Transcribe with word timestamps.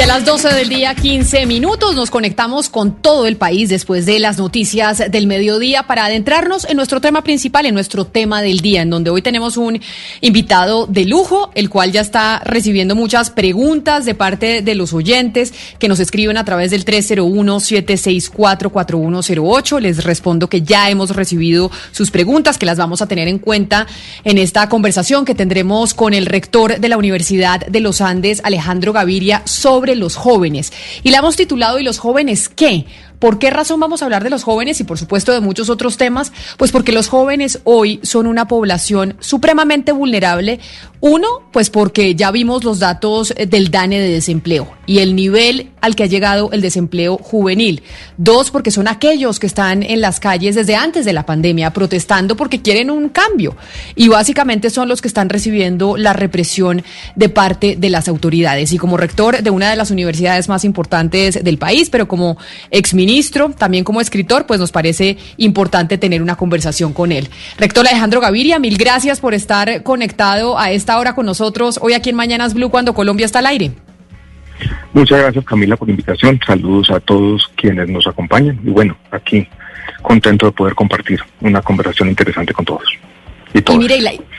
Y 0.00 0.02
a 0.02 0.06
las 0.06 0.24
12 0.24 0.54
del 0.54 0.70
día, 0.70 0.94
15 0.94 1.44
minutos, 1.44 1.94
nos 1.94 2.10
conectamos 2.10 2.70
con 2.70 3.02
todo 3.02 3.26
el 3.26 3.36
país 3.36 3.68
después 3.68 4.06
de 4.06 4.18
las 4.18 4.38
noticias 4.38 5.02
del 5.10 5.26
mediodía 5.26 5.82
para 5.82 6.06
adentrarnos 6.06 6.64
en 6.64 6.78
nuestro 6.78 7.02
tema 7.02 7.22
principal, 7.22 7.66
en 7.66 7.74
nuestro 7.74 8.06
tema 8.06 8.40
del 8.40 8.60
día, 8.60 8.80
en 8.80 8.88
donde 8.88 9.10
hoy 9.10 9.20
tenemos 9.20 9.58
un 9.58 9.78
invitado 10.22 10.86
de 10.86 11.04
lujo, 11.04 11.50
el 11.54 11.68
cual 11.68 11.92
ya 11.92 12.00
está 12.00 12.40
recibiendo 12.46 12.94
muchas 12.94 13.28
preguntas 13.28 14.06
de 14.06 14.14
parte 14.14 14.62
de 14.62 14.74
los 14.74 14.94
oyentes 14.94 15.52
que 15.78 15.88
nos 15.88 16.00
escriben 16.00 16.38
a 16.38 16.46
través 16.46 16.70
del 16.70 16.86
301-764-4108. 16.86 19.80
Les 19.80 20.02
respondo 20.02 20.48
que 20.48 20.62
ya 20.62 20.88
hemos 20.88 21.14
recibido 21.14 21.70
sus 21.92 22.10
preguntas, 22.10 22.56
que 22.56 22.64
las 22.64 22.78
vamos 22.78 23.02
a 23.02 23.06
tener 23.06 23.28
en 23.28 23.38
cuenta 23.38 23.86
en 24.24 24.38
esta 24.38 24.66
conversación 24.70 25.26
que 25.26 25.34
tendremos 25.34 25.92
con 25.92 26.14
el 26.14 26.24
rector 26.24 26.80
de 26.80 26.88
la 26.88 26.96
Universidad 26.96 27.66
de 27.66 27.80
los 27.80 28.00
Andes, 28.00 28.40
Alejandro 28.44 28.94
Gaviria, 28.94 29.42
sobre 29.44 29.89
los 29.98 30.16
jóvenes. 30.16 30.72
Y 31.02 31.10
la 31.10 31.18
hemos 31.18 31.36
titulado 31.36 31.78
¿Y 31.78 31.84
los 31.84 31.98
jóvenes 31.98 32.48
qué? 32.48 32.86
¿Por 33.20 33.38
qué 33.38 33.50
razón 33.50 33.78
vamos 33.78 34.00
a 34.00 34.06
hablar 34.06 34.24
de 34.24 34.30
los 34.30 34.42
jóvenes 34.42 34.80
y 34.80 34.84
por 34.84 34.98
supuesto 34.98 35.32
de 35.32 35.40
muchos 35.40 35.68
otros 35.68 35.98
temas? 35.98 36.32
Pues 36.56 36.72
porque 36.72 36.90
los 36.90 37.08
jóvenes 37.08 37.60
hoy 37.64 38.00
son 38.02 38.26
una 38.26 38.48
población 38.48 39.16
supremamente 39.20 39.92
vulnerable. 39.92 40.58
Uno, 41.00 41.28
pues 41.52 41.70
porque 41.70 42.14
ya 42.14 42.30
vimos 42.30 42.64
los 42.64 42.78
datos 42.78 43.34
del 43.34 43.70
DANE 43.70 44.00
de 44.00 44.08
desempleo 44.08 44.74
y 44.86 44.98
el 44.98 45.14
nivel 45.14 45.70
al 45.80 45.96
que 45.96 46.02
ha 46.02 46.06
llegado 46.06 46.50
el 46.52 46.60
desempleo 46.60 47.16
juvenil. 47.16 47.82
Dos, 48.16 48.50
porque 48.50 48.70
son 48.70 48.88
aquellos 48.88 49.38
que 49.38 49.46
están 49.46 49.82
en 49.82 50.00
las 50.00 50.18
calles 50.18 50.54
desde 50.54 50.74
antes 50.74 51.04
de 51.04 51.12
la 51.12 51.24
pandemia 51.24 51.72
protestando 51.72 52.36
porque 52.36 52.60
quieren 52.60 52.90
un 52.90 53.08
cambio. 53.08 53.56
Y 53.96 54.08
básicamente 54.08 54.68
son 54.70 54.88
los 54.88 55.00
que 55.00 55.08
están 55.08 55.28
recibiendo 55.28 55.96
la 55.96 56.12
represión 56.12 56.82
de 57.16 57.28
parte 57.28 57.76
de 57.78 57.90
las 57.90 58.08
autoridades. 58.08 58.72
Y 58.72 58.78
como 58.78 58.96
rector 58.96 59.42
de 59.42 59.50
una 59.50 59.70
de 59.70 59.76
las 59.76 59.90
universidades 59.90 60.48
más 60.48 60.64
importantes 60.64 61.42
del 61.42 61.58
país, 61.58 61.88
pero 61.90 62.08
como 62.08 62.36
exministro, 62.70 63.09
ministro, 63.10 63.50
también 63.50 63.82
como 63.82 64.00
escritor, 64.00 64.46
pues 64.46 64.60
nos 64.60 64.70
parece 64.70 65.16
importante 65.36 65.98
tener 65.98 66.22
una 66.22 66.36
conversación 66.36 66.92
con 66.92 67.10
él. 67.10 67.28
Rector 67.58 67.88
Alejandro 67.88 68.20
Gaviria, 68.20 68.60
mil 68.60 68.78
gracias 68.78 69.18
por 69.18 69.34
estar 69.34 69.82
conectado 69.82 70.56
a 70.58 70.70
esta 70.70 70.96
hora 70.96 71.16
con 71.16 71.26
nosotros 71.26 71.80
hoy 71.82 71.94
aquí 71.94 72.10
en 72.10 72.16
Mañanas 72.16 72.54
Blue 72.54 72.70
cuando 72.70 72.94
Colombia 72.94 73.26
está 73.26 73.40
al 73.40 73.46
aire. 73.46 73.72
Muchas 74.92 75.18
gracias 75.18 75.44
Camila 75.44 75.76
por 75.76 75.88
la 75.88 75.92
invitación. 75.92 76.38
Saludos 76.46 76.90
a 76.90 77.00
todos 77.00 77.50
quienes 77.56 77.88
nos 77.88 78.06
acompañan 78.06 78.60
y 78.64 78.70
bueno, 78.70 78.96
aquí 79.10 79.48
contento 80.02 80.46
de 80.46 80.52
poder 80.52 80.74
compartir 80.76 81.20
una 81.40 81.62
conversación 81.62 82.08
interesante 82.08 82.52
con 82.52 82.64
todos. 82.64 82.84
Y, 83.54 83.78
mire, 83.78 83.98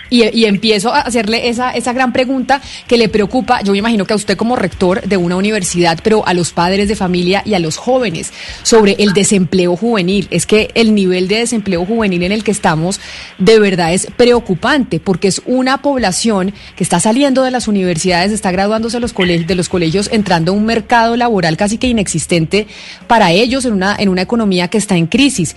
y, 0.09 0.45
empiezo 0.45 0.93
a 0.93 1.01
hacerle 1.01 1.49
esa, 1.49 1.71
esa 1.71 1.93
gran 1.93 2.11
pregunta 2.11 2.61
que 2.87 2.97
le 2.97 3.09
preocupa, 3.09 3.61
yo 3.61 3.71
me 3.71 3.77
imagino 3.77 4.05
que 4.05 4.13
a 4.13 4.15
usted 4.17 4.37
como 4.37 4.55
rector 4.55 5.01
de 5.01 5.17
una 5.17 5.37
universidad, 5.37 5.99
pero 6.03 6.27
a 6.27 6.33
los 6.33 6.51
padres 6.51 6.89
de 6.89 6.95
familia 6.95 7.41
y 7.45 7.53
a 7.53 7.59
los 7.59 7.77
jóvenes, 7.77 8.33
sobre 8.63 8.95
el 8.99 9.13
desempleo 9.13 9.75
juvenil. 9.75 10.27
Es 10.29 10.45
que 10.45 10.69
el 10.75 10.95
nivel 10.95 11.27
de 11.27 11.37
desempleo 11.37 11.85
juvenil 11.85 12.23
en 12.23 12.31
el 12.31 12.43
que 12.43 12.51
estamos 12.51 12.99
de 13.37 13.59
verdad 13.59 13.93
es 13.93 14.07
preocupante, 14.17 14.99
porque 14.99 15.29
es 15.29 15.41
una 15.45 15.81
población 15.81 16.53
que 16.75 16.83
está 16.83 16.99
saliendo 16.99 17.43
de 17.43 17.51
las 17.51 17.67
universidades, 17.67 18.31
está 18.31 18.51
graduándose 18.51 18.97
de 18.97 19.01
los 19.01 19.13
colegios, 19.13 19.47
de 19.47 19.55
los 19.55 19.69
colegios 19.69 20.09
entrando 20.11 20.51
a 20.51 20.55
un 20.55 20.65
mercado 20.65 21.15
laboral 21.15 21.55
casi 21.57 21.77
que 21.77 21.87
inexistente 21.87 22.67
para 23.07 23.31
ellos 23.31 23.65
en 23.65 23.73
una, 23.73 23.95
en 23.97 24.09
una 24.09 24.21
economía 24.21 24.67
que 24.67 24.77
está 24.77 24.97
en 24.97 25.07
crisis. 25.07 25.55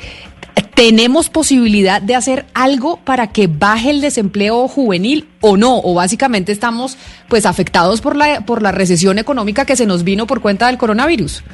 ¿Tenemos 0.74 1.30
posibilidad 1.30 2.02
de 2.02 2.16
hacer 2.16 2.46
algo 2.52 2.98
para 2.98 3.28
que 3.28 3.46
baje 3.46 3.90
el 3.90 4.00
desempleo 4.00 4.66
juvenil 4.66 5.28
o 5.40 5.56
no? 5.56 5.78
¿O 5.78 5.94
básicamente 5.94 6.50
estamos 6.50 6.98
pues 7.28 7.46
afectados 7.46 8.00
por 8.00 8.16
la, 8.16 8.40
por 8.40 8.60
la 8.60 8.72
recesión 8.72 9.18
económica 9.18 9.64
que 9.64 9.76
se 9.76 9.86
nos 9.86 10.02
vino 10.02 10.26
por 10.26 10.40
cuenta 10.40 10.66
del 10.66 10.76
coronavirus? 10.76 11.44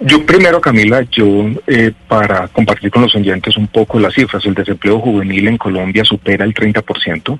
Yo 0.00 0.26
primero, 0.26 0.60
Camila, 0.60 1.02
yo 1.10 1.46
eh, 1.66 1.90
para 2.06 2.48
compartir 2.48 2.90
con 2.90 3.02
los 3.02 3.14
oyentes 3.14 3.56
un 3.56 3.66
poco 3.66 3.98
las 3.98 4.14
cifras, 4.14 4.44
el 4.44 4.54
desempleo 4.54 5.00
juvenil 5.00 5.48
en 5.48 5.56
Colombia 5.56 6.04
supera 6.04 6.44
el 6.44 6.52
30%. 6.52 7.38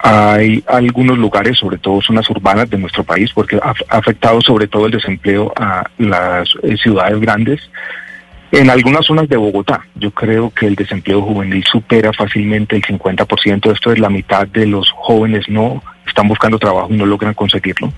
Hay 0.00 0.62
algunos 0.66 1.16
lugares, 1.16 1.58
sobre 1.58 1.78
todo 1.78 2.02
zonas 2.02 2.28
urbanas 2.28 2.68
de 2.68 2.78
nuestro 2.78 3.02
país, 3.02 3.30
porque 3.34 3.56
ha 3.56 3.74
afectado 3.88 4.40
sobre 4.42 4.68
todo 4.68 4.86
el 4.86 4.92
desempleo 4.92 5.52
a 5.56 5.84
las 5.96 6.50
eh, 6.62 6.76
ciudades 6.76 7.18
grandes 7.18 7.60
en 8.50 8.70
algunas 8.70 9.04
zonas 9.04 9.28
de 9.28 9.36
Bogotá, 9.36 9.84
yo 9.94 10.10
creo 10.10 10.50
que 10.50 10.66
el 10.66 10.74
desempleo 10.74 11.20
juvenil 11.20 11.62
supera 11.64 12.12
fácilmente 12.12 12.76
el 12.76 12.82
50%. 12.82 13.72
Esto 13.72 13.92
es 13.92 13.98
la 13.98 14.08
mitad 14.08 14.46
de 14.48 14.66
los 14.66 14.90
jóvenes 14.90 15.48
no 15.48 15.82
están 16.06 16.28
buscando 16.28 16.58
trabajo 16.58 16.88
y 16.90 16.96
no 16.96 17.04
logran 17.04 17.34
conseguirlo. 17.34 17.92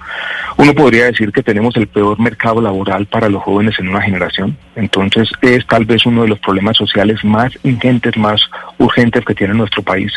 Uno 0.56 0.74
podría 0.74 1.06
decir 1.06 1.30
que 1.32 1.42
tenemos 1.42 1.76
el 1.76 1.86
peor 1.86 2.18
mercado 2.18 2.60
laboral 2.60 3.06
para 3.06 3.28
los 3.28 3.42
jóvenes 3.42 3.78
en 3.78 3.88
una 3.88 4.02
generación. 4.02 4.56
Entonces 4.74 5.30
es 5.40 5.64
tal 5.66 5.84
vez 5.84 6.04
uno 6.04 6.22
de 6.22 6.28
los 6.28 6.40
problemas 6.40 6.76
sociales 6.76 7.24
más 7.24 7.52
ingentes, 7.62 8.16
más 8.16 8.40
urgentes 8.78 9.24
que 9.24 9.34
tiene 9.34 9.54
nuestro 9.54 9.82
país. 9.82 10.12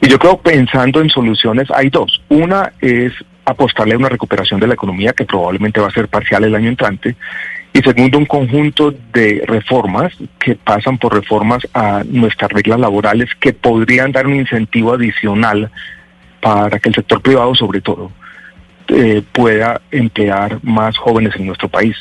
Y 0.00 0.08
yo 0.08 0.18
creo 0.18 0.38
pensando 0.38 1.00
en 1.00 1.10
soluciones 1.10 1.68
hay 1.70 1.90
dos. 1.90 2.22
Una 2.30 2.72
es 2.80 3.12
apostarle 3.44 3.94
a 3.94 3.98
una 3.98 4.08
recuperación 4.08 4.58
de 4.58 4.66
la 4.66 4.74
economía 4.74 5.12
que 5.12 5.24
probablemente 5.24 5.80
va 5.80 5.88
a 5.88 5.92
ser 5.92 6.08
parcial 6.08 6.44
el 6.44 6.54
año 6.54 6.68
entrante 6.68 7.16
y 7.72 7.80
segundo, 7.82 8.18
un 8.18 8.26
conjunto 8.26 8.92
de 9.12 9.44
reformas 9.46 10.12
que 10.38 10.56
pasan 10.56 10.98
por 10.98 11.14
reformas 11.14 11.66
a 11.72 12.02
nuestras 12.04 12.50
reglas 12.50 12.80
laborales 12.80 13.30
que 13.38 13.52
podrían 13.52 14.10
dar 14.10 14.26
un 14.26 14.34
incentivo 14.34 14.92
adicional 14.92 15.70
para 16.40 16.80
que 16.80 16.88
el 16.88 16.94
sector 16.94 17.22
privado, 17.22 17.54
sobre 17.54 17.80
todo, 17.80 18.10
eh, 18.88 19.22
pueda 19.32 19.80
emplear 19.92 20.58
más 20.62 20.96
jóvenes 20.98 21.36
en 21.36 21.46
nuestro 21.46 21.68
país. 21.68 21.96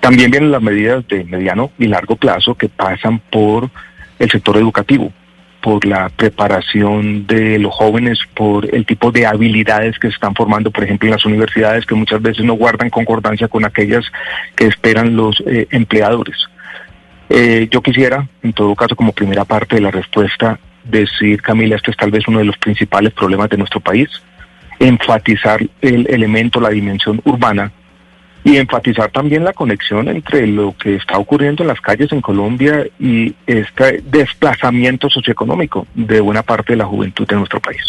También 0.00 0.32
vienen 0.32 0.50
las 0.50 0.62
medidas 0.62 1.06
de 1.06 1.22
mediano 1.24 1.70
y 1.78 1.86
largo 1.86 2.16
plazo 2.16 2.56
que 2.56 2.68
pasan 2.68 3.20
por 3.30 3.70
el 4.18 4.30
sector 4.30 4.56
educativo 4.56 5.12
por 5.64 5.86
la 5.86 6.10
preparación 6.10 7.26
de 7.26 7.58
los 7.58 7.72
jóvenes, 7.72 8.18
por 8.34 8.66
el 8.74 8.84
tipo 8.84 9.10
de 9.10 9.24
habilidades 9.24 9.98
que 9.98 10.08
se 10.08 10.12
están 10.12 10.34
formando, 10.34 10.70
por 10.70 10.84
ejemplo, 10.84 11.06
en 11.06 11.12
las 11.12 11.24
universidades, 11.24 11.86
que 11.86 11.94
muchas 11.94 12.20
veces 12.20 12.44
no 12.44 12.52
guardan 12.52 12.90
concordancia 12.90 13.48
con 13.48 13.64
aquellas 13.64 14.04
que 14.56 14.66
esperan 14.66 15.16
los 15.16 15.42
eh, 15.46 15.66
empleadores. 15.70 16.36
Eh, 17.30 17.66
yo 17.70 17.80
quisiera, 17.80 18.28
en 18.42 18.52
todo 18.52 18.74
caso, 18.74 18.94
como 18.94 19.12
primera 19.12 19.46
parte 19.46 19.76
de 19.76 19.80
la 19.80 19.90
respuesta, 19.90 20.58
decir, 20.84 21.40
Camila, 21.40 21.76
este 21.76 21.92
es 21.92 21.96
tal 21.96 22.10
vez 22.10 22.28
uno 22.28 22.40
de 22.40 22.44
los 22.44 22.58
principales 22.58 23.14
problemas 23.14 23.48
de 23.48 23.56
nuestro 23.56 23.80
país, 23.80 24.10
enfatizar 24.78 25.66
el 25.80 26.06
elemento, 26.10 26.60
la 26.60 26.68
dimensión 26.68 27.22
urbana 27.24 27.72
y 28.44 28.58
enfatizar 28.58 29.10
también 29.10 29.42
la 29.42 29.54
conexión 29.54 30.08
entre 30.08 30.46
lo 30.46 30.76
que 30.76 30.96
está 30.96 31.18
ocurriendo 31.18 31.62
en 31.62 31.68
las 31.68 31.80
calles 31.80 32.12
en 32.12 32.20
Colombia 32.20 32.86
y 33.00 33.34
este 33.46 34.02
desplazamiento 34.04 35.08
socioeconómico 35.08 35.86
de 35.94 36.20
buena 36.20 36.42
parte 36.42 36.74
de 36.74 36.76
la 36.76 36.84
juventud 36.84 37.26
de 37.26 37.36
nuestro 37.36 37.60
país. 37.60 37.82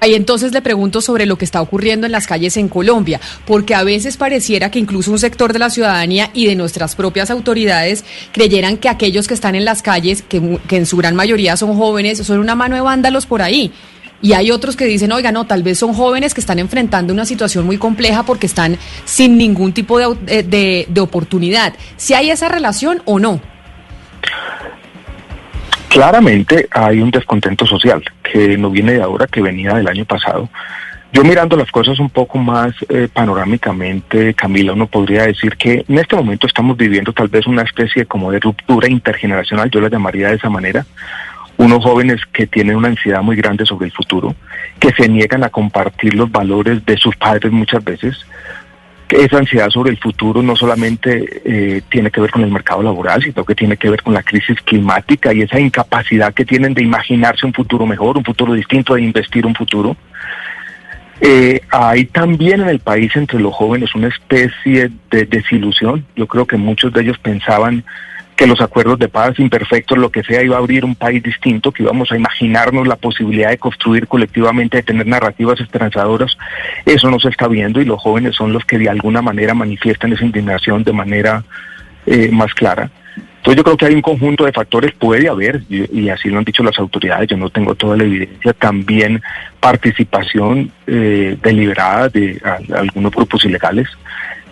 Ahí 0.00 0.14
entonces 0.14 0.52
le 0.52 0.62
pregunto 0.62 1.00
sobre 1.00 1.26
lo 1.26 1.36
que 1.36 1.44
está 1.44 1.60
ocurriendo 1.60 2.06
en 2.06 2.12
las 2.12 2.28
calles 2.28 2.56
en 2.56 2.68
Colombia, 2.68 3.20
porque 3.44 3.74
a 3.74 3.82
veces 3.82 4.16
pareciera 4.16 4.70
que 4.70 4.78
incluso 4.78 5.10
un 5.10 5.18
sector 5.18 5.52
de 5.52 5.58
la 5.58 5.70
ciudadanía 5.70 6.30
y 6.32 6.46
de 6.46 6.54
nuestras 6.54 6.94
propias 6.94 7.32
autoridades 7.32 8.04
creyeran 8.30 8.76
que 8.76 8.88
aquellos 8.88 9.26
que 9.26 9.34
están 9.34 9.56
en 9.56 9.64
las 9.64 9.82
calles, 9.82 10.22
que, 10.22 10.60
que 10.68 10.76
en 10.76 10.86
su 10.86 10.96
gran 10.96 11.16
mayoría 11.16 11.56
son 11.56 11.76
jóvenes, 11.76 12.18
son 12.18 12.38
una 12.38 12.54
mano 12.54 12.76
de 12.76 12.82
vándalos 12.82 13.26
por 13.26 13.42
ahí. 13.42 13.72
Y 14.20 14.32
hay 14.32 14.50
otros 14.50 14.76
que 14.76 14.84
dicen, 14.84 15.12
oiga, 15.12 15.30
no, 15.30 15.46
tal 15.46 15.62
vez 15.62 15.78
son 15.78 15.94
jóvenes 15.94 16.34
que 16.34 16.40
están 16.40 16.58
enfrentando 16.58 17.12
una 17.12 17.24
situación 17.24 17.64
muy 17.64 17.78
compleja 17.78 18.24
porque 18.24 18.46
están 18.46 18.76
sin 19.04 19.38
ningún 19.38 19.72
tipo 19.72 19.98
de, 19.98 20.16
eh, 20.26 20.86
de, 20.88 21.00
oportunidad. 21.00 21.74
¿Si 21.96 22.14
hay 22.14 22.30
esa 22.30 22.48
relación 22.48 23.00
o 23.04 23.18
no? 23.20 23.40
Claramente 25.88 26.68
hay 26.70 27.00
un 27.00 27.10
descontento 27.10 27.64
social 27.64 28.02
que 28.22 28.58
no 28.58 28.70
viene 28.70 28.94
de 28.94 29.02
ahora, 29.02 29.26
que 29.26 29.40
venía 29.40 29.74
del 29.74 29.88
año 29.88 30.04
pasado. 30.04 30.48
Yo 31.12 31.24
mirando 31.24 31.56
las 31.56 31.70
cosas 31.70 31.98
un 32.00 32.10
poco 32.10 32.36
más 32.36 32.74
eh, 32.90 33.08
panorámicamente, 33.10 34.34
Camila, 34.34 34.74
uno 34.74 34.86
podría 34.86 35.22
decir 35.22 35.56
que 35.56 35.84
en 35.88 35.98
este 35.98 36.16
momento 36.16 36.46
estamos 36.46 36.76
viviendo 36.76 37.14
tal 37.14 37.28
vez 37.28 37.46
una 37.46 37.62
especie 37.62 38.04
como 38.04 38.30
de 38.30 38.40
ruptura 38.40 38.90
intergeneracional, 38.90 39.70
yo 39.70 39.80
la 39.80 39.88
llamaría 39.88 40.28
de 40.28 40.34
esa 40.34 40.50
manera, 40.50 40.84
unos 41.58 41.84
jóvenes 41.84 42.20
que 42.32 42.46
tienen 42.46 42.76
una 42.76 42.88
ansiedad 42.88 43.22
muy 43.22 43.36
grande 43.36 43.66
sobre 43.66 43.86
el 43.86 43.92
futuro, 43.92 44.34
que 44.80 44.92
se 44.92 45.08
niegan 45.08 45.44
a 45.44 45.50
compartir 45.50 46.14
los 46.14 46.30
valores 46.32 46.84
de 46.86 46.96
sus 46.96 47.14
padres 47.16 47.52
muchas 47.52 47.84
veces, 47.84 48.16
esa 49.08 49.38
ansiedad 49.38 49.70
sobre 49.70 49.90
el 49.90 49.98
futuro 49.98 50.42
no 50.42 50.54
solamente 50.54 51.40
eh, 51.44 51.82
tiene 51.88 52.10
que 52.10 52.20
ver 52.20 52.30
con 52.30 52.42
el 52.42 52.50
mercado 52.50 52.82
laboral, 52.82 53.22
sino 53.22 53.44
que 53.44 53.54
tiene 53.54 53.76
que 53.76 53.88
ver 53.88 54.02
con 54.02 54.12
la 54.12 54.22
crisis 54.22 54.60
climática 54.62 55.32
y 55.32 55.42
esa 55.42 55.58
incapacidad 55.58 56.34
que 56.34 56.44
tienen 56.44 56.74
de 56.74 56.82
imaginarse 56.82 57.46
un 57.46 57.54
futuro 57.54 57.86
mejor, 57.86 58.18
un 58.18 58.24
futuro 58.24 58.52
distinto, 58.52 58.94
de 58.94 59.02
investir 59.02 59.46
un 59.46 59.54
futuro. 59.54 59.96
Eh, 61.20 61.60
hay 61.70 62.04
también 62.04 62.60
en 62.60 62.68
el 62.68 62.80
país 62.80 63.16
entre 63.16 63.40
los 63.40 63.54
jóvenes 63.54 63.94
una 63.94 64.08
especie 64.08 64.90
de 65.10 65.24
desilusión. 65.24 66.04
Yo 66.14 66.26
creo 66.26 66.46
que 66.46 66.56
muchos 66.56 66.92
de 66.92 67.02
ellos 67.02 67.18
pensaban 67.18 67.84
que 68.38 68.46
los 68.46 68.60
acuerdos 68.60 69.00
de 69.00 69.08
paz 69.08 69.36
imperfectos, 69.40 69.98
lo 69.98 70.10
que 70.10 70.22
sea, 70.22 70.44
iba 70.44 70.54
a 70.54 70.60
abrir 70.60 70.84
un 70.84 70.94
país 70.94 71.20
distinto, 71.20 71.72
que 71.72 71.82
íbamos 71.82 72.12
a 72.12 72.16
imaginarnos 72.16 72.86
la 72.86 72.94
posibilidad 72.94 73.50
de 73.50 73.58
construir 73.58 74.06
colectivamente, 74.06 74.76
de 74.76 74.84
tener 74.84 75.08
narrativas 75.08 75.58
esperanzadoras. 75.60 76.38
Eso 76.86 77.10
no 77.10 77.18
se 77.18 77.30
está 77.30 77.48
viendo 77.48 77.80
y 77.80 77.84
los 77.84 78.00
jóvenes 78.00 78.36
son 78.36 78.52
los 78.52 78.64
que 78.64 78.78
de 78.78 78.88
alguna 78.88 79.22
manera 79.22 79.54
manifiestan 79.54 80.12
esa 80.12 80.24
indignación 80.24 80.84
de 80.84 80.92
manera 80.92 81.42
eh, 82.06 82.30
más 82.30 82.54
clara. 82.54 82.88
Entonces 83.38 83.56
yo 83.56 83.64
creo 83.64 83.76
que 83.76 83.86
hay 83.86 83.94
un 83.94 84.02
conjunto 84.02 84.44
de 84.44 84.52
factores, 84.52 84.92
puede 84.92 85.28
haber, 85.28 85.62
y, 85.68 86.08
así 86.08 86.28
lo 86.28 86.38
han 86.38 86.44
dicho 86.44 86.62
las 86.62 86.78
autoridades, 86.78 87.28
yo 87.28 87.36
no 87.36 87.50
tengo 87.50 87.74
toda 87.74 87.96
la 87.96 88.04
evidencia, 88.04 88.52
también 88.52 89.20
participación 89.58 90.70
eh, 90.86 91.36
deliberada 91.42 92.08
de 92.08 92.40
algunos 92.72 93.10
grupos 93.10 93.44
ilegales 93.44 93.88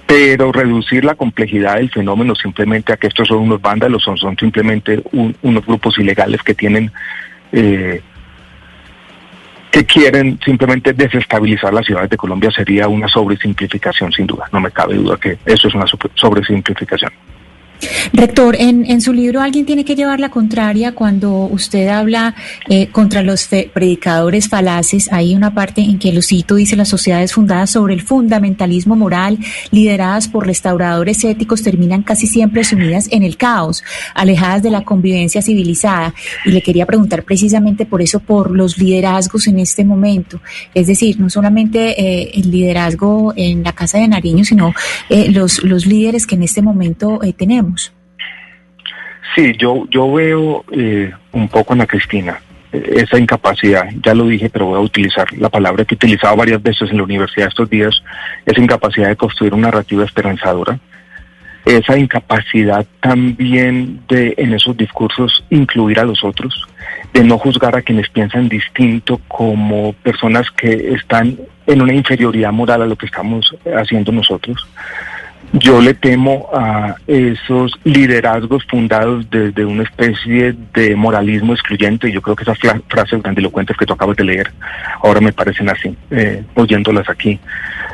pero 0.07 0.53
reducir 0.53 1.05
la 1.05 1.17
complejidad 1.17 1.77
del 1.77 1.91
fenómeno 1.91 2.35
simplemente 2.35 2.93
a 2.93 2.97
que 2.97 3.09
estos 3.09 3.27
son 3.29 3.39
unos 3.39 3.61
vándalos, 3.61 4.03
son, 4.03 4.17
son 4.17 4.37
simplemente 4.37 5.03
unos 5.13 5.67
grupos 5.67 5.99
ilegales 5.99 6.43
que 6.43 6.55
tienen, 6.55 6.93
eh, 7.51 8.01
que 9.71 9.85
quieren 9.85 10.39
simplemente 10.45 10.93
desestabilizar 10.93 11.75
las 11.75 11.85
ciudades 11.85 12.09
de 12.09 12.17
Colombia 12.17 12.51
sería 12.53 12.87
una 12.87 13.09
sobresimplificación 13.09 14.13
sin 14.13 14.27
duda, 14.27 14.49
no 14.53 14.61
me 14.61 14.71
cabe 14.71 14.95
duda 14.95 15.17
que 15.17 15.39
eso 15.45 15.69
es 15.69 15.75
una 15.75 15.87
sobresimplificación. 16.15 17.11
Rector, 18.13 18.57
en, 18.59 18.87
en, 18.91 19.01
su 19.01 19.13
libro 19.13 19.41
alguien 19.41 19.67
tiene 19.67 19.85
que 19.85 19.95
llevar 19.95 20.21
la 20.21 20.31
contraria 20.31 20.93
cuando 20.93 21.33
usted 21.47 21.89
habla 21.89 22.35
eh, 22.69 22.89
contra 22.89 23.23
los 23.23 23.47
predicadores 23.47 24.49
falaces. 24.49 25.13
Hay 25.13 25.35
una 25.35 25.55
parte 25.55 25.83
en 25.83 25.99
que 25.99 26.13
lo 26.13 26.23
cito, 26.23 26.55
dice 26.55 26.77
las 26.77 26.89
sociedades 26.89 27.33
fundadas 27.33 27.71
sobre 27.71 27.95
el 27.95 28.03
fundamentalismo 28.03 28.97
moral, 28.97 29.39
lideradas 29.71 30.29
por 30.29 30.47
restauradores 30.47 31.23
éticos, 31.25 31.63
terminan 31.63 32.03
casi 32.03 32.27
siempre 32.27 32.65
sumidas 32.65 33.09
en 33.11 33.23
el 33.23 33.37
caos, 33.37 33.85
alejadas 34.15 34.63
de 34.63 34.71
la 34.71 34.83
convivencia 34.83 35.43
civilizada. 35.43 36.15
Y 36.45 36.51
le 36.53 36.63
quería 36.63 36.87
preguntar 36.87 37.23
precisamente 37.25 37.87
por 37.87 38.03
eso, 38.03 38.21
por 38.21 38.51
los 38.51 38.79
liderazgos 38.79 39.47
en 39.47 39.59
este 39.59 39.85
momento. 39.85 40.41
Es 40.75 40.87
decir, 40.87 41.21
no 41.21 41.29
solamente 41.29 42.01
eh, 42.01 42.31
el 42.35 42.51
liderazgo 42.51 43.35
en 43.37 43.63
la 43.63 43.73
Casa 43.73 43.99
de 43.99 44.09
Nariño, 44.09 44.45
sino 44.45 44.73
eh, 45.11 45.31
los, 45.31 45.63
los 45.63 45.87
líderes 45.87 46.27
que 46.27 46.37
en 46.37 46.45
este 46.45 46.63
momento 46.63 47.21
tenemos. 47.37 47.66
Sí, 49.35 49.53
yo, 49.59 49.87
yo 49.91 50.13
veo 50.13 50.65
eh, 50.73 51.13
un 51.33 51.49
poco 51.49 51.73
en 51.75 51.81
la 51.81 51.87
Cristina 51.87 52.41
eh, 52.73 53.03
esa 53.03 53.19
incapacidad, 53.19 53.89
ya 54.03 54.15
lo 54.15 54.27
dije, 54.27 54.49
pero 54.51 54.67
voy 54.67 54.79
a 54.79 54.81
utilizar 54.81 55.31
la 55.35 55.49
palabra 55.49 55.85
que 55.85 55.95
he 55.95 55.97
utilizado 55.97 56.37
varias 56.37 56.63
veces 56.63 56.91
en 56.91 56.97
la 56.97 57.03
universidad 57.03 57.49
estos 57.49 57.69
días, 57.69 58.03
esa 58.45 58.61
incapacidad 58.61 59.09
de 59.09 59.17
construir 59.17 59.55
una 59.55 59.69
narrativa 59.69 60.05
esperanzadora, 60.05 60.79
esa 61.67 61.99
incapacidad 61.99 62.87
también 63.01 64.01
de 64.09 64.35
en 64.37 64.55
esos 64.55 64.77
discursos 64.77 65.45
incluir 65.51 65.99
a 65.99 66.05
los 66.05 66.23
otros, 66.23 66.65
de 67.13 67.25
no 67.25 67.39
juzgar 67.39 67.77
a 67.77 67.83
quienes 67.83 68.09
piensan 68.09 68.49
distinto 68.49 69.21
como 69.27 69.93
personas 69.95 70.49
que 70.53 70.95
están 70.95 71.37
en 71.67 71.83
una 71.83 71.93
inferioridad 71.93 72.53
moral 72.53 72.83
a 72.83 72.87
lo 72.87 72.97
que 72.97 73.07
estamos 73.07 73.53
haciendo 73.77 74.13
nosotros. 74.13 74.67
Yo 75.53 75.81
le 75.81 75.95
temo 75.95 76.49
a 76.53 76.97
esos 77.07 77.73
liderazgos 77.85 78.65
fundados 78.69 79.31
desde 79.31 79.65
una 79.65 79.85
especie 79.85 80.55
de 80.75 80.97
moralismo 80.97 81.55
excluyente. 81.55 82.11
Yo 82.11 82.21
creo 82.21 82.37
que 82.37 82.43
esas 82.43 82.59
frases 82.89 83.23
grandilocuentes 83.23 83.77
que 83.77 83.87
tú 83.87 83.95
acabas 83.95 84.17
de 84.17 84.25
leer 84.25 84.53
ahora 85.03 85.21
me 85.21 85.33
parecen 85.33 85.69
así, 85.71 85.97
eh, 86.11 86.45
oyéndolas 86.55 87.09
aquí. 87.09 87.39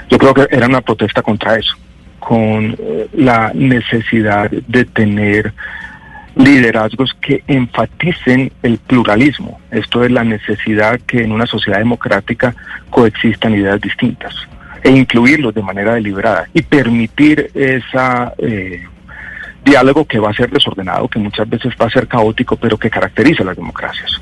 Yo 0.09 0.19
creo 0.19 0.35
que 0.35 0.49
era 0.51 0.67
una 0.67 0.81
protesta 0.81 1.23
contra 1.23 1.57
eso, 1.57 1.77
con 2.19 2.77
eh, 2.79 3.09
la 3.13 3.53
necesidad 3.55 4.51
de 4.51 4.85
tener 4.87 5.53
liderazgos 6.35 7.15
que 7.21 7.45
enfaticen 7.47 8.51
el 8.63 8.79
pluralismo. 8.79 9.61
Esto 9.71 10.03
es 10.03 10.11
la 10.11 10.25
necesidad 10.25 10.99
que 11.07 11.23
en 11.23 11.33
una 11.33 11.47
sociedad 11.47 11.79
democrática 11.79 12.55
coexistan 12.91 13.55
ideas 13.55 13.81
distintas 13.81 14.49
e 14.83 14.91
incluirlos 14.91 15.55
de 15.55 15.63
manera 15.63 15.95
deliberada 15.95 16.49
y 16.53 16.63
permitir 16.63 17.51
esa 17.55 18.33
eh, 18.39 18.83
diálogo 19.65 20.05
que 20.05 20.19
va 20.19 20.31
a 20.31 20.35
ser 20.35 20.51
desordenado, 20.51 21.09
que 21.09 21.19
muchas 21.19 21.49
veces 21.49 21.73
va 21.81 21.87
a 21.87 21.91
ser 21.91 22.09
caótico, 22.09 22.57
pero 22.57 22.77
que 22.77 22.91
caracteriza 22.91 23.45
las 23.45 23.57
democracias. 23.57 24.21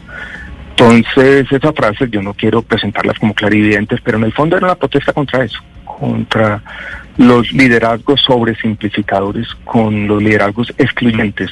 Entonces, 0.71 1.51
esas 1.51 1.75
frases 1.75 2.11
yo 2.11 2.23
no 2.23 2.35
quiero 2.35 2.63
presentarlas 2.63 3.19
como 3.19 3.35
clarividentes, 3.35 4.01
pero 4.03 4.19
en 4.19 4.25
el 4.25 4.33
fondo 4.33 4.57
era 4.57 4.67
una 4.67 4.75
protesta 4.75 5.13
contra 5.13 5.45
eso, 5.45 5.61
contra 5.85 6.63
los 7.21 7.53
liderazgos 7.53 8.19
sobresimplificadores, 8.27 9.47
con 9.67 10.09
los 10.09 10.23
liderazgos 10.23 10.73
excluyentes 10.79 11.51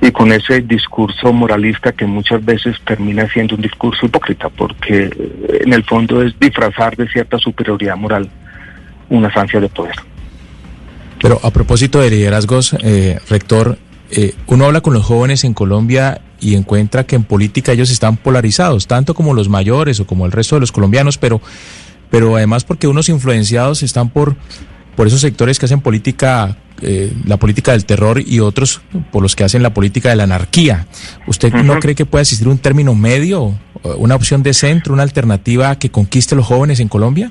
y 0.00 0.10
con 0.10 0.32
ese 0.32 0.60
discurso 0.62 1.32
moralista 1.32 1.92
que 1.92 2.04
muchas 2.04 2.44
veces 2.44 2.76
termina 2.84 3.28
siendo 3.28 3.54
un 3.54 3.62
discurso 3.62 4.06
hipócrita, 4.06 4.48
porque 4.48 5.04
eh, 5.04 5.60
en 5.64 5.72
el 5.72 5.84
fondo 5.84 6.20
es 6.20 6.36
disfrazar 6.40 6.96
de 6.96 7.08
cierta 7.08 7.38
superioridad 7.38 7.96
moral 7.96 8.28
una 9.08 9.28
ansias 9.28 9.62
de 9.62 9.68
poder. 9.68 9.94
Pero 11.22 11.38
a 11.44 11.52
propósito 11.52 12.00
de 12.00 12.10
liderazgos, 12.10 12.74
eh, 12.82 13.20
rector, 13.30 13.78
eh, 14.10 14.34
uno 14.48 14.64
habla 14.64 14.80
con 14.80 14.94
los 14.94 15.04
jóvenes 15.04 15.44
en 15.44 15.54
Colombia 15.54 16.22
y 16.40 16.56
encuentra 16.56 17.04
que 17.04 17.14
en 17.14 17.22
política 17.22 17.70
ellos 17.70 17.92
están 17.92 18.16
polarizados, 18.16 18.88
tanto 18.88 19.14
como 19.14 19.32
los 19.32 19.48
mayores 19.48 20.00
o 20.00 20.08
como 20.08 20.26
el 20.26 20.32
resto 20.32 20.56
de 20.56 20.60
los 20.60 20.72
colombianos, 20.72 21.18
pero, 21.18 21.40
pero 22.10 22.34
además 22.34 22.64
porque 22.64 22.88
unos 22.88 23.08
influenciados 23.08 23.84
están 23.84 24.10
por, 24.10 24.34
por 24.98 25.06
esos 25.06 25.20
sectores 25.20 25.60
que 25.60 25.66
hacen 25.66 25.80
política 25.80 26.56
eh, 26.82 27.12
la 27.24 27.36
política 27.36 27.70
del 27.70 27.84
terror 27.84 28.20
y 28.20 28.40
otros 28.40 28.80
por 29.12 29.22
los 29.22 29.36
que 29.36 29.44
hacen 29.44 29.62
la 29.62 29.72
política 29.72 30.08
de 30.08 30.16
la 30.16 30.24
anarquía. 30.24 30.88
¿Usted 31.28 31.52
no 31.52 31.78
cree 31.78 31.94
que 31.94 32.04
puede 32.04 32.22
existir 32.22 32.48
un 32.48 32.58
término 32.58 32.96
medio, 32.96 33.54
una 33.96 34.16
opción 34.16 34.42
de 34.42 34.52
centro, 34.54 34.92
una 34.92 35.04
alternativa 35.04 35.76
que 35.76 35.90
conquiste 35.90 36.34
a 36.34 36.38
los 36.38 36.46
jóvenes 36.46 36.80
en 36.80 36.88
Colombia? 36.88 37.30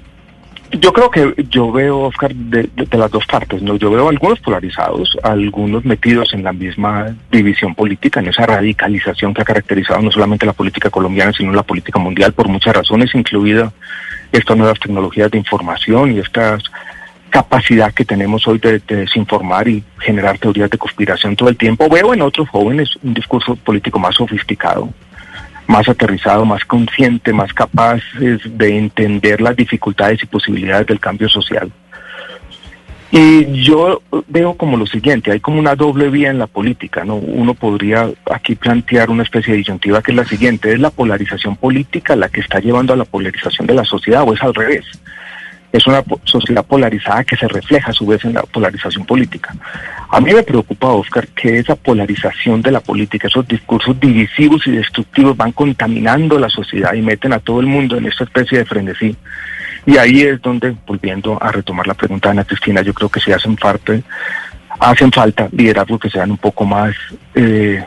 Yo 0.79 0.93
creo 0.93 1.11
que 1.11 1.45
yo 1.49 1.69
veo, 1.73 2.03
Oscar, 2.03 2.33
de, 2.33 2.69
las 2.93 3.11
dos 3.11 3.25
partes. 3.25 3.61
¿no? 3.61 3.75
Yo 3.75 3.91
veo 3.91 4.07
algunos 4.07 4.39
polarizados, 4.39 5.17
algunos 5.21 5.83
metidos 5.83 6.33
en 6.33 6.45
la 6.45 6.53
misma 6.53 7.17
división 7.29 7.75
política, 7.75 8.21
en 8.21 8.29
esa 8.29 8.45
radicalización 8.45 9.33
que 9.33 9.41
ha 9.41 9.45
caracterizado 9.45 10.01
no 10.01 10.09
solamente 10.09 10.45
la 10.45 10.53
política 10.53 10.89
colombiana, 10.89 11.33
sino 11.33 11.51
la 11.51 11.63
política 11.63 11.99
mundial 11.99 12.31
por 12.31 12.47
muchas 12.47 12.73
razones, 12.73 13.13
incluida 13.13 13.73
estas 14.31 14.55
nuevas 14.55 14.79
tecnologías 14.79 15.29
de 15.31 15.37
información 15.37 16.13
y 16.13 16.19
estas 16.19 16.63
capacidad 17.29 17.93
que 17.93 18.05
tenemos 18.05 18.47
hoy 18.47 18.59
de, 18.59 18.79
desinformar 18.79 19.67
y 19.67 19.83
generar 19.99 20.37
teorías 20.37 20.69
de 20.69 20.77
conspiración 20.77 21.35
todo 21.35 21.49
el 21.49 21.57
tiempo. 21.57 21.89
Veo 21.89 22.13
en 22.13 22.21
otros 22.21 22.49
jóvenes 22.49 22.89
un 23.03 23.13
discurso 23.13 23.55
político 23.55 23.99
más 23.99 24.15
sofisticado, 24.15 24.89
más 25.67 25.87
aterrizado, 25.87 26.45
más 26.45 26.63
consciente, 26.65 27.33
más 27.33 27.53
capaz 27.53 28.01
de 28.19 28.77
entender 28.77 29.41
las 29.41 29.55
dificultades 29.55 30.23
y 30.23 30.25
posibilidades 30.25 30.87
del 30.87 30.99
cambio 30.99 31.29
social. 31.29 31.71
Y 33.09 33.63
yo 33.63 34.01
veo 34.27 34.55
como 34.55 34.75
lo 34.75 34.85
siguiente, 34.85 35.31
hay 35.31 35.39
como 35.39 35.59
una 35.59 35.75
doble 35.75 36.09
vía 36.09 36.29
en 36.29 36.39
la 36.39 36.47
política, 36.47 37.05
¿no? 37.05 37.15
Uno 37.15 37.53
podría 37.53 38.09
aquí 38.29 38.55
plantear 38.55 39.09
una 39.09 39.23
especie 39.23 39.53
de 39.53 39.59
disyuntiva 39.59 40.01
que 40.01 40.11
es 40.11 40.17
la 40.17 40.25
siguiente, 40.25 40.73
¿es 40.73 40.79
la 40.79 40.89
polarización 40.89 41.55
política 41.55 42.17
la 42.17 42.27
que 42.27 42.41
está 42.41 42.59
llevando 42.59 42.91
a 42.91 42.97
la 42.97 43.05
polarización 43.05 43.65
de 43.65 43.75
la 43.75 43.85
sociedad 43.85 44.23
o 44.27 44.33
es 44.33 44.43
al 44.43 44.53
revés? 44.53 44.85
Es 45.71 45.85
una 45.85 46.03
sociedad 46.23 46.65
polarizada 46.65 47.23
que 47.23 47.35
se 47.35 47.47
refleja 47.47 47.91
a 47.91 47.93
su 47.93 48.05
vez 48.05 48.23
en 48.25 48.33
la 48.33 48.43
polarización 48.43 49.05
política. 49.05 49.53
A 50.09 50.21
mí 50.21 50.33
me 50.33 50.43
preocupa, 50.43 50.87
Oscar, 50.87 51.27
que 51.27 51.59
esa 51.59 51.75
polarización 51.75 52.61
de 52.61 52.71
la 52.71 52.79
política, 52.79 53.27
esos 53.27 53.47
discursos 53.47 53.99
divisivos 53.99 54.65
y 54.67 54.71
destructivos 54.71 55.35
van 55.35 55.51
contaminando 55.51 56.39
la 56.39 56.49
sociedad 56.49 56.93
y 56.93 57.01
meten 57.01 57.33
a 57.33 57.39
todo 57.39 57.59
el 57.59 57.67
mundo 57.67 57.97
en 57.97 58.05
esta 58.05 58.23
especie 58.23 58.59
de 58.59 58.65
frenesí. 58.65 59.15
Y 59.85 59.97
ahí 59.97 60.21
es 60.21 60.41
donde, 60.41 60.75
volviendo 60.85 61.41
a 61.41 61.51
retomar 61.51 61.87
la 61.87 61.93
pregunta 61.93 62.29
de 62.29 62.31
Ana 62.31 62.43
Cristina, 62.45 62.81
yo 62.81 62.93
creo 62.93 63.09
que 63.09 63.19
se 63.19 63.33
hacen 63.33 63.55
parte, 63.55 64.03
hacen 64.79 65.11
falta 65.11 65.49
liderazgos 65.51 65.99
que 65.99 66.09
sean 66.09 66.31
un 66.31 66.37
poco 66.37 66.65
más 66.65 66.95
eh, 67.35 67.85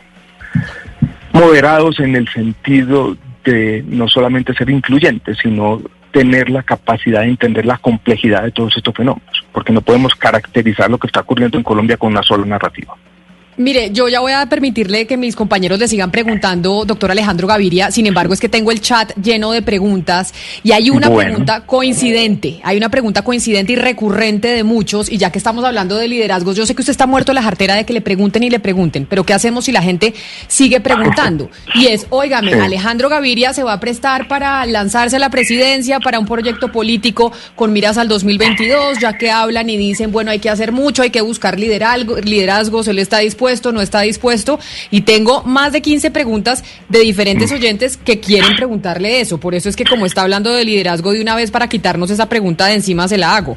moderados 1.32 2.00
en 2.00 2.16
el 2.16 2.28
sentido 2.28 3.16
de 3.44 3.82
no 3.86 4.08
solamente 4.08 4.54
ser 4.54 4.68
incluyentes, 4.70 5.38
sino 5.42 5.80
tener 6.12 6.50
la 6.50 6.62
capacidad 6.62 7.20
de 7.20 7.28
entender 7.28 7.66
la 7.66 7.78
complejidad 7.78 8.42
de 8.42 8.50
todos 8.50 8.76
estos 8.76 8.94
fenómenos, 8.94 9.44
porque 9.52 9.72
no 9.72 9.80
podemos 9.80 10.14
caracterizar 10.14 10.90
lo 10.90 10.98
que 10.98 11.06
está 11.06 11.20
ocurriendo 11.20 11.56
en 11.56 11.64
Colombia 11.64 11.96
con 11.96 12.12
una 12.12 12.22
sola 12.22 12.44
narrativa. 12.46 12.94
Mire, 13.60 13.90
yo 13.92 14.08
ya 14.08 14.20
voy 14.20 14.32
a 14.32 14.46
permitirle 14.46 15.06
que 15.06 15.18
mis 15.18 15.36
compañeros 15.36 15.78
le 15.78 15.86
sigan 15.86 16.10
preguntando, 16.10 16.86
doctor 16.86 17.10
Alejandro 17.10 17.46
Gaviria. 17.46 17.90
Sin 17.90 18.06
embargo, 18.06 18.32
es 18.32 18.40
que 18.40 18.48
tengo 18.48 18.70
el 18.70 18.80
chat 18.80 19.12
lleno 19.22 19.52
de 19.52 19.60
preguntas 19.60 20.32
y 20.62 20.72
hay 20.72 20.88
una 20.88 21.14
pregunta 21.14 21.66
coincidente. 21.66 22.60
Hay 22.62 22.78
una 22.78 22.88
pregunta 22.88 23.20
coincidente 23.20 23.74
y 23.74 23.76
recurrente 23.76 24.48
de 24.48 24.64
muchos. 24.64 25.12
Y 25.12 25.18
ya 25.18 25.30
que 25.30 25.36
estamos 25.36 25.62
hablando 25.62 25.96
de 25.96 26.08
liderazgos, 26.08 26.56
yo 26.56 26.64
sé 26.64 26.74
que 26.74 26.80
usted 26.80 26.92
está 26.92 27.06
muerto 27.06 27.32
en 27.32 27.34
la 27.34 27.42
jartera 27.42 27.74
de 27.74 27.84
que 27.84 27.92
le 27.92 28.00
pregunten 28.00 28.42
y 28.44 28.48
le 28.48 28.60
pregunten, 28.60 29.04
pero 29.04 29.24
¿qué 29.24 29.34
hacemos 29.34 29.66
si 29.66 29.72
la 29.72 29.82
gente 29.82 30.14
sigue 30.48 30.80
preguntando? 30.80 31.50
Y 31.74 31.88
es, 31.88 32.06
óigame, 32.08 32.54
Alejandro 32.54 33.10
Gaviria 33.10 33.52
se 33.52 33.62
va 33.62 33.74
a 33.74 33.80
prestar 33.80 34.26
para 34.26 34.64
lanzarse 34.64 35.16
a 35.16 35.18
la 35.18 35.28
presidencia, 35.28 36.00
para 36.00 36.18
un 36.18 36.24
proyecto 36.24 36.72
político 36.72 37.30
con 37.56 37.74
miras 37.74 37.98
al 37.98 38.08
2022, 38.08 39.00
ya 39.00 39.18
que 39.18 39.30
hablan 39.30 39.68
y 39.68 39.76
dicen, 39.76 40.12
bueno, 40.12 40.30
hay 40.30 40.38
que 40.38 40.48
hacer 40.48 40.72
mucho, 40.72 41.02
hay 41.02 41.10
que 41.10 41.20
buscar 41.20 41.60
liderazgo, 41.60 42.16
liderazgos, 42.16 42.88
él 42.88 42.98
está 42.98 43.18
dispuesto 43.18 43.49
no 43.72 43.80
está 43.80 44.00
dispuesto. 44.00 44.58
Y 44.90 45.02
tengo 45.02 45.42
más 45.42 45.72
de 45.72 45.82
15 45.82 46.10
preguntas 46.10 46.64
de 46.88 47.00
diferentes 47.00 47.50
mm. 47.50 47.54
oyentes 47.54 47.96
que 47.96 48.20
quieren 48.20 48.56
preguntarle 48.56 49.20
eso. 49.20 49.38
Por 49.38 49.54
eso 49.54 49.68
es 49.68 49.76
que 49.76 49.84
como 49.84 50.06
está 50.06 50.22
hablando 50.22 50.52
de 50.52 50.64
liderazgo 50.64 51.12
de 51.12 51.20
una 51.20 51.36
vez 51.36 51.50
para 51.50 51.68
quitarnos 51.68 52.10
esa 52.10 52.28
pregunta 52.28 52.66
de 52.66 52.74
encima, 52.74 53.08
se 53.08 53.18
la 53.18 53.36
hago. 53.36 53.56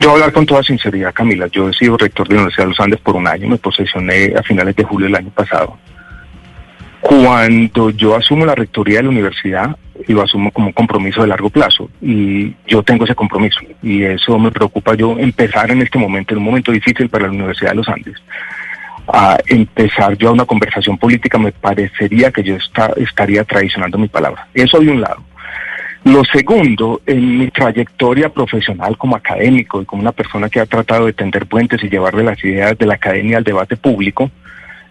Yo 0.00 0.08
voy 0.08 0.20
a 0.20 0.24
hablar 0.24 0.32
con 0.32 0.46
toda 0.46 0.62
sinceridad, 0.62 1.12
Camila. 1.12 1.46
Yo 1.48 1.68
he 1.68 1.72
sido 1.74 1.96
rector 1.96 2.26
de 2.26 2.34
la 2.34 2.40
Universidad 2.42 2.64
de 2.64 2.70
los 2.70 2.80
Andes 2.80 3.00
por 3.00 3.16
un 3.16 3.26
año, 3.26 3.48
me 3.48 3.58
posesioné 3.58 4.32
a 4.36 4.42
finales 4.42 4.74
de 4.76 4.84
julio 4.84 5.06
del 5.06 5.16
año 5.16 5.30
pasado. 5.30 5.76
Cuando 7.00 7.90
yo 7.90 8.14
asumo 8.14 8.44
la 8.44 8.54
rectoría 8.54 8.98
de 8.98 9.04
la 9.04 9.08
universidad, 9.08 9.76
lo 10.06 10.22
asumo 10.22 10.50
como 10.50 10.68
un 10.68 10.72
compromiso 10.72 11.22
de 11.22 11.28
largo 11.28 11.50
plazo 11.50 11.90
y 12.00 12.54
yo 12.66 12.82
tengo 12.82 13.04
ese 13.04 13.14
compromiso 13.14 13.60
y 13.82 14.02
eso 14.02 14.38
me 14.38 14.50
preocupa 14.50 14.94
yo 14.94 15.18
empezar 15.18 15.70
en 15.70 15.82
este 15.82 15.98
momento, 15.98 16.34
en 16.34 16.38
un 16.38 16.44
momento 16.44 16.72
difícil 16.72 17.08
para 17.08 17.26
la 17.26 17.32
Universidad 17.32 17.70
de 17.70 17.76
los 17.76 17.88
Andes 17.88 18.16
a 19.12 19.38
empezar 19.46 20.16
yo 20.16 20.32
una 20.32 20.44
conversación 20.44 20.98
política, 20.98 21.38
me 21.38 21.52
parecería 21.52 22.30
que 22.30 22.42
yo 22.42 22.56
estaría 22.96 23.44
traicionando 23.44 23.98
mi 23.98 24.08
palabra. 24.08 24.48
Eso 24.54 24.78
de 24.78 24.90
un 24.90 25.00
lado. 25.00 25.22
Lo 26.04 26.24
segundo, 26.24 27.02
en 27.04 27.38
mi 27.38 27.48
trayectoria 27.48 28.30
profesional 28.30 28.96
como 28.96 29.16
académico 29.16 29.82
y 29.82 29.84
como 29.84 30.00
una 30.00 30.12
persona 30.12 30.48
que 30.48 30.60
ha 30.60 30.66
tratado 30.66 31.04
de 31.06 31.12
tender 31.12 31.46
puentes 31.46 31.84
y 31.84 31.90
llevarle 31.90 32.24
las 32.24 32.42
ideas 32.42 32.78
de 32.78 32.86
la 32.86 32.94
academia 32.94 33.36
al 33.36 33.44
debate 33.44 33.76
público, 33.76 34.30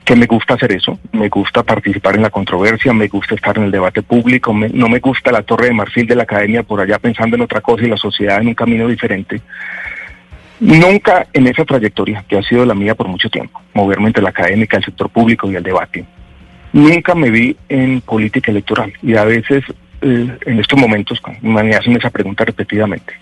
que 0.05 0.15
me 0.15 0.27
gusta 0.27 0.53
hacer 0.53 0.71
eso, 0.71 0.99
me 1.11 1.29
gusta 1.29 1.63
participar 1.63 2.15
en 2.15 2.21
la 2.21 2.29
controversia, 2.29 2.93
me 2.93 3.07
gusta 3.07 3.35
estar 3.35 3.57
en 3.57 3.65
el 3.65 3.71
debate 3.71 4.01
público, 4.01 4.53
no 4.53 4.87
me 4.87 4.99
gusta 4.99 5.31
la 5.31 5.41
torre 5.41 5.67
de 5.67 5.73
marfil 5.73 6.07
de 6.07 6.15
la 6.15 6.23
academia 6.23 6.63
por 6.63 6.79
allá 6.79 6.99
pensando 6.99 7.35
en 7.35 7.41
otra 7.41 7.61
cosa 7.61 7.83
y 7.83 7.89
la 7.89 7.97
sociedad 7.97 8.41
en 8.41 8.47
un 8.47 8.55
camino 8.55 8.87
diferente. 8.87 9.41
Nunca 10.59 11.27
en 11.31 11.47
esa 11.47 11.63
trayectoria, 11.63 12.23
que 12.27 12.37
ha 12.37 12.43
sido 12.43 12.65
la 12.65 12.73
mía 12.73 12.95
por 12.95 13.07
mucho 13.07 13.29
tiempo, 13.29 13.61
moverme 13.73 14.07
entre 14.07 14.23
la 14.23 14.29
académica, 14.29 14.77
el 14.77 14.83
sector 14.83 15.09
público 15.09 15.49
y 15.49 15.55
el 15.55 15.63
debate, 15.63 16.05
nunca 16.73 17.15
me 17.15 17.29
vi 17.29 17.55
en 17.69 18.01
política 18.01 18.51
electoral. 18.51 18.91
Y 19.01 19.15
a 19.15 19.23
veces, 19.23 19.63
eh, 20.01 20.37
en 20.45 20.59
estos 20.59 20.77
momentos, 20.77 21.21
me 21.41 21.75
hacen 21.75 21.95
esa 21.95 22.09
pregunta 22.09 22.43
repetidamente. 22.43 23.13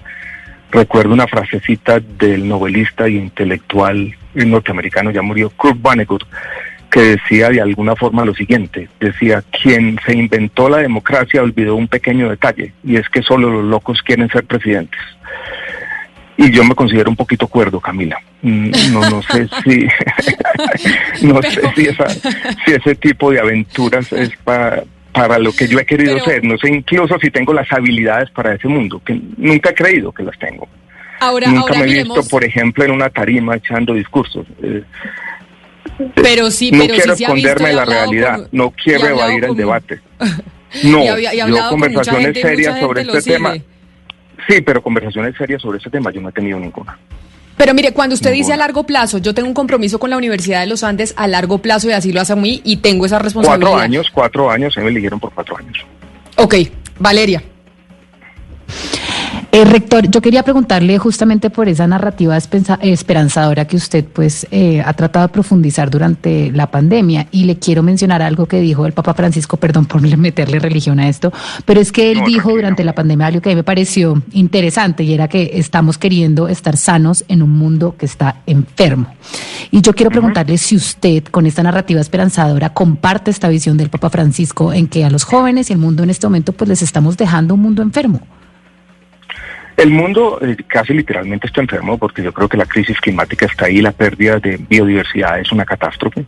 Recuerdo 0.72 1.14
una 1.14 1.28
frasecita 1.28 2.00
del 2.00 2.48
novelista 2.48 3.08
y 3.08 3.18
intelectual 3.18 4.16
norteamericano, 4.34 5.12
ya 5.12 5.22
murió, 5.22 5.50
Kurt 5.52 5.80
Vonnegut, 5.80 6.24
que 6.90 7.02
decía 7.02 7.50
de 7.50 7.62
alguna 7.62 7.96
forma 7.96 8.26
lo 8.26 8.34
siguiente, 8.34 8.90
decía, 9.00 9.44
quien 9.52 10.00
se 10.06 10.14
inventó 10.14 10.70
la 10.70 10.78
democracia 10.78 11.44
olvidó 11.44 11.76
un 11.76 11.88
pequeño 11.88 12.30
detalle, 12.30 12.74
y 12.84 12.96
es 12.96 13.08
que 13.10 13.22
solo 13.22 13.50
los 13.50 13.66
locos 13.66 14.02
quieren 14.02 14.30
ser 14.30 14.46
presidentes. 14.46 15.00
Y 16.38 16.52
yo 16.52 16.64
me 16.64 16.76
considero 16.76 17.10
un 17.10 17.16
poquito 17.16 17.48
cuerdo, 17.48 17.80
Camila. 17.80 18.20
Mm, 18.44 18.70
no, 18.94 19.10
no 19.10 19.22
sé 19.24 19.48
si, 19.64 19.88
no 21.26 21.42
sé 21.42 21.62
si, 21.76 21.86
si 22.66 22.72
ese 22.72 22.96
tipo 22.96 23.32
de 23.32 23.40
aventuras 23.40 24.14
es 24.14 24.30
para, 24.44 24.84
para 25.12 25.40
lo 25.40 25.52
que 25.52 25.68
yo 25.68 25.80
he 25.80 25.86
querido 25.86 26.20
ser. 26.20 26.44
No 26.44 26.58
sé 26.58 26.70
incluso 26.70 27.18
si 27.20 27.32
tengo 27.32 27.54
las 27.54 27.72
habilidades 27.72 28.30
para 28.32 28.54
ese 28.54 28.68
mundo, 28.68 29.02
que 29.04 29.20
nunca 29.38 29.72
he 29.72 29.76
creído 29.76 30.12
que 30.12 30.24
las 30.24 30.38
tengo. 30.38 30.68
Ahora, 31.20 31.48
nunca 31.48 31.74
me 31.74 31.86
he 31.86 32.04
visto, 32.04 32.24
por 32.30 32.44
ejemplo, 32.44 32.84
en 32.86 32.92
una 32.92 33.10
tarima 33.10 33.56
echando 33.56 33.94
discursos. 33.94 34.46
Eh, 34.62 34.84
pero 36.16 36.52
sí, 36.52 36.72
no 36.72 36.80
pero 36.80 36.94
quiero 36.94 37.14
esconderme 37.14 37.70
de 37.70 37.76
la 37.76 37.86
realidad, 37.86 38.48
no 38.52 38.72
quiero 38.72 39.08
evadir 39.08 39.46
el 39.46 39.56
debate. 39.56 40.00
No, 40.84 41.18
yo 41.18 41.70
conversaciones 41.70 42.38
serias 42.38 42.78
sobre 42.82 43.02
este 43.04 43.22
tema. 43.22 43.56
Sí, 44.48 44.62
pero 44.62 44.82
conversaciones 44.82 45.36
serias 45.38 45.62
sobre 45.62 45.78
ese 45.80 45.90
tema 45.90 46.12
yo 46.12 46.22
no 46.22 46.30
he 46.30 46.32
tenido 46.32 46.60
ninguna. 46.60 46.98
Pero 47.58 47.74
mire, 47.74 47.92
cuando 47.92 48.14
usted 48.14 48.32
dice 48.32 48.54
a 48.54 48.58
largo 48.58 48.84
plazo, 48.84 49.18
yo 49.18 49.34
tengo 49.34 49.48
un 49.48 49.56
compromiso 49.56 50.00
con 50.00 50.12
la 50.12 50.18
Universidad 50.18 50.60
de 50.60 50.68
los 50.68 50.84
Andes 50.84 51.16
a 51.18 51.28
largo 51.28 51.58
plazo 51.58 51.90
y 51.90 51.92
así 51.92 52.14
lo 52.14 52.22
hace 52.22 52.34
a 52.34 52.36
mí 52.36 52.62
y 52.64 52.78
tengo 52.78 53.06
esa 53.06 53.18
responsabilidad. 53.18 53.72
Cuatro 53.72 53.84
años, 53.84 54.08
cuatro 54.14 54.52
años, 54.52 54.74
se 54.76 54.82
me 54.82 54.90
eligieron 54.90 55.20
por 55.20 55.34
cuatro 55.34 55.58
años. 55.58 55.78
Ok, 56.36 56.56
Valeria. 57.00 57.42
Eh, 59.58 59.66
rector, 59.66 60.08
yo 60.08 60.22
quería 60.22 60.44
preguntarle 60.44 61.00
justamente 61.00 61.50
por 61.50 61.68
esa 61.68 61.88
narrativa 61.88 62.38
esperanzadora 62.38 63.66
que 63.66 63.76
usted 63.76 64.06
pues 64.06 64.46
eh, 64.52 64.84
ha 64.86 64.94
tratado 64.94 65.26
de 65.26 65.34
profundizar 65.34 65.90
durante 65.90 66.52
la 66.52 66.70
pandemia 66.70 67.26
y 67.32 67.46
le 67.46 67.58
quiero 67.58 67.82
mencionar 67.82 68.22
algo 68.22 68.46
que 68.46 68.62
dijo 68.62 68.86
el 68.86 68.94
Papa 68.94 69.16
Francisco, 69.16 69.58
perdón 69.58 69.88
por 69.88 70.00
meterle 70.16 70.60
religión 70.60 71.00
a 71.00 71.10
esto, 71.10 71.34
pero 71.66 71.82
es 71.82 71.92
que 71.92 72.12
él 72.12 72.22
dijo 72.24 72.52
durante 72.52 72.84
la 72.84 72.94
pandemia 72.94 73.26
algo 73.26 73.42
que 73.42 73.50
a 73.50 73.54
mí 73.54 73.56
me 73.56 73.64
pareció 73.64 74.22
interesante 74.32 75.04
y 75.04 75.12
era 75.12 75.28
que 75.28 75.50
estamos 75.56 75.98
queriendo 75.98 76.48
estar 76.48 76.78
sanos 76.78 77.26
en 77.28 77.42
un 77.42 77.50
mundo 77.50 77.96
que 77.98 78.06
está 78.06 78.44
enfermo. 78.46 79.08
Y 79.72 79.82
yo 79.82 79.96
quiero 79.96 80.12
preguntarle 80.12 80.60
si 80.60 80.76
usted 80.76 81.24
con 81.24 81.48
esta 81.48 81.64
narrativa 81.64 82.00
esperanzadora 82.00 82.76
comparte 82.76 83.32
esta 83.32 83.50
visión 83.50 83.76
del 83.76 83.90
Papa 83.90 84.12
Francisco 84.12 84.72
en 84.72 84.88
que 84.88 85.04
a 85.04 85.10
los 85.10 85.24
jóvenes 85.24 85.72
y 85.72 85.74
el 85.74 85.80
mundo 85.80 86.04
en 86.04 86.12
este 86.12 86.28
momento 86.28 86.54
pues 86.54 86.70
les 86.70 86.84
estamos 86.84 87.18
dejando 87.18 87.56
un 87.56 87.62
mundo 87.62 87.82
enfermo. 87.82 88.22
El 89.78 89.92
mundo 89.92 90.40
eh, 90.42 90.58
casi 90.68 90.92
literalmente 90.94 91.46
está 91.46 91.62
enfermo 91.62 92.00
porque 92.00 92.24
yo 92.24 92.34
creo 92.34 92.50
que 92.50 92.58
la 92.58 92.66
crisis 92.66 93.00
climática 93.00 93.46
está 93.46 93.66
ahí, 93.66 93.80
la 93.80 93.92
pérdida 93.92 94.40
de 94.40 94.58
biodiversidad 94.58 95.40
es 95.40 95.52
una 95.52 95.66
catástrofe. 95.66 96.26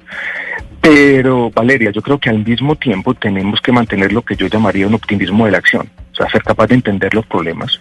Pero, 0.82 1.50
Valeria, 1.50 1.90
yo 1.90 2.04
creo 2.04 2.20
que 2.20 2.30
al 2.30 2.46
mismo 2.46 2.76
tiempo 2.76 3.16
tenemos 3.16 3.60
que 3.60 3.72
mantener 3.72 4.14
lo 4.14 4.22
que 4.22 4.36
yo 4.36 4.46
llamaría 4.46 4.86
un 4.86 4.94
optimismo 4.94 5.46
de 5.46 5.52
la 5.52 5.58
acción, 5.58 5.90
o 6.12 6.16
sea, 6.16 6.30
ser 6.30 6.44
capaz 6.44 6.68
de 6.68 6.76
entender 6.76 7.16
los 7.16 7.26
problemas, 7.26 7.80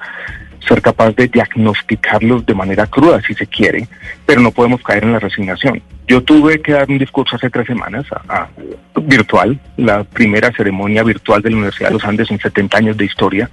ser 0.66 0.80
capaz 0.80 1.12
de 1.12 1.28
diagnosticarlos 1.28 2.46
de 2.46 2.54
manera 2.54 2.86
cruda, 2.86 3.20
si 3.20 3.34
se 3.34 3.46
quiere, 3.46 3.86
pero 4.24 4.40
no 4.40 4.50
podemos 4.50 4.82
caer 4.82 5.04
en 5.04 5.12
la 5.12 5.18
resignación. 5.18 5.82
Yo 6.06 6.22
tuve 6.22 6.62
que 6.62 6.72
dar 6.72 6.88
un 6.88 6.98
discurso 6.98 7.36
hace 7.36 7.50
tres 7.50 7.66
semanas 7.66 8.06
virtual, 9.02 9.60
la 9.76 10.02
primera 10.02 10.50
ceremonia 10.50 11.02
virtual 11.02 11.42
de 11.42 11.50
la 11.50 11.56
Universidad 11.56 11.90
de 11.90 11.94
los 11.94 12.04
Andes 12.04 12.30
en 12.30 12.40
70 12.40 12.78
años 12.78 12.96
de 12.96 13.04
historia, 13.04 13.50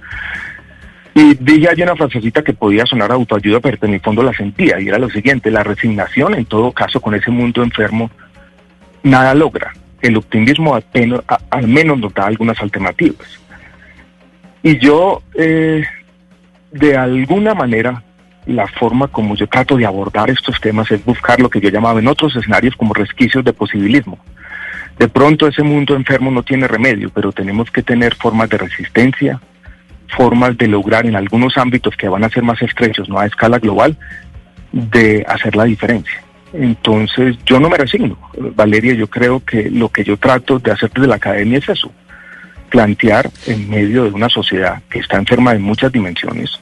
y 1.16 1.34
dije 1.34 1.70
allí 1.70 1.82
una 1.82 1.96
frasecita 1.96 2.44
que 2.44 2.52
podía 2.52 2.84
sonar 2.84 3.10
autoayuda, 3.10 3.60
pero 3.60 3.78
en 3.80 3.90
mi 3.90 3.98
fondo 4.00 4.22
la 4.22 4.34
sentía, 4.34 4.78
y 4.78 4.88
era 4.88 4.98
lo 4.98 5.08
siguiente, 5.08 5.50
la 5.50 5.62
resignación 5.62 6.34
en 6.34 6.44
todo 6.44 6.72
caso 6.72 7.00
con 7.00 7.14
ese 7.14 7.30
mundo 7.30 7.62
enfermo 7.62 8.10
nada 9.02 9.34
logra. 9.34 9.72
El 10.02 10.18
optimismo 10.18 10.74
al 10.74 11.68
menos 11.68 11.98
nos 11.98 12.12
da 12.12 12.26
algunas 12.26 12.60
alternativas. 12.60 13.40
Y 14.62 14.76
yo, 14.78 15.22
eh, 15.32 15.84
de 16.72 16.96
alguna 16.98 17.54
manera, 17.54 18.02
la 18.44 18.66
forma 18.66 19.08
como 19.08 19.36
yo 19.36 19.46
trato 19.46 19.78
de 19.78 19.86
abordar 19.86 20.28
estos 20.28 20.60
temas 20.60 20.90
es 20.90 21.02
buscar 21.02 21.40
lo 21.40 21.48
que 21.48 21.62
yo 21.62 21.70
llamaba 21.70 21.98
en 21.98 22.08
otros 22.08 22.36
escenarios 22.36 22.76
como 22.76 22.92
resquicios 22.92 23.42
de 23.42 23.54
posibilismo. 23.54 24.18
De 24.98 25.08
pronto 25.08 25.46
ese 25.46 25.62
mundo 25.62 25.96
enfermo 25.96 26.30
no 26.30 26.42
tiene 26.42 26.68
remedio, 26.68 27.08
pero 27.08 27.32
tenemos 27.32 27.70
que 27.70 27.82
tener 27.82 28.14
formas 28.16 28.50
de 28.50 28.58
resistencia, 28.58 29.40
formas 30.08 30.56
de 30.56 30.68
lograr 30.68 31.06
en 31.06 31.16
algunos 31.16 31.56
ámbitos 31.56 31.96
que 31.96 32.08
van 32.08 32.24
a 32.24 32.30
ser 32.30 32.42
más 32.42 32.60
estrechos, 32.62 33.08
no 33.08 33.18
a 33.18 33.26
escala 33.26 33.58
global, 33.58 33.96
de 34.72 35.24
hacer 35.28 35.56
la 35.56 35.64
diferencia. 35.64 36.22
Entonces, 36.52 37.36
yo 37.44 37.60
no 37.60 37.68
me 37.68 37.76
resigno. 37.76 38.18
Valeria, 38.54 38.94
yo 38.94 39.08
creo 39.08 39.44
que 39.44 39.70
lo 39.70 39.88
que 39.88 40.04
yo 40.04 40.16
trato 40.16 40.58
de 40.58 40.70
hacer 40.70 40.90
desde 40.90 41.08
la 41.08 41.16
academia 41.16 41.58
es 41.58 41.68
eso, 41.68 41.90
plantear 42.70 43.30
en 43.46 43.68
medio 43.68 44.04
de 44.04 44.10
una 44.10 44.28
sociedad 44.28 44.82
que 44.88 45.00
está 45.00 45.16
enferma 45.16 45.52
de 45.52 45.58
muchas 45.58 45.92
dimensiones 45.92 46.60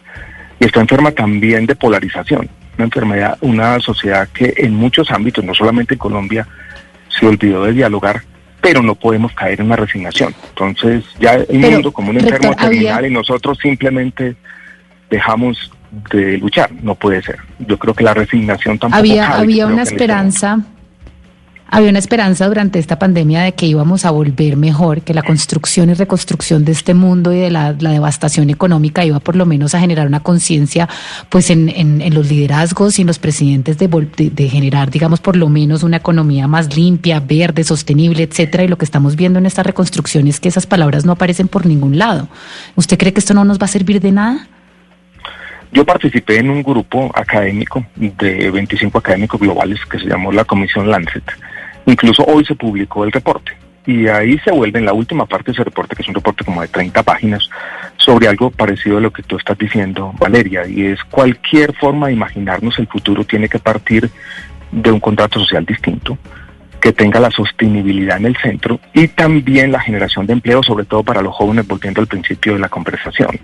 y 0.60 0.64
está 0.64 0.80
enferma 0.80 1.10
también 1.10 1.66
de 1.66 1.74
polarización, 1.74 2.48
una 2.76 2.84
enfermedad, 2.84 3.38
una 3.40 3.78
sociedad 3.80 4.28
que 4.28 4.54
en 4.56 4.74
muchos 4.74 5.10
ámbitos, 5.10 5.44
no 5.44 5.54
solamente 5.54 5.94
en 5.94 5.98
Colombia, 5.98 6.46
se 7.08 7.26
olvidó 7.26 7.64
de 7.64 7.72
dialogar 7.72 8.22
pero 8.64 8.83
no 8.83 8.94
podemos 8.94 9.33
caer 9.33 9.61
en 9.61 9.66
una 9.66 9.76
resignación. 9.76 10.35
Entonces, 10.49 11.04
ya 11.21 11.35
el 11.35 11.59
mundo 11.59 11.92
como 11.92 12.11
un 12.11 12.18
enfermo 12.18 12.56
terminal 12.56 13.06
y 13.06 13.11
nosotros 13.11 13.59
simplemente 13.62 14.37
dejamos 15.11 15.71
de 16.11 16.38
luchar, 16.38 16.71
no 16.83 16.94
puede 16.94 17.23
ser. 17.23 17.38
Yo 17.59 17.78
creo 17.78 17.92
que 17.92 18.02
la 18.02 18.14
resignación 18.14 18.78
tampoco 18.78 18.99
había 18.99 19.37
había 19.37 19.66
una 19.66 19.83
esperanza 19.83 20.61
había 21.75 21.90
una 21.90 21.99
esperanza 21.99 22.47
durante 22.47 22.78
esta 22.78 23.00
pandemia 23.00 23.43
de 23.43 23.52
que 23.52 23.66
íbamos 23.66 24.04
a 24.04 24.12
volver 24.12 24.57
mejor, 24.57 25.02
que 25.02 25.12
la 25.12 25.25
construcción 25.25 25.90
y 25.90 25.95
reconstrucción 25.95 26.64
de 26.64 26.71
este 26.71 26.95
mundo 26.95 27.33
y 27.33 27.40
de 27.40 27.50
la, 27.50 27.73
devastación 27.73 28.49
económica 28.49 29.04
iba 29.04 29.19
por 29.19 29.35
lo 29.35 29.45
menos 29.45 29.75
a 29.75 29.81
generar 29.81 30.07
una 30.07 30.21
conciencia 30.21 30.88
pues 31.31 31.50
en, 31.50 32.14
los 32.14 32.31
liderazgos 32.31 33.00
y 33.00 33.02
en 33.02 33.09
los 33.09 33.19
presidentes 33.19 33.76
de, 33.76 33.88
de, 33.88 34.49
generar, 34.49 34.93
digamos, 34.93 35.19
por 35.19 35.35
lo 35.35 35.49
menos 35.49 35.83
una 35.83 35.97
economía 35.97 36.47
más 36.47 36.76
limpia, 36.76 37.19
verde, 37.19 37.64
sostenible, 37.64 38.23
etcétera. 38.23 38.62
Y 38.62 38.69
lo 38.69 38.78
que 38.78 38.85
estamos 38.85 39.16
viendo 39.16 39.40
en 39.40 39.47
esta 39.47 39.64
reconstrucción 39.64 40.28
es 40.28 40.38
que 40.38 40.49
esas 40.49 40.66
palabras 40.69 41.04
no 41.04 41.11
aparecen 41.11 41.49
por 41.49 41.66
ningún 41.66 41.99
lado. 41.99 42.28
¿Usted 42.76 42.97
cree 42.97 43.12
que 43.12 43.19
esto 43.19 43.35
no 43.35 43.45
nos 43.45 43.59
va 43.59 43.64
a 43.64 43.69
servir 43.69 44.00
de 44.00 44.12
nada? 44.12 44.47
Yo 45.73 45.85
participé 45.85 46.38
en 46.38 46.50
un 46.50 46.62
grupo 46.62 47.11
académico 47.16 47.85
de 47.97 48.49
25 48.52 48.97
académicos 48.97 49.40
globales 49.40 49.81
que 49.90 49.99
se 49.99 50.07
llamó 50.07 50.31
la 50.31 50.45
Comisión 50.45 50.88
Lancet. 50.88 51.25
Incluso 51.86 52.24
hoy 52.24 52.44
se 52.44 52.54
publicó 52.54 53.04
el 53.04 53.12
reporte 53.12 53.52
y 53.86 54.08
ahí 54.08 54.38
se 54.38 54.50
vuelve 54.50 54.78
en 54.78 54.86
la 54.86 54.92
última 54.92 55.26
parte 55.26 55.46
de 55.46 55.52
ese 55.52 55.64
reporte, 55.64 55.94
que 55.94 56.02
es 56.02 56.08
un 56.08 56.14
reporte 56.14 56.44
como 56.44 56.62
de 56.62 56.68
30 56.68 57.02
páginas, 57.02 57.48
sobre 57.96 58.28
algo 58.28 58.50
parecido 58.50 58.98
a 58.98 59.00
lo 59.00 59.12
que 59.12 59.22
tú 59.22 59.36
estás 59.36 59.58
diciendo, 59.58 60.12
Valeria, 60.18 60.66
y 60.66 60.86
es 60.86 61.04
cualquier 61.04 61.74
forma 61.74 62.06
de 62.06 62.14
imaginarnos 62.14 62.78
el 62.78 62.86
futuro 62.86 63.24
tiene 63.24 63.48
que 63.48 63.58
partir 63.58 64.10
de 64.72 64.90
un 64.90 65.00
contrato 65.00 65.38
social 65.38 65.66
distinto, 65.66 66.16
que 66.80 66.92
tenga 66.92 67.20
la 67.20 67.30
sostenibilidad 67.30 68.18
en 68.18 68.26
el 68.26 68.36
centro 68.36 68.78
y 68.92 69.08
también 69.08 69.72
la 69.72 69.80
generación 69.80 70.26
de 70.26 70.34
empleo, 70.34 70.62
sobre 70.62 70.84
todo 70.84 71.02
para 71.02 71.22
los 71.22 71.34
jóvenes, 71.34 71.66
volviendo 71.66 72.00
al 72.00 72.06
principio 72.06 72.54
de 72.54 72.58
la 72.58 72.68
conversación. 72.68 73.38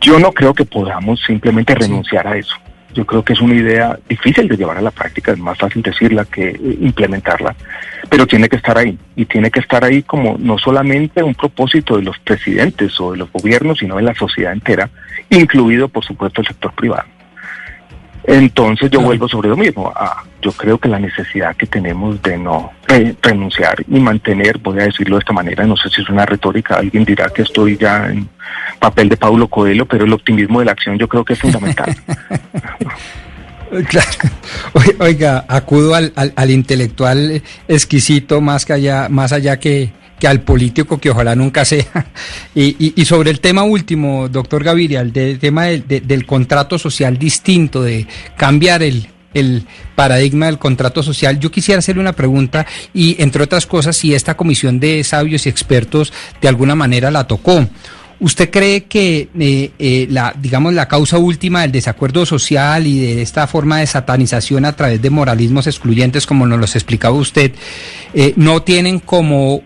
Yo 0.00 0.18
no 0.18 0.32
creo 0.32 0.54
que 0.54 0.64
podamos 0.64 1.20
simplemente 1.26 1.74
renunciar 1.74 2.26
a 2.26 2.36
eso. 2.36 2.54
Yo 2.94 3.06
creo 3.06 3.24
que 3.24 3.34
es 3.34 3.40
una 3.40 3.54
idea 3.54 3.98
difícil 4.08 4.48
de 4.48 4.56
llevar 4.56 4.78
a 4.78 4.82
la 4.82 4.90
práctica, 4.90 5.32
es 5.32 5.38
más 5.38 5.58
fácil 5.58 5.82
decirla 5.82 6.24
que 6.24 6.48
eh, 6.48 6.58
implementarla, 6.80 7.54
pero 8.08 8.26
tiene 8.26 8.48
que 8.48 8.56
estar 8.56 8.76
ahí 8.76 8.98
y 9.14 9.24
tiene 9.26 9.50
que 9.50 9.60
estar 9.60 9.84
ahí 9.84 10.02
como 10.02 10.36
no 10.38 10.58
solamente 10.58 11.22
un 11.22 11.34
propósito 11.34 11.96
de 11.96 12.02
los 12.02 12.18
presidentes 12.18 13.00
o 13.00 13.12
de 13.12 13.18
los 13.18 13.30
gobiernos, 13.30 13.78
sino 13.78 13.96
de 13.96 14.02
la 14.02 14.14
sociedad 14.14 14.52
entera, 14.52 14.90
incluido 15.30 15.88
por 15.88 16.04
supuesto 16.04 16.40
el 16.40 16.48
sector 16.48 16.72
privado. 16.72 17.19
Entonces 18.24 18.90
yo 18.90 19.00
vuelvo 19.00 19.28
sobre 19.28 19.48
lo 19.48 19.56
mismo. 19.56 19.92
Ah, 19.94 20.22
yo 20.42 20.52
creo 20.52 20.78
que 20.78 20.88
la 20.88 20.98
necesidad 20.98 21.56
que 21.56 21.66
tenemos 21.66 22.20
de 22.22 22.38
no 22.38 22.72
renunciar 23.22 23.84
y 23.88 24.00
mantener, 24.00 24.58
voy 24.58 24.80
a 24.80 24.84
decirlo 24.84 25.16
de 25.16 25.20
esta 25.20 25.32
manera, 25.32 25.66
no 25.66 25.76
sé 25.76 25.88
si 25.88 26.02
es 26.02 26.08
una 26.08 26.26
retórica, 26.26 26.76
alguien 26.76 27.04
dirá 27.04 27.30
que 27.30 27.42
estoy 27.42 27.76
ya 27.76 28.08
en 28.08 28.28
papel 28.78 29.08
de 29.08 29.16
Paulo 29.16 29.48
Coelho, 29.48 29.86
pero 29.86 30.04
el 30.04 30.12
optimismo 30.12 30.60
de 30.60 30.66
la 30.66 30.72
acción 30.72 30.98
yo 30.98 31.08
creo 31.08 31.24
que 31.24 31.34
es 31.34 31.38
fundamental. 31.40 31.94
Oiga, 34.98 35.44
acudo 35.48 35.94
al, 35.94 36.12
al, 36.14 36.50
intelectual 36.50 37.42
exquisito 37.68 38.40
más, 38.40 38.66
que 38.66 38.72
allá, 38.72 39.08
más 39.08 39.32
allá 39.32 39.58
que, 39.60 39.92
que 40.18 40.26
al 40.26 40.42
político 40.42 40.98
que 40.98 41.10
ojalá 41.10 41.34
nunca 41.34 41.64
sea. 41.64 41.84
Y, 42.54 43.00
y, 43.00 43.04
sobre 43.04 43.30
el 43.30 43.40
tema 43.40 43.62
último, 43.62 44.28
doctor 44.28 44.64
Gaviria, 44.64 45.00
el 45.00 45.38
tema 45.38 45.66
del 45.66 46.26
contrato 46.26 46.78
social 46.78 47.16
distinto, 47.16 47.82
de 47.82 48.08
cambiar 48.36 48.82
el, 48.82 49.06
el 49.34 49.66
paradigma 49.94 50.46
del 50.46 50.58
contrato 50.58 51.02
social, 51.02 51.38
yo 51.38 51.50
quisiera 51.50 51.78
hacerle 51.78 52.00
una 52.00 52.14
pregunta 52.14 52.66
y, 52.92 53.22
entre 53.22 53.42
otras 53.42 53.66
cosas, 53.66 53.96
si 53.96 54.14
esta 54.14 54.36
comisión 54.36 54.80
de 54.80 55.04
sabios 55.04 55.46
y 55.46 55.48
expertos 55.48 56.12
de 56.40 56.48
alguna 56.48 56.74
manera 56.74 57.10
la 57.10 57.26
tocó. 57.26 57.68
¿Usted 58.20 58.50
cree 58.50 58.84
que 58.84 59.30
eh, 59.38 59.70
eh, 59.78 60.06
la, 60.10 60.34
digamos, 60.38 60.74
la 60.74 60.88
causa 60.88 61.16
última 61.16 61.62
del 61.62 61.72
desacuerdo 61.72 62.26
social 62.26 62.86
y 62.86 63.00
de 63.00 63.22
esta 63.22 63.46
forma 63.46 63.78
de 63.78 63.86
satanización 63.86 64.66
a 64.66 64.76
través 64.76 65.00
de 65.00 65.08
moralismos 65.08 65.66
excluyentes, 65.66 66.26
como 66.26 66.46
nos 66.46 66.60
los 66.60 66.76
explicaba 66.76 67.16
usted, 67.16 67.52
eh, 68.12 68.34
no 68.36 68.62
tienen 68.62 68.98
como 68.98 69.62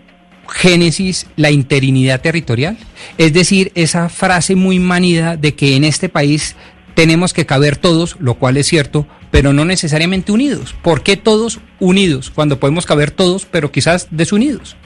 génesis 0.47 1.27
la 1.35 1.51
interinidad 1.51 2.21
territorial? 2.21 2.77
Es 3.17 3.33
decir, 3.33 3.73
esa 3.75 4.07
frase 4.07 4.55
muy 4.55 4.79
manida 4.79 5.35
de 5.35 5.53
que 5.53 5.75
en 5.75 5.83
este 5.83 6.07
país 6.07 6.55
tenemos 6.93 7.33
que 7.33 7.45
caber 7.45 7.75
todos, 7.75 8.15
lo 8.21 8.35
cual 8.35 8.55
es 8.55 8.67
cierto, 8.67 9.05
pero 9.31 9.51
no 9.51 9.65
necesariamente 9.65 10.31
unidos. 10.31 10.73
¿Por 10.81 11.03
qué 11.03 11.17
todos 11.17 11.59
unidos 11.81 12.31
cuando 12.33 12.57
podemos 12.57 12.85
caber 12.85 13.11
todos, 13.11 13.45
pero 13.45 13.69
quizás 13.69 14.07
desunidos? 14.11 14.77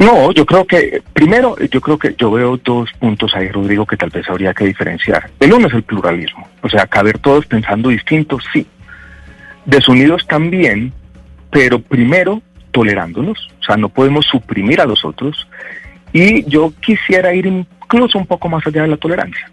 No, 0.00 0.32
yo 0.32 0.46
creo 0.46 0.64
que, 0.64 1.02
primero, 1.12 1.56
yo 1.58 1.78
creo 1.82 1.98
que 1.98 2.14
yo 2.16 2.30
veo 2.30 2.56
dos 2.56 2.90
puntos 2.98 3.34
ahí, 3.34 3.48
Rodrigo, 3.48 3.84
que 3.84 3.98
tal 3.98 4.08
vez 4.08 4.26
habría 4.30 4.54
que 4.54 4.64
diferenciar. 4.64 5.30
El 5.38 5.52
uno 5.52 5.68
es 5.68 5.74
el 5.74 5.82
pluralismo, 5.82 6.48
o 6.62 6.70
sea, 6.70 6.86
caber 6.86 7.18
todos 7.18 7.44
pensando 7.44 7.90
distintos, 7.90 8.42
sí. 8.50 8.66
Desunidos 9.66 10.26
también, 10.26 10.94
pero 11.50 11.80
primero 11.82 12.40
tolerándonos, 12.70 13.50
o 13.60 13.62
sea, 13.62 13.76
no 13.76 13.90
podemos 13.90 14.24
suprimir 14.24 14.80
a 14.80 14.86
los 14.86 15.04
otros. 15.04 15.46
Y 16.14 16.48
yo 16.48 16.72
quisiera 16.80 17.34
ir 17.34 17.44
incluso 17.44 18.16
un 18.16 18.26
poco 18.26 18.48
más 18.48 18.66
allá 18.66 18.82
de 18.82 18.88
la 18.88 18.96
tolerancia, 18.96 19.50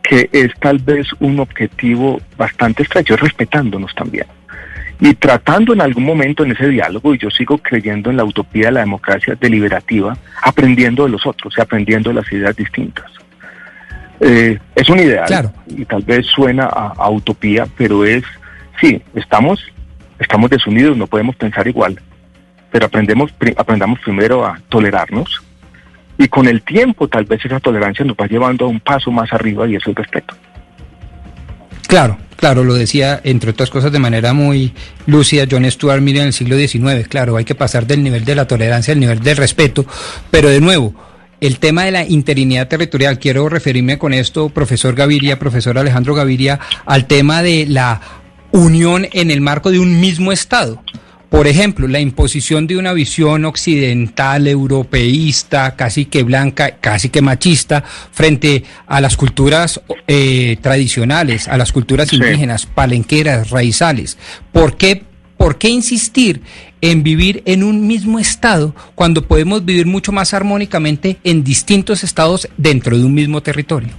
que 0.00 0.30
es 0.30 0.52
tal 0.60 0.78
vez 0.78 1.08
un 1.18 1.40
objetivo 1.40 2.20
bastante 2.36 2.84
estrecho, 2.84 3.16
respetándonos 3.16 3.92
también. 3.96 4.26
Y 5.00 5.14
tratando 5.14 5.74
en 5.74 5.82
algún 5.82 6.04
momento 6.04 6.44
en 6.44 6.52
ese 6.52 6.68
diálogo, 6.68 7.14
y 7.14 7.18
yo 7.18 7.30
sigo 7.30 7.58
creyendo 7.58 8.10
en 8.10 8.16
la 8.16 8.24
utopía 8.24 8.66
de 8.66 8.72
la 8.72 8.80
democracia 8.80 9.36
deliberativa, 9.38 10.16
aprendiendo 10.42 11.04
de 11.04 11.10
los 11.10 11.26
otros 11.26 11.54
y 11.56 11.60
aprendiendo 11.60 12.10
de 12.10 12.14
las 12.14 12.32
ideas 12.32 12.56
distintas. 12.56 13.10
Eh, 14.20 14.58
es 14.74 14.88
un 14.88 14.98
ideal 14.98 15.26
claro. 15.26 15.52
y 15.66 15.84
tal 15.84 16.02
vez 16.02 16.26
suena 16.26 16.64
a, 16.64 16.94
a 16.96 17.10
utopía, 17.10 17.66
pero 17.76 18.04
es, 18.04 18.24
sí, 18.80 19.02
estamos 19.14 19.60
estamos 20.18 20.50
desunidos, 20.50 20.96
no 20.96 21.06
podemos 21.06 21.36
pensar 21.36 21.66
igual, 21.66 22.00
pero 22.70 22.86
aprendemos, 22.86 23.32
aprendamos 23.56 24.00
primero 24.00 24.44
a 24.44 24.58
tolerarnos 24.68 25.42
y 26.18 26.28
con 26.28 26.46
el 26.46 26.62
tiempo 26.62 27.08
tal 27.08 27.24
vez 27.24 27.44
esa 27.44 27.60
tolerancia 27.60 28.04
nos 28.04 28.16
va 28.16 28.26
llevando 28.26 28.64
a 28.64 28.68
un 28.68 28.80
paso 28.80 29.10
más 29.10 29.32
arriba 29.32 29.68
y 29.68 29.76
es 29.76 29.86
el 29.86 29.94
respeto. 29.94 30.34
Claro, 31.86 32.16
claro, 32.36 32.64
lo 32.64 32.74
decía 32.74 33.20
entre 33.24 33.50
otras 33.50 33.70
cosas 33.70 33.92
de 33.92 33.98
manera 33.98 34.32
muy 34.32 34.72
lúcida 35.06 35.46
John 35.50 35.70
Stuart 35.70 36.00
Mill 36.00 36.18
en 36.18 36.26
el 36.26 36.32
siglo 36.32 36.56
XIX, 36.56 37.08
claro, 37.08 37.36
hay 37.36 37.44
que 37.44 37.54
pasar 37.54 37.86
del 37.86 38.02
nivel 38.02 38.24
de 38.24 38.34
la 38.34 38.46
tolerancia 38.46 38.92
al 38.92 39.00
nivel 39.00 39.20
del 39.20 39.36
respeto, 39.36 39.84
pero 40.30 40.48
de 40.48 40.60
nuevo, 40.60 40.94
el 41.40 41.58
tema 41.58 41.84
de 41.84 41.90
la 41.90 42.04
interinidad 42.04 42.68
territorial, 42.68 43.18
quiero 43.18 43.48
referirme 43.48 43.98
con 43.98 44.14
esto, 44.14 44.48
profesor 44.48 44.94
Gaviria, 44.94 45.38
profesor 45.38 45.78
Alejandro 45.78 46.14
Gaviria, 46.14 46.60
al 46.86 47.06
tema 47.06 47.42
de 47.42 47.66
la 47.68 48.00
unión 48.52 49.06
en 49.12 49.30
el 49.30 49.40
marco 49.40 49.70
de 49.70 49.78
un 49.78 50.00
mismo 50.00 50.32
Estado. 50.32 50.82
Por 51.28 51.48
ejemplo, 51.48 51.88
la 51.88 51.98
imposición 51.98 52.66
de 52.66 52.76
una 52.76 52.92
visión 52.92 53.44
occidental, 53.44 54.46
europeísta, 54.46 55.74
casi 55.74 56.04
que 56.04 56.22
blanca, 56.22 56.76
casi 56.80 57.08
que 57.08 57.20
machista, 57.20 57.82
frente 57.82 58.62
a 58.86 59.00
las 59.00 59.16
culturas 59.16 59.80
eh, 60.06 60.56
tradicionales, 60.60 61.48
a 61.48 61.56
las 61.56 61.72
culturas 61.72 62.12
indígenas, 62.12 62.66
palenqueras, 62.66 63.50
raizales. 63.50 64.18
¿Por 64.52 64.76
qué, 64.76 65.02
¿Por 65.36 65.58
qué 65.58 65.68
insistir 65.68 66.42
en 66.80 67.02
vivir 67.02 67.42
en 67.44 67.64
un 67.64 67.86
mismo 67.86 68.20
estado 68.20 68.74
cuando 68.94 69.22
podemos 69.22 69.64
vivir 69.64 69.86
mucho 69.86 70.12
más 70.12 70.32
armónicamente 70.32 71.16
en 71.24 71.42
distintos 71.42 72.04
estados 72.04 72.48
dentro 72.56 72.96
de 72.96 73.04
un 73.04 73.12
mismo 73.12 73.42
territorio? 73.42 73.90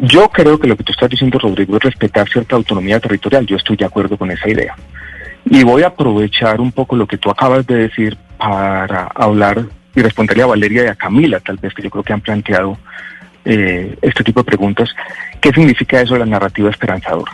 Yo 0.00 0.28
creo 0.30 0.58
que 0.58 0.66
lo 0.66 0.76
que 0.76 0.82
tú 0.82 0.90
estás 0.90 1.08
diciendo, 1.08 1.38
Rodrigo, 1.38 1.76
es 1.76 1.82
respetar 1.84 2.28
cierta 2.28 2.56
autonomía 2.56 2.98
territorial. 2.98 3.46
Yo 3.46 3.56
estoy 3.56 3.76
de 3.76 3.84
acuerdo 3.84 4.18
con 4.18 4.32
esa 4.32 4.48
idea. 4.50 4.74
Y 5.44 5.64
voy 5.64 5.82
a 5.82 5.88
aprovechar 5.88 6.60
un 6.60 6.72
poco 6.72 6.96
lo 6.96 7.06
que 7.06 7.18
tú 7.18 7.30
acabas 7.30 7.66
de 7.66 7.88
decir 7.88 8.16
para 8.38 9.04
hablar 9.14 9.64
y 9.94 10.00
responderle 10.00 10.42
a 10.42 10.46
Valeria 10.46 10.84
y 10.84 10.86
a 10.86 10.94
Camila, 10.94 11.40
tal 11.40 11.56
vez, 11.58 11.74
que 11.74 11.82
yo 11.82 11.90
creo 11.90 12.02
que 12.02 12.12
han 12.12 12.20
planteado 12.20 12.78
eh, 13.44 13.96
este 14.02 14.24
tipo 14.24 14.40
de 14.40 14.44
preguntas. 14.44 14.90
¿Qué 15.40 15.50
significa 15.50 16.00
eso 16.00 16.14
de 16.14 16.20
la 16.20 16.26
narrativa 16.26 16.70
esperanzadora? 16.70 17.32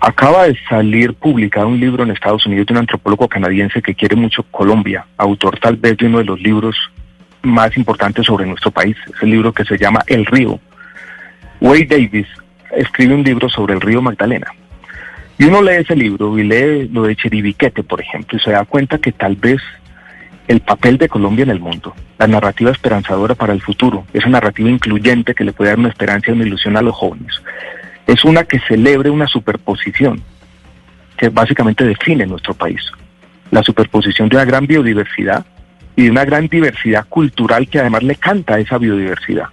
Acaba 0.00 0.46
de 0.46 0.56
salir 0.68 1.14
publicado 1.14 1.68
un 1.68 1.80
libro 1.80 2.04
en 2.04 2.10
Estados 2.10 2.46
Unidos 2.46 2.66
de 2.66 2.74
un 2.74 2.78
antropólogo 2.80 3.28
canadiense 3.28 3.82
que 3.82 3.94
quiere 3.94 4.14
mucho 4.14 4.42
Colombia, 4.44 5.06
autor 5.16 5.58
tal 5.58 5.76
vez 5.76 5.96
de 5.96 6.06
uno 6.06 6.18
de 6.18 6.24
los 6.24 6.40
libros 6.40 6.76
más 7.42 7.76
importantes 7.76 8.26
sobre 8.26 8.46
nuestro 8.46 8.70
país. 8.70 8.96
Es 9.12 9.22
el 9.22 9.30
libro 9.30 9.52
que 9.52 9.64
se 9.64 9.78
llama 9.78 10.02
El 10.06 10.26
Río, 10.26 10.60
Wade 11.60 11.86
Davis 11.86 12.26
escribe 12.72 13.14
un 13.14 13.22
libro 13.22 13.48
sobre 13.48 13.74
el 13.74 13.80
río 13.80 14.02
Magdalena. 14.02 14.46
Y 15.38 15.44
uno 15.44 15.62
lee 15.62 15.76
ese 15.76 15.94
libro 15.94 16.38
y 16.38 16.44
lee 16.44 16.88
lo 16.88 17.02
de 17.02 17.16
Chiribiquete, 17.16 17.82
por 17.82 18.00
ejemplo, 18.00 18.38
y 18.38 18.40
se 18.40 18.52
da 18.52 18.64
cuenta 18.64 18.98
que 18.98 19.12
tal 19.12 19.36
vez 19.36 19.60
el 20.48 20.60
papel 20.60 20.96
de 20.96 21.08
Colombia 21.08 21.42
en 21.42 21.50
el 21.50 21.60
mundo, 21.60 21.94
la 22.18 22.26
narrativa 22.26 22.70
esperanzadora 22.70 23.34
para 23.34 23.52
el 23.52 23.60
futuro, 23.60 24.06
esa 24.12 24.28
narrativa 24.28 24.70
incluyente 24.70 25.34
que 25.34 25.44
le 25.44 25.52
puede 25.52 25.70
dar 25.70 25.78
una 25.78 25.88
esperanza 25.88 26.30
y 26.30 26.34
una 26.34 26.46
ilusión 26.46 26.76
a 26.76 26.82
los 26.82 26.94
jóvenes, 26.94 27.42
es 28.06 28.24
una 28.24 28.44
que 28.44 28.60
celebre 28.60 29.10
una 29.10 29.26
superposición 29.26 30.22
que 31.16 31.28
básicamente 31.28 31.84
define 31.84 32.26
nuestro 32.26 32.54
país. 32.54 32.80
La 33.50 33.62
superposición 33.62 34.28
de 34.28 34.36
una 34.36 34.44
gran 34.44 34.66
biodiversidad 34.66 35.44
y 35.96 36.04
de 36.04 36.10
una 36.10 36.24
gran 36.24 36.46
diversidad 36.46 37.06
cultural 37.08 37.68
que 37.68 37.80
además 37.80 38.02
le 38.02 38.16
canta 38.16 38.54
a 38.54 38.60
esa 38.60 38.78
biodiversidad. 38.78 39.46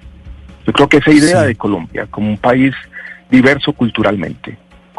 Yo 0.66 0.74
creo 0.74 0.90
que 0.90 0.98
esa 0.98 1.12
idea 1.12 1.42
de 1.42 1.56
Colombia 1.56 2.06
como 2.10 2.30
un 2.30 2.38
país 2.38 2.74
diverso 3.30 3.74
culturalmente, 3.74 4.58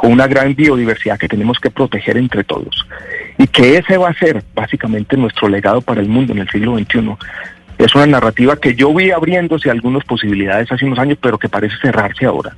una 0.08 0.26
gran 0.26 0.54
biodiversidad 0.54 1.18
que 1.18 1.28
tenemos 1.28 1.58
que 1.58 1.70
proteger 1.70 2.16
entre 2.16 2.44
todos. 2.44 2.86
Y 3.38 3.46
que 3.46 3.78
ese 3.78 3.96
va 3.96 4.10
a 4.10 4.18
ser 4.18 4.42
básicamente 4.54 5.16
nuestro 5.16 5.48
legado 5.48 5.80
para 5.80 6.00
el 6.00 6.08
mundo 6.08 6.32
en 6.32 6.40
el 6.40 6.48
siglo 6.48 6.76
XXI. 6.76 7.16
Es 7.78 7.94
una 7.94 8.06
narrativa 8.06 8.56
que 8.56 8.74
yo 8.74 8.94
vi 8.94 9.10
abriéndose 9.10 9.70
algunas 9.70 10.04
posibilidades 10.04 10.70
hace 10.70 10.84
unos 10.84 10.98
años, 10.98 11.18
pero 11.20 11.38
que 11.38 11.48
parece 11.48 11.76
cerrarse 11.82 12.26
ahora, 12.26 12.54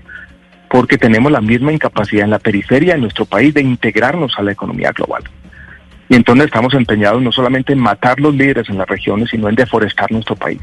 porque 0.68 0.98
tenemos 0.98 1.32
la 1.32 1.40
misma 1.40 1.72
incapacidad 1.72 2.24
en 2.24 2.30
la 2.30 2.38
periferia 2.38 2.94
de 2.94 3.00
nuestro 3.00 3.24
país 3.24 3.54
de 3.54 3.62
integrarnos 3.62 4.35
a 4.38 4.42
la 4.42 4.52
economía 4.52 4.92
global. 4.92 5.22
Y 6.09 6.14
entonces 6.14 6.46
estamos 6.46 6.74
empeñados 6.74 7.22
no 7.22 7.32
solamente 7.32 7.72
en 7.72 7.80
matar 7.80 8.20
los 8.20 8.35
líderes 8.35 8.68
en 8.68 8.78
las 8.78 8.88
regiones, 8.88 9.30
sino 9.30 9.48
en 9.48 9.54
deforestar 9.54 10.12
nuestro 10.12 10.37
país. 10.37 10.61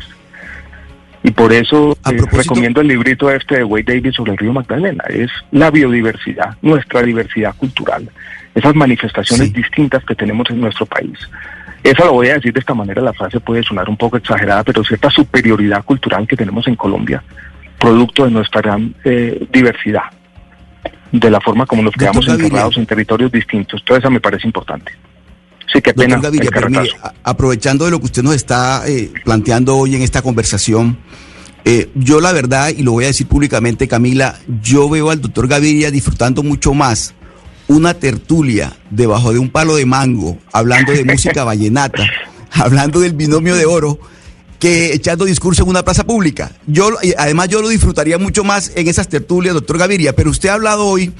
Y 1.23 1.31
por 1.31 1.53
eso 1.53 1.97
eh, 2.11 2.17
recomiendo 2.31 2.81
el 2.81 2.89
librito 2.89 3.31
este 3.31 3.57
de 3.57 3.63
Wade 3.63 3.95
Davis 3.95 4.15
sobre 4.15 4.33
el 4.33 4.37
río 4.37 4.51
Magdalena. 4.51 5.05
Es 5.07 5.31
la 5.51 5.71
biodiversidad, 5.71 6.57
nuestra 6.61 7.01
diversidad 7.01 7.55
cultural, 7.55 8.09
esas 8.53 8.75
manifestaciones 8.75 9.53
distintas 9.53 10.03
que 10.03 10.15
tenemos 10.15 10.49
en 10.49 10.59
nuestro 10.59 10.85
país. 10.85 11.17
Eso 11.81 12.05
lo 12.05 12.13
voy 12.13 12.29
a 12.29 12.35
decir 12.35 12.53
de 12.53 12.59
esta 12.59 12.73
manera, 12.73 13.01
la 13.01 13.13
frase 13.13 13.39
puede 13.39 13.63
sonar 13.63 13.89
un 13.89 13.97
poco 13.97 14.17
exagerada, 14.17 14.63
pero 14.63 14.83
cierta 14.83 15.09
superioridad 15.09 15.83
cultural 15.83 16.27
que 16.27 16.37
tenemos 16.37 16.67
en 16.67 16.75
Colombia, 16.75 17.23
producto 17.79 18.25
de 18.25 18.31
nuestra 18.31 18.61
gran 18.61 18.93
eh, 19.03 19.47
diversidad, 19.51 20.03
de 21.11 21.29
la 21.29 21.41
forma 21.41 21.65
como 21.65 21.83
nos 21.83 21.93
quedamos 21.93 22.27
encerrados 22.27 22.77
en 22.77 22.85
territorios 22.85 23.31
distintos. 23.31 23.83
Todo 23.83 23.97
eso 23.97 24.09
me 24.09 24.21
parece 24.21 24.47
importante. 24.47 24.93
Sí, 25.73 25.81
qué 25.81 25.93
pena. 25.93 26.21
aprovechando 27.23 27.85
de 27.85 27.91
lo 27.91 27.99
que 27.99 28.05
usted 28.05 28.23
nos 28.23 28.35
está 28.35 28.83
eh, 28.87 29.11
planteando 29.25 29.75
hoy 29.75 29.95
en 29.95 30.03
esta 30.03 30.21
conversación, 30.21 30.99
eh, 31.65 31.89
yo 31.95 32.21
la 32.21 32.31
verdad, 32.31 32.69
y 32.69 32.83
lo 32.83 32.91
voy 32.91 33.05
a 33.05 33.07
decir 33.07 33.27
públicamente, 33.27 33.87
Camila, 33.87 34.39
yo 34.61 34.87
veo 34.87 35.09
al 35.09 35.21
doctor 35.21 35.47
Gaviria 35.47 35.89
disfrutando 35.89 36.43
mucho 36.43 36.73
más 36.73 37.15
una 37.67 37.93
tertulia 37.95 38.77
debajo 38.91 39.33
de 39.33 39.39
un 39.39 39.49
palo 39.49 39.75
de 39.75 39.85
mango, 39.85 40.37
hablando 40.51 40.91
de 40.91 41.05
música 41.05 41.43
vallenata, 41.45 42.05
hablando 42.51 42.99
del 42.99 43.13
binomio 43.13 43.55
de 43.55 43.65
oro, 43.65 43.97
que 44.59 44.93
echando 44.93 45.25
discurso 45.25 45.63
en 45.63 45.69
una 45.69 45.83
plaza 45.83 46.03
pública. 46.03 46.51
Yo, 46.67 46.89
además, 47.17 47.49
yo 47.49 47.61
lo 47.61 47.69
disfrutaría 47.69 48.17
mucho 48.17 48.43
más 48.43 48.71
en 48.75 48.87
esas 48.87 49.07
tertulias, 49.09 49.53
doctor 49.55 49.77
Gaviria, 49.77 50.15
pero 50.15 50.29
usted 50.29 50.49
ha 50.49 50.53
hablado 50.53 50.85
hoy 50.85 51.11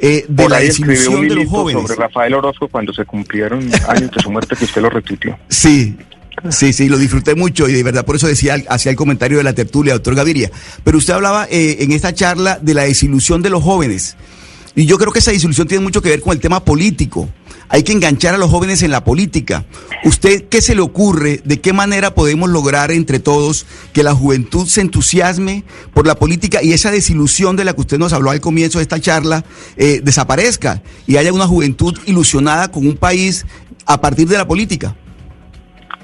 eh, 0.00 0.24
de 0.28 0.48
la 0.48 0.58
desilusión 0.58 1.28
de 1.28 1.34
los 1.34 1.48
jóvenes. 1.48 1.82
sobre 1.82 2.00
Rafael 2.00 2.34
Orozco 2.34 2.68
cuando 2.68 2.92
se 2.92 3.04
cumplieron 3.04 3.70
años 3.88 4.10
de 4.10 4.20
su 4.20 4.30
muerte 4.30 4.56
que 4.56 4.64
usted 4.64 4.82
lo 4.82 4.90
retuiteó. 4.90 5.38
Sí, 5.48 5.96
Sí, 6.48 6.72
sí, 6.72 6.88
lo 6.88 6.96
disfruté 6.96 7.34
mucho 7.34 7.68
y 7.68 7.72
de 7.72 7.82
verdad 7.82 8.06
por 8.06 8.16
eso 8.16 8.26
decía, 8.26 8.56
hacía 8.68 8.90
el 8.90 8.96
comentario 8.96 9.38
de 9.38 9.44
la 9.44 9.52
tertulia, 9.52 9.92
doctor 9.92 10.14
Gaviria. 10.14 10.50
Pero 10.84 10.96
usted 10.96 11.12
hablaba 11.12 11.46
eh, 11.50 11.78
en 11.80 11.92
esta 11.92 12.14
charla 12.14 12.58
de 12.60 12.72
la 12.72 12.84
desilusión 12.84 13.42
de 13.42 13.50
los 13.50 13.62
jóvenes. 13.62 14.16
Y 14.74 14.86
yo 14.86 14.96
creo 14.96 15.12
que 15.12 15.18
esa 15.18 15.32
disolución 15.32 15.68
tiene 15.68 15.84
mucho 15.84 16.00
que 16.00 16.08
ver 16.08 16.20
con 16.20 16.32
el 16.32 16.40
tema 16.40 16.64
político. 16.64 17.28
Hay 17.72 17.84
que 17.84 17.92
enganchar 17.92 18.34
a 18.34 18.38
los 18.38 18.50
jóvenes 18.50 18.82
en 18.82 18.90
la 18.90 19.04
política. 19.04 19.64
¿Usted 20.04 20.48
qué 20.48 20.60
se 20.60 20.74
le 20.74 20.80
ocurre? 20.80 21.40
¿De 21.44 21.60
qué 21.60 21.72
manera 21.72 22.16
podemos 22.16 22.50
lograr 22.50 22.90
entre 22.90 23.20
todos 23.20 23.64
que 23.92 24.02
la 24.02 24.12
juventud 24.12 24.66
se 24.66 24.80
entusiasme 24.80 25.62
por 25.94 26.04
la 26.04 26.16
política 26.16 26.64
y 26.64 26.72
esa 26.72 26.90
desilusión 26.90 27.54
de 27.54 27.64
la 27.64 27.72
que 27.72 27.82
usted 27.82 27.98
nos 27.98 28.12
habló 28.12 28.30
al 28.30 28.40
comienzo 28.40 28.78
de 28.78 28.82
esta 28.82 29.00
charla 29.00 29.44
eh, 29.76 30.00
desaparezca 30.02 30.82
y 31.06 31.16
haya 31.16 31.32
una 31.32 31.46
juventud 31.46 31.96
ilusionada 32.06 32.72
con 32.72 32.88
un 32.88 32.96
país 32.96 33.46
a 33.86 34.00
partir 34.00 34.26
de 34.26 34.36
la 34.36 34.48
política? 34.48 34.96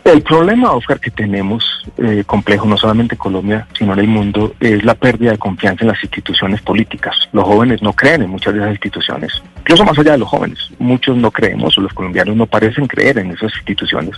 El 0.07 0.23
problema, 0.23 0.71
Oscar, 0.71 1.01
que 1.01 1.11
tenemos 1.11 1.64
eh, 1.99 2.23
complejo 2.25 2.64
no 2.64 2.77
solamente 2.77 3.16
en 3.16 3.19
Colombia, 3.19 3.66
sino 3.77 3.92
en 3.92 3.99
el 3.99 4.07
mundo, 4.07 4.55
es 4.61 4.85
la 4.85 4.95
pérdida 4.95 5.33
de 5.33 5.38
confianza 5.38 5.83
en 5.83 5.88
las 5.88 6.01
instituciones 6.01 6.62
políticas. 6.62 7.16
Los 7.33 7.42
jóvenes 7.42 7.83
no 7.83 7.92
creen 7.92 8.23
en 8.23 8.31
muchas 8.31 8.55
de 8.55 8.61
esas 8.61 8.71
instituciones, 8.71 9.42
incluso 9.59 9.85
más 9.85 9.99
allá 9.99 10.12
de 10.12 10.19
los 10.19 10.29
jóvenes. 10.29 10.71
Muchos 10.79 11.16
no 11.16 11.33
creemos, 11.33 11.77
o 11.77 11.81
los 11.81 11.92
colombianos 11.92 12.37
no 12.37 12.47
parecen 12.47 12.87
creer 12.87 13.19
en 13.19 13.33
esas 13.33 13.53
instituciones. 13.57 14.14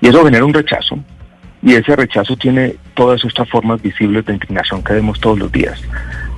Y 0.00 0.08
eso 0.08 0.24
genera 0.24 0.44
un 0.44 0.52
rechazo, 0.52 0.98
y 1.62 1.74
ese 1.74 1.94
rechazo 1.94 2.36
tiene 2.36 2.74
todas 2.94 3.24
estas 3.24 3.48
formas 3.48 3.80
visibles 3.80 4.26
de 4.26 4.32
indignación 4.32 4.82
que 4.82 4.94
vemos 4.94 5.20
todos 5.20 5.38
los 5.38 5.52
días. 5.52 5.80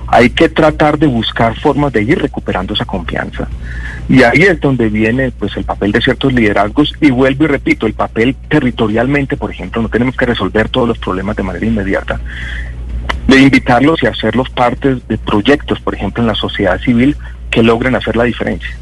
Hay 0.07 0.29
que 0.29 0.49
tratar 0.49 0.97
de 0.97 1.07
buscar 1.07 1.59
formas 1.59 1.91
de 1.91 2.01
ir 2.01 2.19
recuperando 2.21 2.73
esa 2.73 2.85
confianza. 2.85 3.47
Y 4.09 4.23
ahí 4.23 4.43
es 4.43 4.59
donde 4.61 4.89
viene 4.89 5.31
pues 5.31 5.55
el 5.57 5.65
papel 5.65 5.91
de 5.91 6.01
ciertos 6.01 6.31
liderazgos 6.31 6.93
y 7.01 7.11
vuelvo 7.11 7.43
y 7.43 7.47
repito, 7.47 7.85
el 7.85 7.93
papel 7.93 8.35
territorialmente, 8.47 9.35
por 9.35 9.51
ejemplo, 9.51 9.81
no 9.81 9.89
tenemos 9.89 10.15
que 10.15 10.25
resolver 10.25 10.69
todos 10.69 10.87
los 10.87 10.97
problemas 10.97 11.35
de 11.35 11.43
manera 11.43 11.65
inmediata, 11.65 12.19
de 13.27 13.39
invitarlos 13.41 14.01
y 14.01 14.07
hacerlos 14.07 14.49
parte 14.49 14.95
de 15.07 15.17
proyectos, 15.17 15.81
por 15.81 15.93
ejemplo, 15.93 16.23
en 16.23 16.27
la 16.27 16.35
sociedad 16.35 16.79
civil 16.79 17.17
que 17.51 17.61
logren 17.63 17.95
hacer 17.95 18.15
la 18.15 18.23
diferencia. 18.23 18.77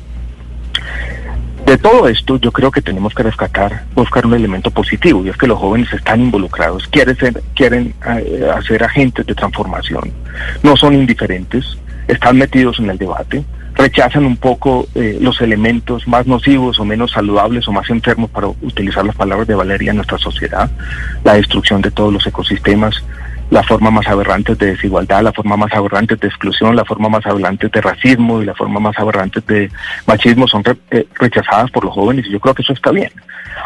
De 1.66 1.78
todo 1.80 2.08
esto, 2.08 2.38
yo 2.40 2.52
creo 2.52 2.70
que 2.70 2.82
tenemos 2.82 3.14
que 3.16 3.24
rescatar, 3.24 3.86
buscar 3.96 4.26
un 4.26 4.36
elemento 4.36 4.70
positivo, 4.70 5.26
y 5.26 5.30
es 5.30 5.38
que 5.38 5.48
los 5.48 5.58
jóvenes 5.58 5.92
están 5.92 6.22
involucrados, 6.22 6.88
quieren, 6.88 7.18
ser, 7.18 7.42
quieren 7.56 7.96
eh, 8.08 8.48
hacer 8.56 8.84
agentes 8.84 9.26
de 9.26 9.34
transformación, 9.34 10.12
no 10.62 10.78
son 10.78 10.94
indiferentes, 10.94 11.78
están 12.08 12.38
metidos 12.38 12.78
en 12.78 12.92
el 12.92 13.00
debate, 13.00 13.44
rechazan 13.74 14.26
un 14.26 14.38
poco 14.38 14.88
eh, 14.94 15.18
los 15.20 15.42
elementos 15.42 16.08
más 16.08 16.28
nocivos 16.28 16.80
o 16.80 16.86
menos 16.86 17.12
saludables 17.12 17.68
o 17.68 17.72
más 17.72 17.90
enfermos 17.90 18.30
para 18.30 18.48
utilizar 18.48 19.04
las 19.04 19.16
palabras 19.16 19.48
de 19.48 19.56
Valeria 19.56 19.90
en 19.90 19.98
nuestra 19.98 20.20
sociedad, 20.20 20.70
la 21.24 21.34
destrucción 21.34 21.82
de 21.82 21.90
todos 21.90 22.14
los 22.14 22.26
ecosistemas, 22.28 23.04
la 23.50 23.64
forma 23.64 23.92
más 23.92 24.08
aberrante 24.08 24.56
de 24.56 24.68
desigualdad, 24.68 25.22
la 25.22 25.32
forma 25.32 25.56
más 25.56 25.72
aberrante 25.74 26.16
de 26.16 26.28
exclusión, 26.28 26.76
la 26.76 26.86
forma 26.86 27.10
más 27.10 27.26
aberrante 27.26 27.70
de 27.70 27.82
racismo 27.82 28.42
y 28.42 28.46
la 28.46 28.56
forma 28.56 28.80
más 28.80 28.98
aberrante 28.98 29.42
de 29.42 29.70
machismo 30.08 30.48
son 30.48 30.64
eh, 30.92 31.08
rechazadas 31.16 31.70
por 31.72 31.86
los 31.86 31.94
jóvenes 31.94 32.26
y 32.26 32.32
yo 32.32 32.40
creo 32.40 32.56
que 32.56 32.64
eso 32.64 32.74
está 32.74 32.92
bien. 32.92 33.12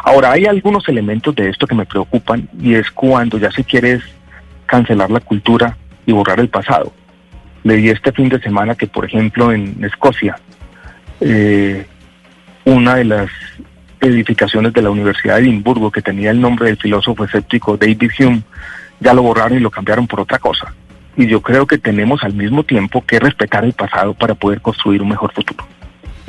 Ahora, 0.04 0.32
hay 0.32 0.46
algunos 0.46 0.88
elementos 0.88 1.34
de 1.36 1.50
esto 1.50 1.66
que 1.66 1.76
me 1.76 1.86
preocupan 1.86 2.50
y 2.62 2.76
es 2.76 2.92
cuando 2.92 3.38
ya 3.38 3.52
se 3.52 3.64
quiere 3.64 4.00
cancelar 4.66 5.10
la 5.10 5.20
cultura 5.20 5.78
y 6.06 6.12
borrar 6.12 6.40
el 6.40 6.50
pasado. 6.50 6.94
Leí 7.64 7.90
este 7.90 8.12
fin 8.12 8.30
de 8.30 8.40
semana 8.40 8.76
que, 8.76 8.88
por 8.88 9.06
ejemplo, 9.06 9.52
en 9.52 9.84
Escocia, 9.84 10.36
eh, 11.22 11.86
una 12.66 12.96
de 12.96 13.04
las 13.06 13.30
edificaciones 14.00 14.74
de 14.74 14.82
la 14.82 14.92
Universidad 14.92 15.36
de 15.36 15.42
Edimburgo, 15.42 15.92
que 15.92 16.02
tenía 16.02 16.32
el 16.32 16.40
nombre 16.40 16.68
del 16.68 16.78
filósofo 16.78 17.26
escéptico 17.26 17.78
David 17.78 18.12
Hume, 18.20 18.44
ya 19.00 19.14
lo 19.14 19.24
borraron 19.24 19.58
y 19.58 19.62
lo 19.62 19.72
cambiaron 19.72 20.08
por 20.08 20.20
otra 20.20 20.40
cosa. 20.40 20.74
Y 21.16 21.28
yo 21.28 21.42
creo 21.42 21.66
que 21.66 21.78
tenemos 21.78 22.24
al 22.24 22.34
mismo 22.34 22.64
tiempo 22.64 23.04
que 23.06 23.20
respetar 23.20 23.66
el 23.66 23.74
pasado 23.74 24.14
para 24.14 24.36
poder 24.36 24.62
construir 24.62 25.02
un 25.02 25.10
mejor 25.10 25.34
futuro. 25.34 25.66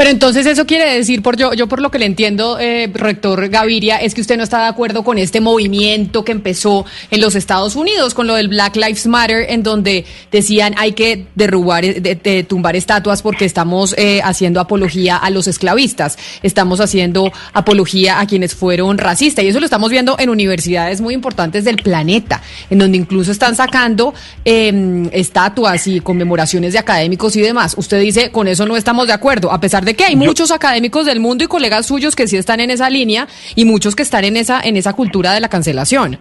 Pero 0.01 0.13
entonces 0.13 0.47
eso 0.47 0.65
quiere 0.65 0.95
decir, 0.95 1.21
por 1.21 1.37
yo, 1.37 1.53
yo 1.53 1.67
por 1.67 1.83
lo 1.83 1.91
que 1.91 1.99
le 1.99 2.07
entiendo, 2.07 2.59
eh, 2.59 2.91
rector 2.91 3.51
Gaviria, 3.51 3.99
es 3.99 4.15
que 4.15 4.23
usted 4.23 4.39
no 4.39 4.45
está 4.45 4.61
de 4.61 4.69
acuerdo 4.69 5.05
con 5.05 5.19
este 5.19 5.43
movimiento 5.43 6.25
que 6.25 6.33
empezó 6.33 6.87
en 7.11 7.21
los 7.21 7.35
Estados 7.35 7.77
Unidos, 7.77 8.15
con 8.15 8.27
lo 8.27 8.35
del 8.35 8.49
Black 8.49 8.77
Lives 8.77 9.07
Matter, 9.07 9.45
en 9.51 9.63
donde 9.63 10.07
decían 10.33 10.75
hay 10.79 10.93
que 10.93 11.27
derrubar, 11.35 11.85
eh, 11.85 12.45
tumbar 12.49 12.77
estatuas 12.77 13.21
porque 13.21 13.45
estamos 13.45 13.95
eh, 13.99 14.23
haciendo 14.25 14.61
apología 14.61 15.19
a 15.19 15.29
los 15.29 15.47
esclavistas, 15.47 16.17
estamos 16.43 16.81
haciendo 16.81 17.31
apología 17.53 18.21
a 18.21 18.27
quienes 18.27 18.55
fueron 18.55 18.97
racistas. 18.97 19.45
Y 19.45 19.49
eso 19.49 19.61
lo 19.61 19.67
estamos 19.67 19.91
viendo 19.91 20.17
en 20.19 20.31
universidades 20.31 21.03
muy 21.03 21.13
importantes 21.13 21.67
del 21.67 21.77
planeta, 21.77 22.41
en 22.71 22.79
donde 22.79 22.97
incluso 22.97 23.33
están 23.33 23.55
sacando 23.55 24.15
em, 24.47 25.11
estatuas 25.13 25.87
y 25.89 26.01
conmemoraciones 26.01 26.73
de 26.73 26.79
académicos 26.79 27.37
y 27.37 27.43
demás. 27.43 27.75
Usted 27.77 28.01
dice, 28.01 28.31
con 28.31 28.49
eso 28.49 28.65
no 28.65 28.79
estamos 28.79 29.07
de 29.07 29.13
acuerdo, 29.13 29.53
a 29.53 29.61
pesar 29.61 29.85
de 29.85 29.89
que 29.94 30.05
hay 30.05 30.16
muchos 30.16 30.50
académicos 30.50 31.07
del 31.07 31.20
mundo 31.20 31.44
y 31.44 31.46
colegas 31.46 31.87
suyos 31.87 32.16
que 32.16 32.26
sí 32.26 32.37
están 32.37 32.61
en 32.61 32.70
esa 32.70 32.90
línea 32.90 33.26
y 33.55 33.64
muchos 33.64 33.96
que 33.96 34.03
están 34.03 34.24
en 34.24 34.37
esa, 34.37 34.61
en 34.61 34.76
esa 34.76 34.92
cultura 34.92 35.33
de 35.33 35.40
la 35.40 35.48
cancelación. 35.48 36.18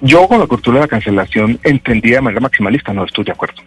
Yo 0.00 0.26
con 0.26 0.40
la 0.40 0.46
cultura 0.46 0.76
de 0.76 0.82
la 0.82 0.88
cancelación 0.88 1.58
entendida 1.62 2.16
de 2.16 2.22
manera 2.22 2.40
maximalista 2.40 2.92
no 2.92 3.04
estoy 3.04 3.24
de 3.24 3.32
acuerdo. 3.32 3.62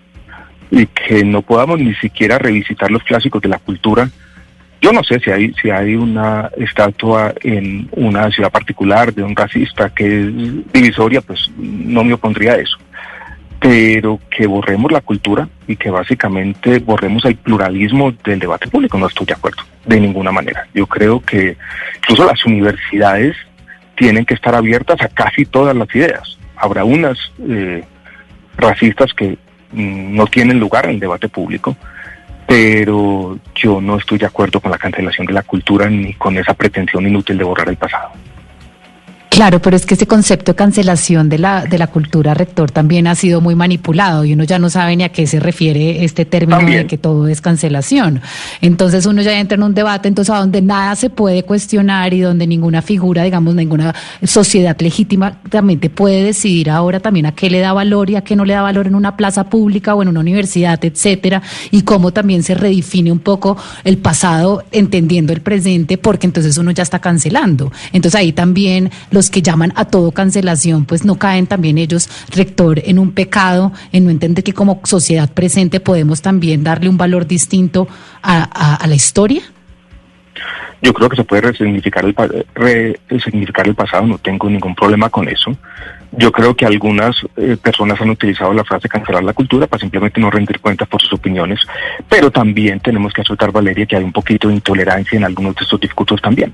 Y 0.72 0.88
que 0.88 1.24
no 1.24 1.42
podamos 1.42 1.80
ni 1.80 1.94
siquiera 1.96 2.40
revisitar 2.40 2.90
los 2.90 3.04
clásicos 3.04 3.42
de 3.42 3.50
la 3.50 3.60
cultura. 3.60 4.10
Yo 4.82 4.92
no 4.92 5.04
sé 5.04 5.20
si 5.20 5.30
hay, 5.30 5.54
si 5.62 5.70
hay 5.70 5.96
una 5.96 6.50
estatua 6.58 7.34
en 7.42 7.88
una 7.92 8.30
ciudad 8.32 8.52
particular 8.52 9.14
de 9.14 9.24
un 9.24 9.36
racista 9.36 9.90
que 9.90 10.06
es 10.06 10.74
divisoria, 10.74 11.22
pues 11.22 11.50
no 11.58 12.04
me 12.04 12.14
opondría 12.14 12.54
a 12.54 12.56
eso 12.58 12.78
pero 13.64 14.20
que 14.30 14.46
borremos 14.46 14.92
la 14.92 15.00
cultura 15.00 15.48
y 15.70 15.78
que 15.78 15.90
básicamente 15.90 16.80
borremos 16.80 17.24
el 17.24 17.38
pluralismo 17.38 18.12
del 18.12 18.38
debate 18.38 18.68
público. 18.68 18.98
No 18.98 19.08
estoy 19.08 19.26
de 19.26 19.36
acuerdo, 19.36 19.64
de 19.86 20.02
ninguna 20.02 20.34
manera. 20.34 20.68
Yo 20.74 20.86
creo 20.86 21.22
que 21.22 21.56
incluso 21.96 22.26
las 22.26 22.46
universidades 22.46 23.38
tienen 23.96 24.26
que 24.26 24.34
estar 24.34 24.54
abiertas 24.54 25.02
a 25.02 25.08
casi 25.08 25.46
todas 25.46 25.74
las 25.78 25.88
ideas. 25.96 26.38
Habrá 26.58 26.84
unas 26.84 27.18
eh, 27.48 27.86
racistas 28.58 29.14
que 29.14 29.38
mm, 29.72 30.14
no 30.14 30.28
tienen 30.28 30.60
lugar 30.60 30.84
en 30.84 30.96
el 30.96 31.00
debate 31.00 31.30
público, 31.30 31.78
pero 32.46 33.40
yo 33.56 33.80
no 33.80 33.96
estoy 33.96 34.18
de 34.18 34.26
acuerdo 34.26 34.60
con 34.60 34.72
la 34.72 34.78
cancelación 34.78 35.26
de 35.26 35.34
la 35.34 35.44
cultura 35.44 35.90
ni 35.90 36.14
con 36.16 36.38
esa 36.38 36.54
pretensión 36.54 37.08
inútil 37.08 37.38
de 37.38 37.46
borrar 37.46 37.70
el 37.70 37.78
pasado. 37.78 38.10
Claro, 39.34 39.60
pero 39.60 39.76
es 39.76 39.88
que 39.88 39.96
ese 39.96 40.06
concepto 40.06 40.52
de 40.52 40.56
cancelación 40.56 41.28
de 41.28 41.40
la, 41.40 41.66
de 41.66 41.80
la 41.80 41.88
cultura 41.88 42.36
rector 42.36 42.70
también 42.70 43.08
ha 43.08 43.16
sido 43.16 43.42
muy 43.42 43.56
manipulado 43.56 44.24
y 44.26 44.34
uno 44.34 44.44
ya 44.44 44.60
no 44.60 44.70
sabe 44.70 44.96
ni 44.96 45.04
a 45.04 45.10
qué 45.10 45.26
se 45.26 45.40
refiere 45.40 46.04
este 46.06 46.24
término 46.24 46.60
de 46.70 46.86
que 46.86 47.00
todo 47.00 47.28
es 47.28 47.42
cancelación. 47.42 48.22
Entonces 48.62 49.08
uno 49.08 49.24
ya 49.24 49.40
entra 49.40 49.56
en 49.56 49.64
un 49.64 49.74
debate 49.74 50.08
entonces 50.08 50.36
a 50.36 50.38
donde 50.38 50.62
nada 50.62 50.96
se 50.96 51.10
puede 51.10 51.42
cuestionar 51.42 52.14
y 52.14 52.22
donde 52.22 52.46
ninguna 52.46 52.84
figura, 52.84 53.24
digamos, 53.24 53.56
ninguna 53.56 53.96
sociedad 54.24 54.78
legítimamente 54.80 55.90
puede 55.90 56.26
decidir 56.26 56.70
ahora 56.70 57.00
también 57.00 57.26
a 57.26 57.32
qué 57.32 57.50
le 57.50 57.60
da 57.60 57.74
valor 57.74 58.12
y 58.12 58.18
a 58.18 58.22
qué 58.22 58.36
no 58.36 58.46
le 58.46 58.54
da 58.54 58.62
valor 58.62 58.86
en 58.86 58.94
una 58.94 59.18
plaza 59.18 59.46
pública 59.50 59.96
o 59.96 60.04
en 60.04 60.10
una 60.10 60.20
universidad, 60.20 60.80
etcétera, 60.86 61.42
y 61.72 61.82
cómo 61.82 62.14
también 62.14 62.44
se 62.44 62.54
redefine 62.54 63.12
un 63.12 63.18
poco 63.18 63.58
el 63.84 63.98
pasado 63.98 64.64
entendiendo 64.72 65.34
el 65.34 65.42
presente 65.42 65.98
porque 65.98 66.28
entonces 66.28 66.56
uno 66.60 66.70
ya 66.70 66.84
está 66.84 67.00
cancelando. 67.00 67.72
Entonces 67.94 68.20
ahí 68.20 68.32
también 68.32 68.92
los 69.10 69.23
que 69.30 69.42
llaman 69.42 69.74
a 69.76 69.86
todo 69.86 70.12
cancelación, 70.12 70.86
pues 70.86 71.06
no 71.06 71.16
caen 71.16 71.48
también 71.48 71.78
ellos, 71.78 72.10
rector, 72.30 72.82
en 72.84 73.00
un 73.00 73.12
pecado, 73.12 73.72
en 73.92 74.06
no 74.06 74.10
entender 74.10 74.44
que 74.44 74.54
como 74.54 74.82
sociedad 74.84 75.30
presente 75.32 75.80
podemos 75.80 76.22
también 76.22 76.64
darle 76.64 76.90
un 76.90 76.98
valor 76.98 77.28
distinto 77.28 77.88
a, 78.22 78.86
la 78.88 78.96
historia? 78.96 79.42
Yo 80.82 80.94
creo 80.94 81.08
que 81.08 81.16
se 81.16 81.24
puede 81.24 81.44
resignificar 81.44 82.04
el, 82.04 82.98
resignificar 83.08 83.68
el 83.68 83.76
pasado, 83.76 84.06
no 84.06 84.18
tengo 84.18 84.50
ningún 84.50 84.76
problema 84.76 85.10
con 85.10 85.30
eso. 85.30 85.56
Yo 86.12 86.32
creo 86.32 86.56
que 86.56 86.66
algunas 86.66 87.16
eh, 87.38 87.58
personas 87.62 88.00
han 88.02 88.10
utilizado 88.10 88.54
la 88.54 88.64
frase 88.64 88.90
cancelar 88.90 89.24
la 89.24 89.34
cultura 89.34 89.66
para 89.66 89.80
simplemente 89.80 90.20
no 90.20 90.30
rendir 90.30 90.60
cuentas 90.60 90.88
por 90.88 91.02
sus 91.02 91.14
opiniones, 91.14 91.60
pero 92.10 92.30
también 92.30 92.80
tenemos 92.82 93.14
que 93.14 93.22
aceptar, 93.22 93.52
Valeria, 93.52 93.86
que 93.86 93.96
hay 93.96 94.04
un 94.04 94.12
poquito 94.12 94.50
de 94.50 94.56
intolerancia 94.56 95.18
en 95.18 95.24
algunos 95.24 95.56
de 95.56 95.64
estos 95.64 95.80
discursos 95.80 96.22
también 96.22 96.54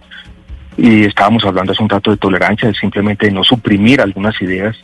y 0.82 1.04
estábamos 1.04 1.44
hablando 1.44 1.74
hace 1.74 1.84
un 1.84 1.89
rato 1.89 2.10
de 2.10 2.18
tolerancia, 2.18 2.70
de 2.70 2.74
simplemente 2.74 3.30
no 3.30 3.44
suprimir 3.44 4.00
algunas 4.00 4.42
ideas 4.42 4.78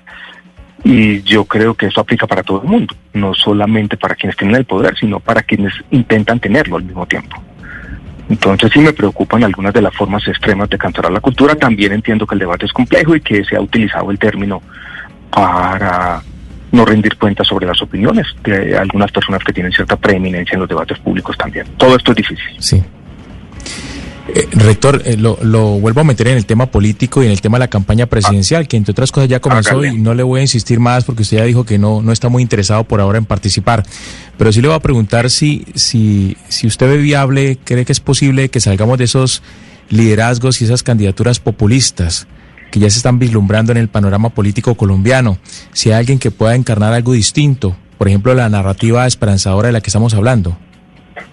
y 0.83 1.21
yo 1.21 1.45
creo 1.45 1.73
que 1.73 1.85
eso 1.85 2.01
aplica 2.01 2.27
para 2.27 2.43
todo 2.43 2.61
el 2.61 2.67
mundo, 2.67 2.93
no 3.13 3.33
solamente 3.33 3.95
para 3.95 4.13
quienes 4.13 4.35
tienen 4.35 4.57
el 4.57 4.65
poder, 4.65 4.95
sino 4.97 5.21
para 5.21 5.41
quienes 5.41 5.73
intentan 5.91 6.39
tenerlo 6.39 6.75
al 6.75 6.83
mismo 6.83 7.05
tiempo. 7.05 7.41
Entonces 8.27 8.71
sí 8.73 8.79
me 8.79 8.91
preocupan 8.91 9.43
algunas 9.45 9.73
de 9.73 9.81
las 9.81 9.95
formas 9.95 10.27
extremas 10.27 10.69
de 10.69 10.77
cancelar 10.77 11.11
la 11.13 11.21
cultura. 11.21 11.55
También 11.55 11.93
entiendo 11.93 12.27
que 12.27 12.35
el 12.35 12.39
debate 12.39 12.65
es 12.65 12.73
complejo 12.73 13.15
y 13.15 13.21
que 13.21 13.45
se 13.45 13.55
ha 13.55 13.61
utilizado 13.61 14.11
el 14.11 14.19
término 14.19 14.61
para 15.31 16.21
no 16.71 16.83
rendir 16.83 17.15
cuentas 17.17 17.47
sobre 17.47 17.67
las 17.67 17.81
opiniones 17.81 18.27
de 18.43 18.77
algunas 18.77 19.11
personas 19.11 19.41
que 19.43 19.53
tienen 19.53 19.71
cierta 19.71 19.95
preeminencia 19.95 20.55
en 20.55 20.59
los 20.59 20.69
debates 20.69 20.99
públicos 20.99 21.37
también. 21.37 21.67
Todo 21.77 21.95
esto 21.95 22.11
es 22.11 22.17
difícil. 22.17 22.55
Sí. 22.59 22.83
Eh, 24.27 24.47
rector, 24.53 25.03
eh, 25.05 25.17
lo, 25.17 25.35
vuelvo 25.35 26.01
a 26.01 26.03
meter 26.03 26.27
en 26.29 26.37
el 26.37 26.47
tema 26.47 26.65
político 26.65 27.21
y 27.21 27.27
en 27.27 27.31
el 27.31 27.41
tema 27.41 27.57
de 27.57 27.59
la 27.59 27.67
campaña 27.67 28.07
presidencial, 28.07 28.67
que 28.67 28.75
entre 28.75 28.91
otras 28.91 29.11
cosas 29.11 29.29
ya 29.29 29.39
comenzó 29.39 29.85
y 29.85 29.99
no 29.99 30.15
le 30.15 30.23
voy 30.23 30.39
a 30.39 30.41
insistir 30.41 30.79
más 30.79 31.03
porque 31.03 31.21
usted 31.21 31.37
ya 31.37 31.43
dijo 31.43 31.63
que 31.63 31.77
no, 31.77 32.01
no 32.01 32.11
está 32.11 32.27
muy 32.27 32.41
interesado 32.41 32.83
por 32.85 33.01
ahora 33.01 33.19
en 33.19 33.25
participar. 33.25 33.83
Pero 34.37 34.51
sí 34.51 34.61
le 34.61 34.67
voy 34.67 34.77
a 34.77 34.79
preguntar 34.79 35.29
si, 35.29 35.65
si, 35.75 36.37
si 36.49 36.65
usted 36.65 36.87
ve 36.87 36.97
viable, 36.97 37.59
cree 37.63 37.85
que 37.85 37.91
es 37.91 37.99
posible 37.99 38.49
que 38.49 38.59
salgamos 38.59 38.97
de 38.97 39.03
esos 39.03 39.43
liderazgos 39.89 40.59
y 40.61 40.65
esas 40.65 40.81
candidaturas 40.81 41.39
populistas 41.39 42.27
que 42.71 42.79
ya 42.79 42.89
se 42.89 42.97
están 42.97 43.19
vislumbrando 43.19 43.71
en 43.71 43.77
el 43.77 43.89
panorama 43.89 44.29
político 44.29 44.75
colombiano. 44.75 45.37
Si 45.71 45.91
hay 45.91 45.99
alguien 45.99 46.17
que 46.17 46.31
pueda 46.31 46.55
encarnar 46.55 46.93
algo 46.93 47.13
distinto, 47.13 47.75
por 47.97 48.07
ejemplo, 48.07 48.33
la 48.33 48.49
narrativa 48.49 49.05
esperanzadora 49.05 49.67
de 49.67 49.73
la 49.73 49.81
que 49.81 49.89
estamos 49.89 50.13
hablando. 50.15 50.57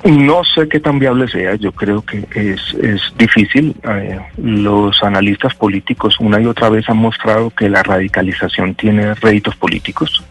No 0.04 0.42
sé 0.44 0.68
qué 0.68 0.80
tan 0.80 0.98
viable 0.98 1.28
sea, 1.28 1.54
yo 1.56 1.72
creo 1.72 2.02
que 2.02 2.26
es, 2.34 2.74
es 2.74 3.00
difícil. 3.16 3.74
Eh, 3.88 4.18
los 4.36 5.02
analistas 5.02 5.54
políticos 5.54 6.16
una 6.20 6.40
y 6.40 6.46
otra 6.46 6.68
vez 6.68 6.88
han 6.88 6.98
mostrado 6.98 7.50
que 7.50 7.68
la 7.68 7.82
radicalización 7.82 8.74
tiene 8.74 9.14
réditos 9.14 9.56
políticos. 9.56 10.24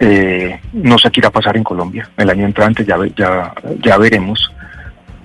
Eh, 0.00 0.58
no 0.72 0.98
sé 0.98 1.10
qué 1.10 1.20
irá 1.20 1.28
a 1.28 1.32
pasar 1.32 1.56
en 1.56 1.64
Colombia. 1.64 2.08
El 2.16 2.30
año 2.30 2.44
entrante 2.44 2.84
ya, 2.84 2.98
ya, 3.16 3.52
ya 3.80 3.98
veremos. 3.98 4.50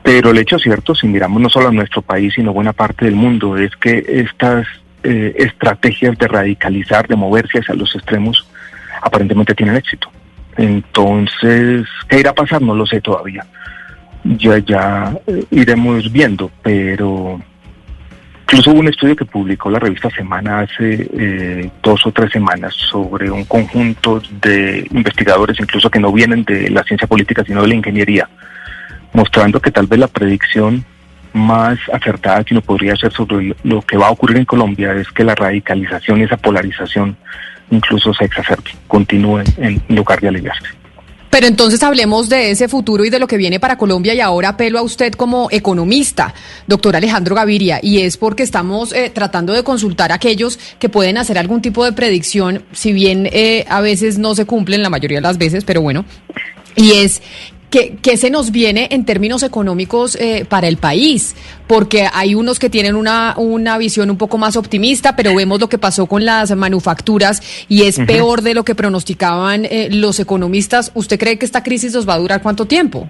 Pero 0.03 0.31
el 0.31 0.37
hecho 0.37 0.57
cierto, 0.57 0.95
si 0.95 1.07
miramos 1.07 1.41
no 1.41 1.49
solo 1.49 1.67
a 1.67 1.71
nuestro 1.71 2.01
país, 2.01 2.33
sino 2.35 2.53
buena 2.53 2.73
parte 2.73 3.05
del 3.05 3.15
mundo, 3.15 3.57
es 3.57 3.75
que 3.75 4.05
estas 4.07 4.67
eh, 5.03 5.33
estrategias 5.37 6.17
de 6.17 6.27
radicalizar, 6.27 7.07
de 7.07 7.15
moverse 7.15 7.59
hacia 7.59 7.75
los 7.75 7.93
extremos, 7.95 8.47
aparentemente 9.01 9.55
tienen 9.55 9.75
éxito. 9.75 10.09
Entonces, 10.57 11.87
¿qué 12.09 12.19
irá 12.19 12.31
a 12.31 12.35
pasar? 12.35 12.61
No 12.61 12.75
lo 12.75 12.85
sé 12.85 12.99
todavía. 13.01 13.45
Ya, 14.23 14.57
ya 14.57 15.13
eh, 15.27 15.45
iremos 15.51 16.11
viendo, 16.11 16.51
pero 16.63 17.39
incluso 18.41 18.71
hubo 18.71 18.79
un 18.79 18.87
estudio 18.87 19.15
que 19.15 19.25
publicó 19.25 19.69
la 19.69 19.79
revista 19.79 20.09
Semana 20.09 20.61
hace 20.61 21.07
eh, 21.13 21.69
dos 21.83 22.05
o 22.05 22.11
tres 22.11 22.31
semanas 22.31 22.73
sobre 22.73 23.29
un 23.29 23.45
conjunto 23.45 24.21
de 24.41 24.85
investigadores, 24.91 25.59
incluso 25.59 25.89
que 25.89 25.99
no 25.99 26.11
vienen 26.11 26.43
de 26.43 26.69
la 26.69 26.83
ciencia 26.83 27.07
política, 27.07 27.43
sino 27.45 27.61
de 27.61 27.67
la 27.67 27.75
ingeniería, 27.75 28.27
mostrando 29.13 29.61
que 29.61 29.71
tal 29.71 29.85
vez 29.85 29.99
la 29.99 30.07
predicción 30.07 30.83
más 31.33 31.77
acertada 31.93 32.43
que 32.43 32.53
uno 32.53 32.61
podría 32.61 32.93
hacer 32.93 33.13
sobre 33.13 33.55
lo 33.63 33.81
que 33.81 33.97
va 33.97 34.07
a 34.07 34.11
ocurrir 34.11 34.37
en 34.37 34.45
Colombia 34.45 34.93
es 34.93 35.09
que 35.11 35.23
la 35.23 35.35
radicalización 35.35 36.19
y 36.19 36.23
esa 36.23 36.37
polarización 36.37 37.15
incluso 37.71 38.13
se 38.13 38.25
exacerbe, 38.25 38.71
continúe 38.87 39.43
en 39.57 39.81
lugar 39.89 40.19
de 40.19 40.29
aliviarse. 40.29 40.67
Pero 41.29 41.45
entonces 41.45 41.83
hablemos 41.83 42.29
de 42.29 42.51
ese 42.51 42.67
futuro 42.67 43.05
y 43.05 43.09
de 43.09 43.19
lo 43.19 43.27
que 43.27 43.37
viene 43.37 43.59
para 43.59 43.77
Colombia 43.77 44.13
y 44.13 44.21
ahora 44.21 44.49
apelo 44.49 44.79
a 44.79 44.81
usted 44.81 45.13
como 45.13 45.49
economista, 45.51 46.33
doctor 46.65 46.95
Alejandro 46.95 47.35
Gaviria, 47.35 47.79
y 47.81 47.99
es 47.99 48.17
porque 48.17 48.43
estamos 48.43 48.93
eh, 48.93 49.11
tratando 49.13 49.53
de 49.53 49.63
consultar 49.63 50.11
a 50.11 50.15
aquellos 50.15 50.57
que 50.79 50.89
pueden 50.89 51.17
hacer 51.17 51.37
algún 51.37 51.61
tipo 51.61 51.83
de 51.83 51.91
predicción, 51.91 52.63
si 52.71 52.93
bien 52.93 53.29
eh, 53.31 53.65
a 53.69 53.81
veces 53.81 54.17
no 54.17 54.35
se 54.35 54.45
cumplen 54.45 54.81
la 54.81 54.89
mayoría 54.89 55.17
de 55.17 55.23
las 55.23 55.37
veces, 55.37 55.63
pero 55.63 55.81
bueno, 55.81 56.05
y 56.75 56.93
es 56.93 57.21
¿Qué, 57.69 58.15
se 58.15 58.29
nos 58.29 58.51
viene 58.51 58.87
en 58.91 59.03
términos 59.03 59.43
económicos 59.43 60.15
eh, 60.15 60.45
para 60.47 60.67
el 60.69 60.77
país? 60.77 61.35
Porque 61.67 62.07
hay 62.13 62.33
unos 62.33 62.59
que 62.59 62.69
tienen 62.69 62.95
una, 62.95 63.33
una 63.35 63.77
visión 63.77 64.09
un 64.09 64.17
poco 64.17 64.37
más 64.37 64.55
optimista, 64.55 65.17
pero 65.17 65.35
vemos 65.35 65.59
lo 65.59 65.67
que 65.67 65.77
pasó 65.77 66.05
con 66.05 66.23
las 66.23 66.55
manufacturas 66.55 67.65
y 67.67 67.83
es 67.83 67.99
peor 67.99 68.41
de 68.41 68.53
lo 68.53 68.63
que 68.63 68.73
pronosticaban 68.73 69.65
eh, 69.65 69.89
los 69.91 70.21
economistas. 70.21 70.91
¿Usted 70.93 71.19
cree 71.19 71.37
que 71.37 71.45
esta 71.45 71.61
crisis 71.61 71.93
nos 71.93 72.07
va 72.07 72.13
a 72.13 72.19
durar 72.19 72.41
cuánto 72.41 72.65
tiempo? 72.65 73.09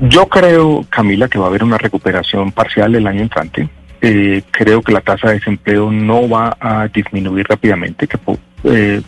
Yo 0.00 0.26
creo, 0.26 0.86
Camila, 0.88 1.28
que 1.28 1.38
va 1.38 1.46
a 1.46 1.48
haber 1.48 1.64
una 1.64 1.76
recuperación 1.76 2.50
parcial 2.50 2.94
el 2.94 3.06
año 3.06 3.20
entrante. 3.20 3.68
Eh, 4.00 4.42
creo 4.50 4.80
que 4.80 4.92
la 4.92 5.02
tasa 5.02 5.28
de 5.28 5.34
desempleo 5.34 5.90
no 5.90 6.26
va 6.30 6.56
a 6.58 6.88
disminuir 6.88 7.46
rápidamente, 7.46 8.06
que 8.06 8.18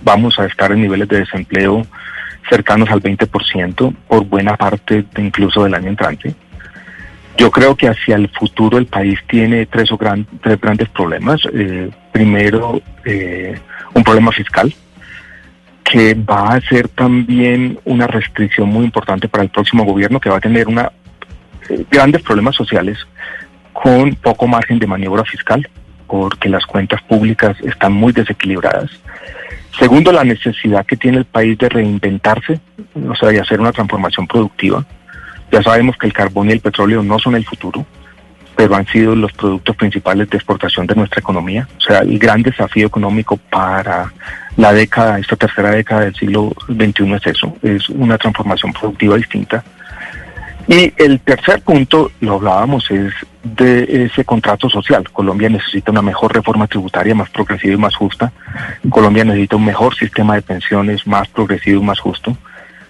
vamos 0.03 0.38
a 0.38 0.44
estar 0.44 0.72
en 0.72 0.83
niveles 0.83 1.09
de 1.09 1.20
desempleo 1.20 1.87
cercanos 2.48 2.90
al 2.90 3.02
20% 3.02 3.94
por 4.08 4.24
buena 4.24 4.56
parte 4.56 5.04
incluso 5.16 5.64
del 5.64 5.74
año 5.74 5.88
entrante. 5.88 6.34
Yo 7.37 7.52
creo 7.52 7.76
que 7.76 7.88
hacia 7.88 8.16
el 8.16 8.28
futuro 8.30 8.78
el 8.78 8.87
país 8.87 9.20
tiene 9.28 9.66
tres, 9.66 9.92
o 9.92 9.96
grandes 9.96 10.88
problemas. 10.88 11.40
Eh, 11.52 11.88
primero, 12.11 12.82
eh, 13.04 13.56
un 13.94 14.02
problema 14.02 14.32
fiscal, 14.32 14.74
que 15.84 16.14
va 16.14 16.54
a 16.54 16.61
ser 16.61 16.88
también 16.88 17.78
una 17.84 18.08
restricción 18.08 18.68
muy 18.68 18.84
importante 18.84 19.28
para 19.28 19.44
el 19.44 19.50
próximo 19.50 19.84
gobierno, 19.84 20.18
que 20.18 20.30
va 20.30 20.38
a 20.38 20.40
tener 20.40 20.66
una, 20.66 20.90
eh, 21.68 21.84
grandes 21.88 22.22
problemas 22.22 22.56
sociales 22.56 22.98
con 23.72 24.16
poco 24.16 24.48
margen 24.48 24.80
de 24.80 24.88
maniobra 24.88 25.24
fiscal, 25.24 25.68
porque 26.08 26.48
las 26.48 26.66
cuentas 26.66 27.00
públicas 27.02 27.56
están 27.61 27.92
muy 27.92 28.12
desequilibradas. 28.12 28.90
Segundo, 29.78 30.12
la 30.12 30.24
necesidad 30.24 30.84
que 30.84 30.96
tiene 30.96 31.18
el 31.18 31.24
país 31.24 31.56
de 31.58 31.68
reinventarse, 31.68 32.60
o 33.08 33.14
sea, 33.14 33.28
de 33.28 33.40
hacer 33.40 33.60
una 33.60 33.72
transformación 33.72 34.26
productiva. 34.26 34.84
Ya 35.52 35.62
sabemos 35.62 35.96
que 35.96 36.06
el 36.06 36.12
carbón 36.12 36.48
y 36.48 36.52
el 36.52 36.60
petróleo 36.60 37.02
no 37.02 37.18
son 37.18 37.36
el 37.36 37.44
futuro, 37.44 37.86
pero 38.56 38.74
han 38.74 38.86
sido 38.86 39.14
los 39.14 39.32
productos 39.32 39.76
principales 39.76 40.28
de 40.30 40.36
exportación 40.36 40.86
de 40.86 40.96
nuestra 40.96 41.20
economía. 41.20 41.68
O 41.78 41.80
sea, 41.80 42.00
el 42.00 42.18
gran 42.18 42.42
desafío 42.42 42.88
económico 42.88 43.36
para 43.36 44.12
la 44.56 44.72
década, 44.72 45.18
esta 45.20 45.36
tercera 45.36 45.70
década 45.70 46.02
del 46.02 46.14
siglo 46.16 46.52
XXI 46.66 47.12
es 47.12 47.26
eso, 47.26 47.56
es 47.62 47.88
una 47.88 48.18
transformación 48.18 48.72
productiva 48.72 49.16
distinta 49.16 49.64
y 50.68 50.92
el 50.98 51.18
tercer 51.20 51.62
punto, 51.62 52.12
lo 52.20 52.34
hablábamos, 52.34 52.90
es 52.90 53.14
de 53.56 54.04
ese 54.04 54.24
contrato 54.24 54.68
social. 54.68 55.08
Colombia 55.11 55.48
necesita 55.48 55.90
una 55.90 56.02
mejor 56.02 56.34
reforma 56.34 56.66
tributaria 56.66 57.14
más 57.14 57.30
progresiva 57.30 57.74
y 57.74 57.78
más 57.78 57.94
justa. 57.94 58.32
Colombia 58.90 59.24
necesita 59.24 59.56
un 59.56 59.64
mejor 59.64 59.94
sistema 59.94 60.34
de 60.34 60.42
pensiones 60.42 61.06
más 61.06 61.28
progresivo 61.28 61.82
y 61.82 61.84
más 61.84 61.98
justo. 62.00 62.37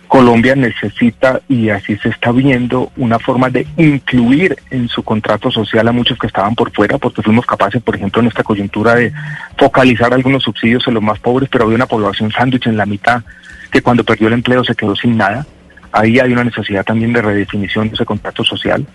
Colombia 0.08 0.56
necesita, 0.56 1.42
y 1.48 1.68
así 1.68 1.96
se 1.98 2.08
está 2.08 2.32
viendo, 2.32 2.90
una 2.96 3.18
forma 3.18 3.50
de 3.50 3.66
incluir 3.76 4.56
en 4.70 4.88
su 4.88 5.02
contrato 5.02 5.50
social 5.50 5.86
a 5.86 5.92
muchos 5.92 6.18
que 6.18 6.26
estaban 6.26 6.54
por 6.54 6.72
fuera, 6.72 6.96
porque 6.96 7.22
fuimos 7.22 7.44
capaces, 7.44 7.82
por 7.82 7.94
ejemplo, 7.94 8.22
en 8.22 8.28
esta 8.28 8.42
coyuntura 8.42 8.94
de 8.94 9.12
focalizar 9.58 10.14
algunos 10.14 10.44
subsidios 10.44 10.88
en 10.88 10.94
los 10.94 11.02
más 11.02 11.18
pobres, 11.18 11.50
pero 11.52 11.64
había 11.64 11.76
una 11.76 11.86
población 11.86 12.32
sándwich 12.32 12.66
en 12.66 12.78
la 12.78 12.86
mitad 12.86 13.22
que 13.70 13.82
cuando 13.82 14.02
perdió 14.02 14.28
el 14.28 14.34
empleo 14.34 14.64
se 14.64 14.74
quedó 14.74 14.96
sin 14.96 15.18
nada. 15.18 15.46
Ahí 15.92 16.18
hay 16.18 16.32
una 16.32 16.44
necesidad 16.44 16.84
también 16.84 17.12
de 17.12 17.20
redefinición 17.20 17.88
de 17.88 17.94
ese 17.94 18.06
contacto 18.06 18.42
social. 18.44 18.86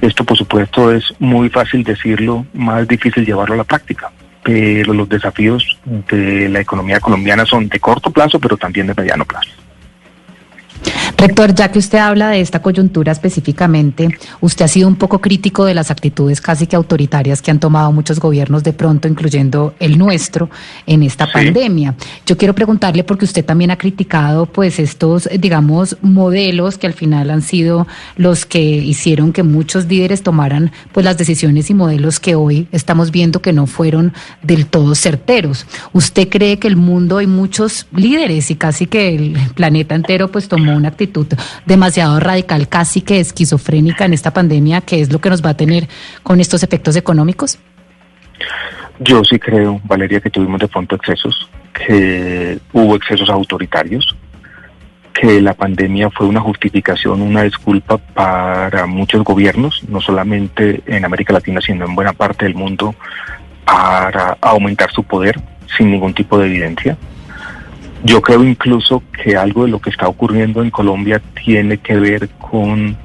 Esto, 0.00 0.24
por 0.24 0.36
supuesto, 0.36 0.92
es 0.92 1.04
muy 1.18 1.48
fácil 1.48 1.82
decirlo, 1.82 2.46
más 2.54 2.86
difícil 2.86 3.24
llevarlo 3.24 3.54
a 3.54 3.58
la 3.58 3.64
práctica. 3.64 4.10
Pero 4.42 4.92
los 4.92 5.08
desafíos 5.08 5.78
de 5.84 6.48
la 6.48 6.60
economía 6.60 7.00
colombiana 7.00 7.44
son 7.44 7.68
de 7.68 7.80
corto 7.80 8.10
plazo, 8.10 8.38
pero 8.38 8.56
también 8.56 8.86
de 8.86 8.94
mediano 8.94 9.24
plazo. 9.24 9.50
Rector, 11.18 11.54
ya 11.54 11.72
que 11.72 11.78
usted 11.78 11.96
habla 11.96 12.28
de 12.28 12.40
esta 12.40 12.60
coyuntura 12.60 13.10
específicamente, 13.10 14.10
usted 14.42 14.66
ha 14.66 14.68
sido 14.68 14.86
un 14.86 14.96
poco 14.96 15.18
crítico 15.18 15.64
de 15.64 15.72
las 15.72 15.90
actitudes 15.90 16.42
casi 16.42 16.66
que 16.66 16.76
autoritarias 16.76 17.40
que 17.40 17.50
han 17.50 17.58
tomado 17.58 17.90
muchos 17.90 18.20
gobiernos 18.20 18.62
de 18.62 18.74
pronto, 18.74 19.08
incluyendo 19.08 19.74
el 19.80 19.96
nuestro, 19.96 20.50
en 20.86 21.02
esta 21.02 21.32
pandemia. 21.32 21.94
Yo 22.26 22.36
quiero 22.36 22.54
preguntarle 22.54 23.02
porque 23.02 23.24
usted 23.24 23.46
también 23.46 23.70
ha 23.70 23.78
criticado 23.78 24.44
pues 24.44 24.78
estos, 24.78 25.26
digamos, 25.40 25.96
modelos 26.02 26.76
que 26.76 26.86
al 26.86 26.92
final 26.92 27.30
han 27.30 27.40
sido 27.40 27.86
los 28.16 28.44
que 28.44 28.60
hicieron 28.60 29.32
que 29.32 29.42
muchos 29.42 29.86
líderes 29.86 30.22
tomaran 30.22 30.70
pues 30.92 31.04
las 31.04 31.16
decisiones 31.16 31.70
y 31.70 31.74
modelos 31.74 32.20
que 32.20 32.34
hoy 32.34 32.68
estamos 32.72 33.10
viendo 33.10 33.40
que 33.40 33.54
no 33.54 33.66
fueron 33.66 34.12
del 34.42 34.66
todo 34.66 34.94
certeros. 34.94 35.66
¿Usted 35.94 36.28
cree 36.28 36.58
que 36.58 36.68
el 36.68 36.76
mundo 36.76 37.16
hay 37.16 37.26
muchos 37.26 37.86
líderes 37.90 38.50
y 38.50 38.56
casi 38.56 38.86
que 38.86 39.16
el 39.16 39.38
planeta 39.54 39.94
entero 39.94 40.30
pues 40.30 40.48
tomó 40.48 40.76
una 40.76 40.88
actitud 40.88 41.05
demasiado 41.64 42.20
radical, 42.20 42.68
casi 42.68 43.00
que 43.00 43.20
esquizofrénica 43.20 44.04
en 44.04 44.14
esta 44.14 44.32
pandemia, 44.32 44.80
que 44.80 45.00
es 45.00 45.12
lo 45.12 45.20
que 45.20 45.30
nos 45.30 45.44
va 45.44 45.50
a 45.50 45.56
tener 45.56 45.88
con 46.22 46.40
estos 46.40 46.62
efectos 46.62 46.96
económicos? 46.96 47.58
Yo 48.98 49.22
sí 49.24 49.38
creo, 49.38 49.80
Valeria, 49.84 50.20
que 50.20 50.30
tuvimos 50.30 50.60
de 50.60 50.68
pronto 50.68 50.96
excesos, 50.96 51.48
que 51.72 52.58
hubo 52.72 52.96
excesos 52.96 53.28
autoritarios, 53.28 54.16
que 55.12 55.40
la 55.40 55.54
pandemia 55.54 56.10
fue 56.10 56.26
una 56.26 56.40
justificación, 56.40 57.22
una 57.22 57.42
disculpa 57.42 57.96
para 57.96 58.86
muchos 58.86 59.22
gobiernos, 59.24 59.82
no 59.88 60.00
solamente 60.00 60.82
en 60.86 61.04
América 61.04 61.32
Latina, 61.32 61.60
sino 61.60 61.86
en 61.86 61.94
buena 61.94 62.12
parte 62.12 62.44
del 62.44 62.54
mundo, 62.54 62.94
para 63.64 64.36
aumentar 64.40 64.90
su 64.92 65.02
poder 65.02 65.40
sin 65.76 65.90
ningún 65.90 66.14
tipo 66.14 66.38
de 66.38 66.46
evidencia. 66.46 66.96
Yo 68.04 68.20
creo 68.20 68.44
incluso 68.44 69.02
que 69.12 69.36
algo 69.36 69.64
de 69.64 69.70
lo 69.70 69.80
que 69.80 69.90
está 69.90 70.08
ocurriendo 70.08 70.62
en 70.62 70.70
Colombia 70.70 71.20
tiene 71.44 71.78
que 71.78 71.96
ver 71.96 72.28
con 72.30 72.96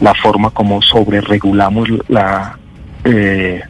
la 0.00 0.14
forma 0.14 0.50
como 0.50 0.82
sobreregulamos 0.82 1.88
la 2.08 2.58
eh, 3.04 3.62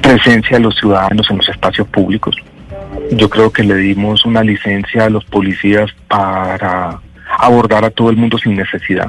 presencia 0.00 0.56
de 0.56 0.64
los 0.64 0.76
ciudadanos 0.76 1.30
en 1.30 1.38
los 1.38 1.48
espacios 1.48 1.86
públicos. 1.88 2.36
Yo 3.12 3.28
creo 3.28 3.52
que 3.52 3.62
le 3.62 3.76
dimos 3.76 4.24
una 4.24 4.42
licencia 4.42 5.04
a 5.04 5.10
los 5.10 5.24
policías 5.24 5.90
para 6.08 7.00
abordar 7.38 7.84
a 7.84 7.90
todo 7.90 8.10
el 8.10 8.16
mundo 8.16 8.38
sin 8.38 8.56
necesidad. 8.56 9.08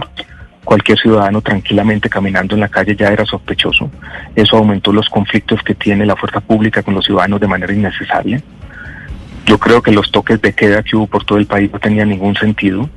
Cualquier 0.64 0.98
ciudadano 0.98 1.42
tranquilamente 1.42 2.10
caminando 2.10 2.56
en 2.56 2.62
la 2.62 2.70
calle 2.70 2.96
ya 2.96 3.10
era 3.10 3.26
sospechoso. 3.26 3.90
Eso 4.36 4.58
aumentó 4.58 4.94
los 4.94 5.10
conflictos 5.10 5.62
que 5.62 5.76
tiene 5.76 6.06
la 6.06 6.16
fuerza 6.16 6.40
pública 6.40 6.84
con 6.84 6.94
los 6.94 7.06
ciudadanos 7.06 7.42
de 7.42 7.48
manera 7.48 7.74
innecesaria. 7.74 8.42
Yo 9.46 9.58
creo 9.58 9.82
que 9.82 9.92
los 9.92 10.12
toques 10.12 10.42
de 10.42 10.54
queda 10.54 10.84
que 10.84 10.96
hubo 10.96 11.08
por 11.08 11.26
todo 11.26 11.38
el 11.38 11.46
país 11.46 11.72
no 11.72 11.80
tenían 11.80 12.10
ningún 12.10 12.36
sentido. 12.36 12.90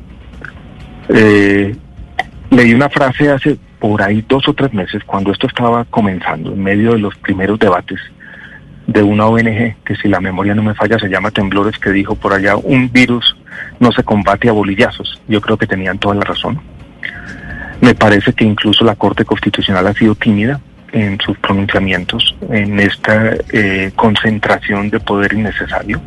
Eh, 1.08 1.76
leí 2.50 2.74
una 2.74 2.88
frase 2.88 3.30
hace 3.30 3.58
por 3.78 4.02
ahí 4.02 4.24
dos 4.26 4.48
o 4.48 4.54
tres 4.54 4.72
meses, 4.72 5.02
cuando 5.04 5.32
esto 5.32 5.46
estaba 5.46 5.84
comenzando, 5.84 6.52
en 6.52 6.62
medio 6.62 6.92
de 6.92 6.98
los 6.98 7.16
primeros 7.16 7.58
debates 7.58 8.00
de 8.86 9.02
una 9.02 9.26
ONG, 9.26 9.76
que 9.84 9.96
si 10.00 10.08
la 10.08 10.20
memoria 10.20 10.54
no 10.54 10.62
me 10.62 10.74
falla 10.74 10.98
se 10.98 11.08
llama 11.08 11.30
Temblores, 11.30 11.78
que 11.78 11.90
dijo 11.90 12.14
por 12.14 12.32
allá, 12.32 12.56
un 12.56 12.90
virus 12.92 13.36
no 13.80 13.90
se 13.92 14.04
combate 14.04 14.48
a 14.48 14.52
bolillazos. 14.52 15.20
Yo 15.28 15.40
creo 15.40 15.56
que 15.56 15.66
tenían 15.66 15.98
toda 15.98 16.14
la 16.14 16.22
razón. 16.22 16.60
Me 17.80 17.94
parece 17.94 18.32
que 18.32 18.44
incluso 18.44 18.84
la 18.84 18.94
Corte 18.94 19.24
Constitucional 19.24 19.86
ha 19.86 19.92
sido 19.92 20.14
tímida 20.14 20.60
en 20.92 21.18
sus 21.20 21.36
pronunciamientos, 21.38 22.34
en 22.48 22.78
esta 22.80 23.34
eh, 23.52 23.90
concentración 23.96 24.88
de 24.88 25.00
poder 25.00 25.32
innecesario. 25.32 26.00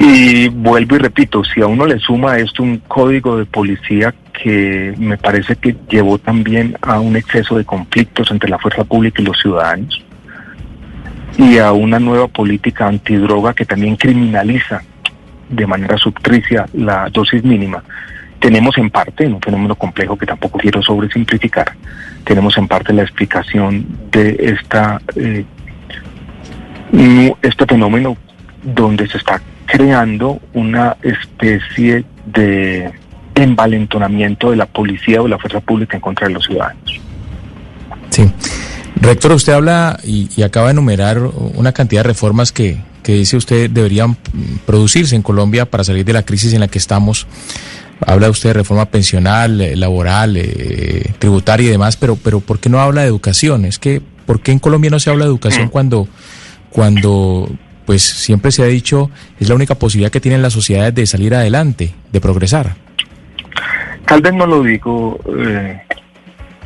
Y 0.00 0.48
vuelvo 0.48 0.96
y 0.96 0.98
repito, 0.98 1.42
si 1.44 1.60
a 1.60 1.66
uno 1.66 1.84
le 1.84 1.98
suma 1.98 2.38
esto 2.38 2.62
un 2.62 2.78
código 2.78 3.36
de 3.36 3.46
policía 3.46 4.14
que 4.32 4.94
me 4.96 5.16
parece 5.16 5.56
que 5.56 5.76
llevó 5.90 6.18
también 6.18 6.76
a 6.82 7.00
un 7.00 7.16
exceso 7.16 7.56
de 7.56 7.64
conflictos 7.64 8.30
entre 8.30 8.48
la 8.48 8.58
fuerza 8.58 8.84
pública 8.84 9.20
y 9.20 9.24
los 9.24 9.38
ciudadanos, 9.40 10.04
y 11.36 11.58
a 11.58 11.72
una 11.72 11.98
nueva 11.98 12.28
política 12.28 12.86
antidroga 12.86 13.54
que 13.54 13.64
también 13.64 13.96
criminaliza 13.96 14.82
de 15.48 15.66
manera 15.66 15.96
subtricia 15.98 16.66
la 16.74 17.08
dosis 17.10 17.42
mínima, 17.42 17.82
tenemos 18.38 18.78
en 18.78 18.90
parte, 18.90 19.24
en 19.24 19.34
un 19.34 19.40
fenómeno 19.40 19.74
complejo 19.74 20.16
que 20.16 20.26
tampoco 20.26 20.58
quiero 20.58 20.80
sobresimplificar, 20.80 21.72
tenemos 22.24 22.56
en 22.56 22.68
parte 22.68 22.92
la 22.92 23.02
explicación 23.02 23.84
de 24.12 24.36
esta 24.38 25.00
eh, 25.16 25.44
este 27.42 27.66
fenómeno 27.66 28.16
donde 28.74 29.08
se 29.08 29.18
está 29.18 29.40
creando 29.66 30.40
una 30.54 30.96
especie 31.02 32.04
de 32.26 32.90
envalentonamiento 33.34 34.50
de 34.50 34.56
la 34.56 34.66
policía 34.66 35.20
o 35.20 35.24
de 35.24 35.30
la 35.30 35.38
fuerza 35.38 35.60
pública 35.60 35.96
en 35.96 36.00
contra 36.00 36.26
de 36.26 36.34
los 36.34 36.44
ciudadanos. 36.44 37.00
Sí. 38.10 38.30
Rector, 38.96 39.32
usted 39.32 39.52
habla 39.52 39.98
y, 40.02 40.42
acaba 40.42 40.66
de 40.66 40.72
enumerar 40.72 41.18
una 41.18 41.72
cantidad 41.72 42.02
de 42.02 42.08
reformas 42.08 42.50
que, 42.50 42.78
que 43.02 43.14
dice 43.14 43.36
usted 43.36 43.70
deberían 43.70 44.16
producirse 44.66 45.14
en 45.14 45.22
Colombia 45.22 45.70
para 45.70 45.84
salir 45.84 46.04
de 46.04 46.12
la 46.12 46.24
crisis 46.24 46.52
en 46.52 46.60
la 46.60 46.68
que 46.68 46.78
estamos. 46.78 47.26
Habla 48.04 48.30
usted 48.30 48.50
de 48.50 48.54
reforma 48.54 48.86
pensional, 48.86 49.60
eh, 49.60 49.76
laboral, 49.76 50.36
eh, 50.36 51.12
tributaria 51.18 51.68
y 51.68 51.70
demás, 51.70 51.96
pero, 51.96 52.16
pero 52.16 52.40
¿por 52.40 52.58
qué 52.58 52.68
no 52.68 52.80
habla 52.80 53.02
de 53.02 53.08
educación? 53.08 53.64
Es 53.64 53.78
que, 53.78 54.00
¿por 54.26 54.40
qué 54.40 54.52
en 54.52 54.58
Colombia 54.58 54.90
no 54.90 55.00
se 55.00 55.10
habla 55.10 55.24
de 55.24 55.30
educación 55.30 55.66
mm. 55.66 55.70
cuando, 55.70 56.08
cuando 56.70 57.48
pues 57.88 58.02
siempre 58.02 58.52
se 58.52 58.62
ha 58.62 58.66
dicho 58.66 59.10
es 59.40 59.48
la 59.48 59.54
única 59.54 59.74
posibilidad 59.74 60.12
que 60.12 60.20
tienen 60.20 60.42
las 60.42 60.52
sociedades 60.52 60.94
de 60.94 61.06
salir 61.06 61.34
adelante, 61.34 61.94
de 62.12 62.20
progresar. 62.20 62.74
Tal 64.04 64.20
vez 64.20 64.34
no 64.34 64.46
lo 64.46 64.62
digo 64.62 65.18
eh, 65.38 65.80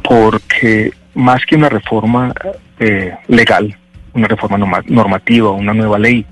porque 0.02 0.90
más 1.14 1.46
que 1.46 1.54
una 1.54 1.68
reforma 1.68 2.35
eh, 2.80 3.14
legal, 3.28 3.72
una 4.14 4.26
reforma 4.26 4.58
normativa, 4.58 5.52
una 5.52 5.72
nueva 5.72 5.96
ley, 5.96 6.26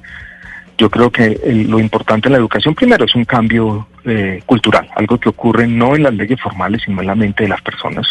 yo 0.76 0.90
creo 0.90 1.12
que 1.12 1.38
lo 1.68 1.78
importante 1.78 2.26
en 2.26 2.32
la 2.32 2.38
educación 2.38 2.74
primero 2.74 3.04
es 3.04 3.14
un 3.14 3.24
cambio 3.24 3.86
eh, 4.04 4.42
cultural, 4.44 4.88
algo 4.96 5.20
que 5.20 5.28
ocurre 5.28 5.68
no 5.68 5.94
en 5.94 6.02
las 6.02 6.14
leyes 6.14 6.40
formales, 6.40 6.82
sino 6.84 7.00
en 7.00 7.06
la 7.06 7.14
mente 7.14 7.44
de 7.44 7.50
las 7.50 7.62
personas, 7.62 8.08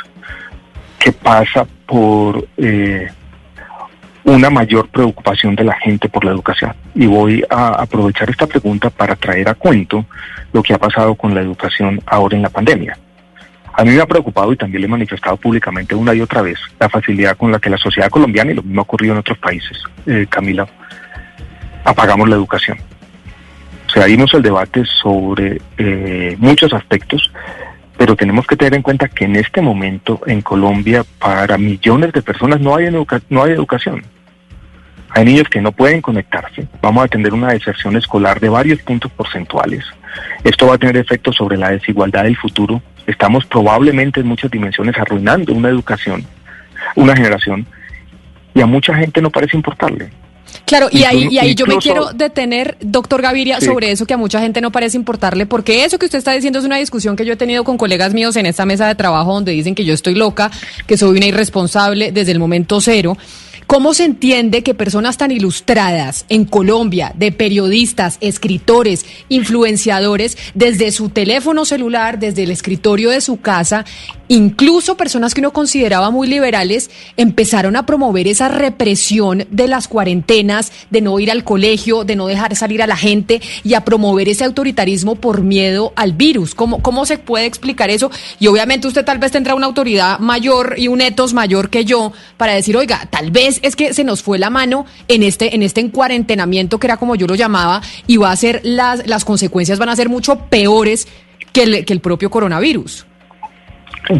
que 0.97 1.11
pasa 1.11 1.67
por 1.85 2.47
una 4.29 4.49
mayor 4.49 4.87
preocupación 4.89 5.55
de 5.55 5.63
la 5.63 5.73
gente 5.79 6.07
por 6.07 6.23
la 6.23 6.31
educación. 6.31 6.73
Y 6.93 7.07
voy 7.07 7.43
a 7.49 7.81
aprovechar 7.81 8.29
esta 8.29 8.45
pregunta 8.47 8.89
para 8.89 9.15
traer 9.15 9.49
a 9.49 9.55
cuento 9.55 10.05
lo 10.53 10.61
que 10.61 10.73
ha 10.73 10.77
pasado 10.77 11.15
con 11.15 11.33
la 11.33 11.41
educación 11.41 12.01
ahora 12.05 12.35
en 12.35 12.43
la 12.43 12.49
pandemia. 12.49 12.97
A 13.73 13.83
mí 13.83 13.91
me 13.91 14.01
ha 14.01 14.05
preocupado 14.05 14.51
y 14.51 14.57
también 14.57 14.81
le 14.81 14.87
he 14.87 14.89
manifestado 14.89 15.37
públicamente 15.37 15.95
una 15.95 16.13
y 16.13 16.21
otra 16.21 16.41
vez 16.41 16.59
la 16.79 16.89
facilidad 16.89 17.37
con 17.37 17.51
la 17.51 17.59
que 17.59 17.69
la 17.69 17.77
sociedad 17.77 18.09
colombiana, 18.09 18.51
y 18.51 18.55
lo 18.55 18.61
mismo 18.61 18.81
ha 18.81 18.83
ocurrido 18.83 19.13
en 19.13 19.19
otros 19.19 19.37
países, 19.37 19.81
eh, 20.05 20.27
Camila, 20.29 20.67
apagamos 21.83 22.29
la 22.29 22.35
educación. 22.35 22.77
O 23.87 23.91
sea, 23.91 24.05
dimos 24.05 24.31
el 24.35 24.43
debate 24.43 24.83
sobre 24.85 25.59
eh, 25.77 26.35
muchos 26.37 26.71
aspectos, 26.73 27.31
pero 27.97 28.15
tenemos 28.15 28.45
que 28.45 28.55
tener 28.55 28.75
en 28.75 28.83
cuenta 28.83 29.07
que 29.07 29.25
en 29.25 29.35
este 29.35 29.61
momento 29.61 30.21
en 30.27 30.41
Colombia 30.41 31.03
para 31.17 31.57
millones 31.57 32.13
de 32.13 32.21
personas 32.21 32.59
no 32.59 32.75
hay, 32.75 32.89
no 33.29 33.43
hay 33.43 33.51
educación. 33.53 34.03
Hay 35.11 35.25
niños 35.25 35.47
que 35.49 35.61
no 35.61 35.71
pueden 35.71 36.01
conectarse. 36.01 36.67
Vamos 36.81 37.05
a 37.05 37.07
tener 37.07 37.33
una 37.33 37.51
deserción 37.51 37.95
escolar 37.97 38.39
de 38.39 38.49
varios 38.49 38.81
puntos 38.81 39.11
porcentuales. 39.11 39.83
Esto 40.43 40.67
va 40.67 40.75
a 40.75 40.77
tener 40.77 40.97
efectos 40.97 41.35
sobre 41.35 41.57
la 41.57 41.71
desigualdad 41.71 42.23
del 42.23 42.37
futuro. 42.37 42.81
Estamos 43.07 43.45
probablemente 43.45 44.19
en 44.19 44.27
muchas 44.27 44.51
dimensiones 44.51 44.95
arruinando 44.97 45.53
una 45.53 45.69
educación, 45.69 46.25
una 46.95 47.15
generación, 47.15 47.65
y 48.53 48.61
a 48.61 48.65
mucha 48.65 48.93
gente 48.95 49.21
no 49.21 49.29
parece 49.29 49.57
importarle. 49.57 50.09
Claro, 50.65 50.87
y 50.91 51.03
ahí, 51.03 51.27
y 51.31 51.37
ahí 51.39 51.55
yo 51.55 51.65
me 51.65 51.77
quiero 51.77 52.11
detener, 52.13 52.77
doctor 52.79 53.21
Gaviria, 53.21 53.59
sobre 53.61 53.91
eso 53.91 54.05
que 54.05 54.13
a 54.13 54.17
mucha 54.17 54.39
gente 54.39 54.61
no 54.61 54.71
parece 54.71 54.97
importarle, 54.97 55.45
porque 55.45 55.83
eso 55.83 55.97
que 55.97 56.05
usted 56.05 56.17
está 56.17 56.31
diciendo 56.31 56.59
es 56.59 56.65
una 56.65 56.77
discusión 56.77 57.15
que 57.15 57.25
yo 57.25 57.33
he 57.33 57.37
tenido 57.37 57.63
con 57.63 57.77
colegas 57.77 58.13
míos 58.13 58.35
en 58.35 58.45
esta 58.45 58.65
mesa 58.65 58.87
de 58.87 58.95
trabajo 58.95 59.33
donde 59.33 59.51
dicen 59.51 59.75
que 59.75 59.85
yo 59.85 59.93
estoy 59.93 60.15
loca, 60.15 60.51
que 60.85 60.97
soy 60.97 61.17
una 61.17 61.25
irresponsable 61.25 62.11
desde 62.11 62.31
el 62.31 62.39
momento 62.39 62.81
cero 62.81 63.17
¿Cómo 63.69 63.93
se 63.93 64.03
entiende 64.03 64.63
que 64.63 64.73
personas 64.73 65.17
tan 65.17 65.29
ilustradas 65.29 66.25
en 66.29 66.45
Colombia, 66.45 67.13
de 67.15 67.31
periodistas, 67.31 68.17
escritores, 68.19 69.05
influenciadores, 69.29 70.39
desde 70.55 70.91
su 70.91 71.09
teléfono 71.09 71.65
celular, 71.65 72.17
desde 72.17 72.41
el 72.41 72.49
escritorio 72.49 73.11
de 73.11 73.21
su 73.21 73.41
casa, 73.41 73.85
incluso 74.27 74.97
personas 74.97 75.35
que 75.35 75.41
uno 75.41 75.53
consideraba 75.53 76.09
muy 76.09 76.27
liberales, 76.27 76.89
empezaron 77.15 77.75
a 77.75 77.85
promover 77.85 78.27
esa 78.27 78.47
represión 78.47 79.45
de 79.51 79.67
las 79.67 79.87
cuarentenas, 79.87 80.71
de 80.89 81.01
no 81.01 81.19
ir 81.19 81.29
al 81.29 81.43
colegio, 81.43 82.05
de 82.05 82.15
no 82.15 82.25
dejar 82.25 82.55
salir 82.55 82.81
a 82.81 82.87
la 82.87 82.97
gente 82.97 83.39
y 83.63 83.75
a 83.75 83.85
promover 83.85 84.29
ese 84.29 84.45
autoritarismo 84.45 85.13
por 85.13 85.43
miedo 85.43 85.93
al 85.95 86.13
virus? 86.13 86.55
¿Cómo, 86.55 86.81
cómo 86.81 87.05
se 87.05 87.19
puede 87.19 87.45
explicar 87.45 87.91
eso? 87.91 88.09
Y 88.39 88.47
obviamente 88.47 88.87
usted 88.87 89.05
tal 89.05 89.19
vez 89.19 89.31
tendrá 89.31 89.53
una 89.53 89.67
autoridad 89.67 90.17
mayor 90.17 90.73
y 90.77 90.87
un 90.87 91.01
etos 91.01 91.35
mayor 91.35 91.69
que 91.69 91.85
yo 91.85 92.13
para 92.37 92.53
decir, 92.53 92.75
oiga, 92.75 93.07
tal 93.11 93.29
vez 93.29 93.58
es 93.63 93.75
que 93.75 93.93
se 93.93 94.03
nos 94.03 94.23
fue 94.23 94.39
la 94.39 94.49
mano 94.49 94.85
en 95.07 95.23
este, 95.23 95.55
en 95.55 95.63
este 95.63 95.81
encuarentenamiento 95.81 96.79
que 96.79 96.87
era 96.87 96.97
como 96.97 97.15
yo 97.15 97.27
lo 97.27 97.35
llamaba 97.35 97.81
y 98.07 98.17
va 98.17 98.31
a 98.31 98.35
ser 98.35 98.61
las, 98.63 99.07
las 99.07 99.25
consecuencias 99.25 99.79
van 99.79 99.89
a 99.89 99.95
ser 99.95 100.09
mucho 100.09 100.45
peores 100.45 101.07
que 101.51 101.63
el, 101.63 101.85
que 101.85 101.93
el 101.93 101.99
propio 101.99 102.29
coronavirus. 102.29 103.05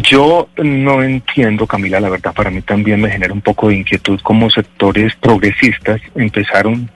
Yo 0.02 0.48
no 0.62 1.02
entiendo, 1.02 1.66
Camila, 1.66 2.00
la 2.00 2.10
verdad 2.10 2.32
para 2.32 2.50
mí 2.50 2.62
también 2.62 3.00
me 3.00 3.10
genera 3.10 3.32
un 3.32 3.40
poco 3.40 3.68
de 3.68 3.76
inquietud 3.76 4.20
cómo 4.22 4.48
sectores 4.50 5.14
progresistas 5.16 6.00
empezaron 6.14 6.88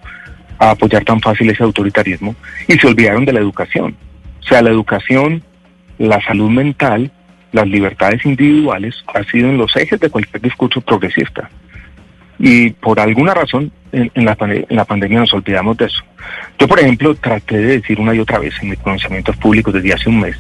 a 0.59 0.71
apoyar 0.71 1.05
tan 1.05 1.21
fácil 1.21 1.51
ese 1.51 1.63
autoritarismo 1.63 2.37
y 2.69 2.75
se 2.75 2.87
olvidaron 2.87 3.25
de 3.25 3.33
la 3.33 3.41
educación. 3.41 3.97
O 4.41 4.47
sea, 4.47 4.63
la 4.63 4.71
educación, 4.71 5.43
la 5.99 6.25
salud 6.25 6.51
mental, 6.51 7.11
las 7.53 7.67
libertades 7.67 8.25
individuales 8.25 8.95
han 9.13 9.27
sido 9.27 9.49
en 9.49 9.59
los 9.59 9.75
ejes 9.77 9.99
de 9.99 10.11
cualquier 10.11 10.43
discurso 10.43 10.81
progresista. 10.81 11.49
Y 12.39 12.71
por 12.71 12.99
alguna 12.99 13.33
razón 13.35 13.71
en, 13.93 14.25
la, 14.25 14.37
en 14.41 14.77
la 14.77 14.85
pandemia 14.85 15.21
nos 15.21 15.33
olvidamos 15.33 15.77
de 15.77 15.87
eso. 15.87 16.03
Yo, 16.59 16.67
por 16.67 16.81
ejemplo, 16.81 17.15
traté 17.15 17.59
de 17.59 17.79
decir 17.79 18.01
una 18.01 18.15
y 18.15 18.19
otra 18.19 18.39
vez 18.39 18.55
en 18.61 18.71
mis 18.71 18.79
pronunciamientos 18.79 19.37
públicos 19.37 19.73
desde 19.73 19.93
hace 19.93 20.09
un 20.09 20.21
mes 20.21 20.37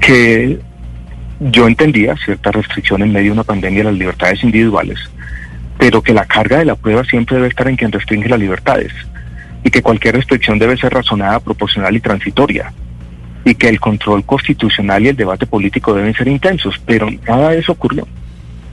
que 0.00 0.58
yo 1.40 1.66
entendía 1.66 2.16
cierta 2.16 2.52
restricción 2.52 3.02
en 3.02 3.12
medio 3.12 3.26
de 3.26 3.32
una 3.32 3.44
pandemia 3.44 3.80
de 3.80 3.90
las 3.90 3.98
libertades 3.98 4.42
individuales, 4.44 4.98
pero 5.78 6.02
que 6.02 6.14
la 6.14 6.24
carga 6.24 6.58
de 6.58 6.64
la 6.64 6.76
prueba 6.76 7.04
siempre 7.04 7.36
debe 7.36 7.48
estar 7.48 7.68
en 7.68 7.76
quien 7.76 7.92
restringe 7.92 8.28
las 8.28 8.38
libertades 8.38 8.92
y 9.64 9.70
que 9.70 9.82
cualquier 9.82 10.14
restricción 10.14 10.58
debe 10.58 10.76
ser 10.76 10.92
razonada, 10.92 11.40
proporcional 11.40 11.94
y 11.96 12.00
transitoria 12.00 12.72
y 13.44 13.54
que 13.54 13.68
el 13.68 13.80
control 13.80 14.24
constitucional 14.24 15.04
y 15.04 15.08
el 15.08 15.16
debate 15.16 15.46
político 15.46 15.94
deben 15.94 16.14
ser 16.14 16.28
intensos, 16.28 16.80
pero 16.86 17.08
nada 17.26 17.50
de 17.50 17.58
eso 17.58 17.72
ocurrió 17.72 18.06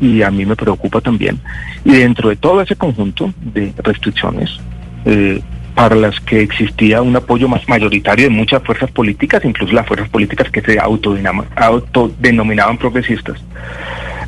y 0.03 0.21
a 0.21 0.29
mí 0.29 0.45
me 0.45 0.55
preocupa 0.55 0.99
también. 0.99 1.39
Y 1.85 1.93
dentro 1.93 2.29
de 2.29 2.35
todo 2.35 2.61
ese 2.61 2.75
conjunto 2.75 3.33
de 3.41 3.73
restricciones, 3.77 4.59
eh, 5.05 5.41
para 5.75 5.95
las 5.95 6.19
que 6.19 6.41
existía 6.41 7.01
un 7.01 7.15
apoyo 7.15 7.47
más 7.47 7.67
mayoritario 7.67 8.25
de 8.25 8.29
muchas 8.29 8.61
fuerzas 8.63 8.91
políticas, 8.91 9.43
incluso 9.45 9.73
las 9.73 9.87
fuerzas 9.87 10.09
políticas 10.09 10.51
que 10.51 10.61
se 10.61 10.77
autodenominaban 10.79 12.77
progresistas. 12.77 13.41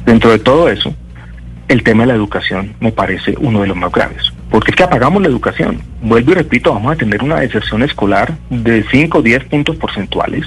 Dentro 0.05 0.31
de 0.31 0.39
todo 0.39 0.69
eso, 0.69 0.95
el 1.67 1.83
tema 1.83 2.03
de 2.03 2.07
la 2.07 2.15
educación 2.15 2.73
me 2.79 2.91
parece 2.91 3.35
uno 3.39 3.61
de 3.61 3.67
los 3.67 3.77
más 3.77 3.91
graves, 3.91 4.31
porque 4.49 4.71
es 4.71 4.77
que 4.77 4.83
apagamos 4.83 5.21
la 5.21 5.27
educación. 5.27 5.81
Vuelvo 6.01 6.31
y 6.31 6.35
repito, 6.35 6.73
vamos 6.73 6.93
a 6.93 6.95
tener 6.95 7.21
una 7.21 7.41
deserción 7.41 7.83
escolar 7.83 8.33
de 8.49 8.83
5 8.89 9.17
o 9.17 9.21
10 9.21 9.43
puntos 9.45 9.75
porcentuales. 9.75 10.45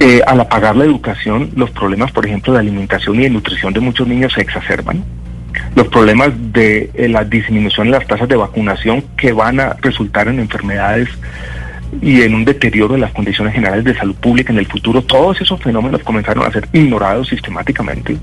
Eh, 0.00 0.20
al 0.26 0.40
apagar 0.40 0.76
la 0.76 0.84
educación, 0.84 1.50
los 1.56 1.70
problemas, 1.70 2.12
por 2.12 2.24
ejemplo, 2.24 2.52
de 2.52 2.60
alimentación 2.60 3.16
y 3.16 3.24
de 3.24 3.30
nutrición 3.30 3.72
de 3.72 3.80
muchos 3.80 4.06
niños 4.06 4.32
se 4.32 4.42
exacerban 4.42 5.04
los 5.74 5.88
problemas 5.88 6.30
de 6.52 6.90
eh, 6.94 7.08
la 7.08 7.24
disminución 7.24 7.88
de 7.88 7.98
las 7.98 8.06
tasas 8.06 8.28
de 8.28 8.36
vacunación 8.36 9.02
que 9.16 9.32
van 9.32 9.60
a 9.60 9.74
resultar 9.80 10.28
en 10.28 10.38
enfermedades 10.38 11.08
y 12.02 12.22
en 12.22 12.34
un 12.34 12.44
deterioro 12.44 12.94
de 12.94 13.00
las 13.00 13.12
condiciones 13.12 13.54
generales 13.54 13.84
de 13.84 13.94
salud 13.94 14.14
pública 14.16 14.52
en 14.52 14.58
el 14.58 14.66
futuro, 14.66 15.02
todos 15.02 15.40
esos 15.40 15.60
fenómenos 15.60 16.02
comenzaron 16.02 16.46
a 16.46 16.52
ser 16.52 16.68
ignorados 16.72 17.28
sistemáticamente. 17.28 18.18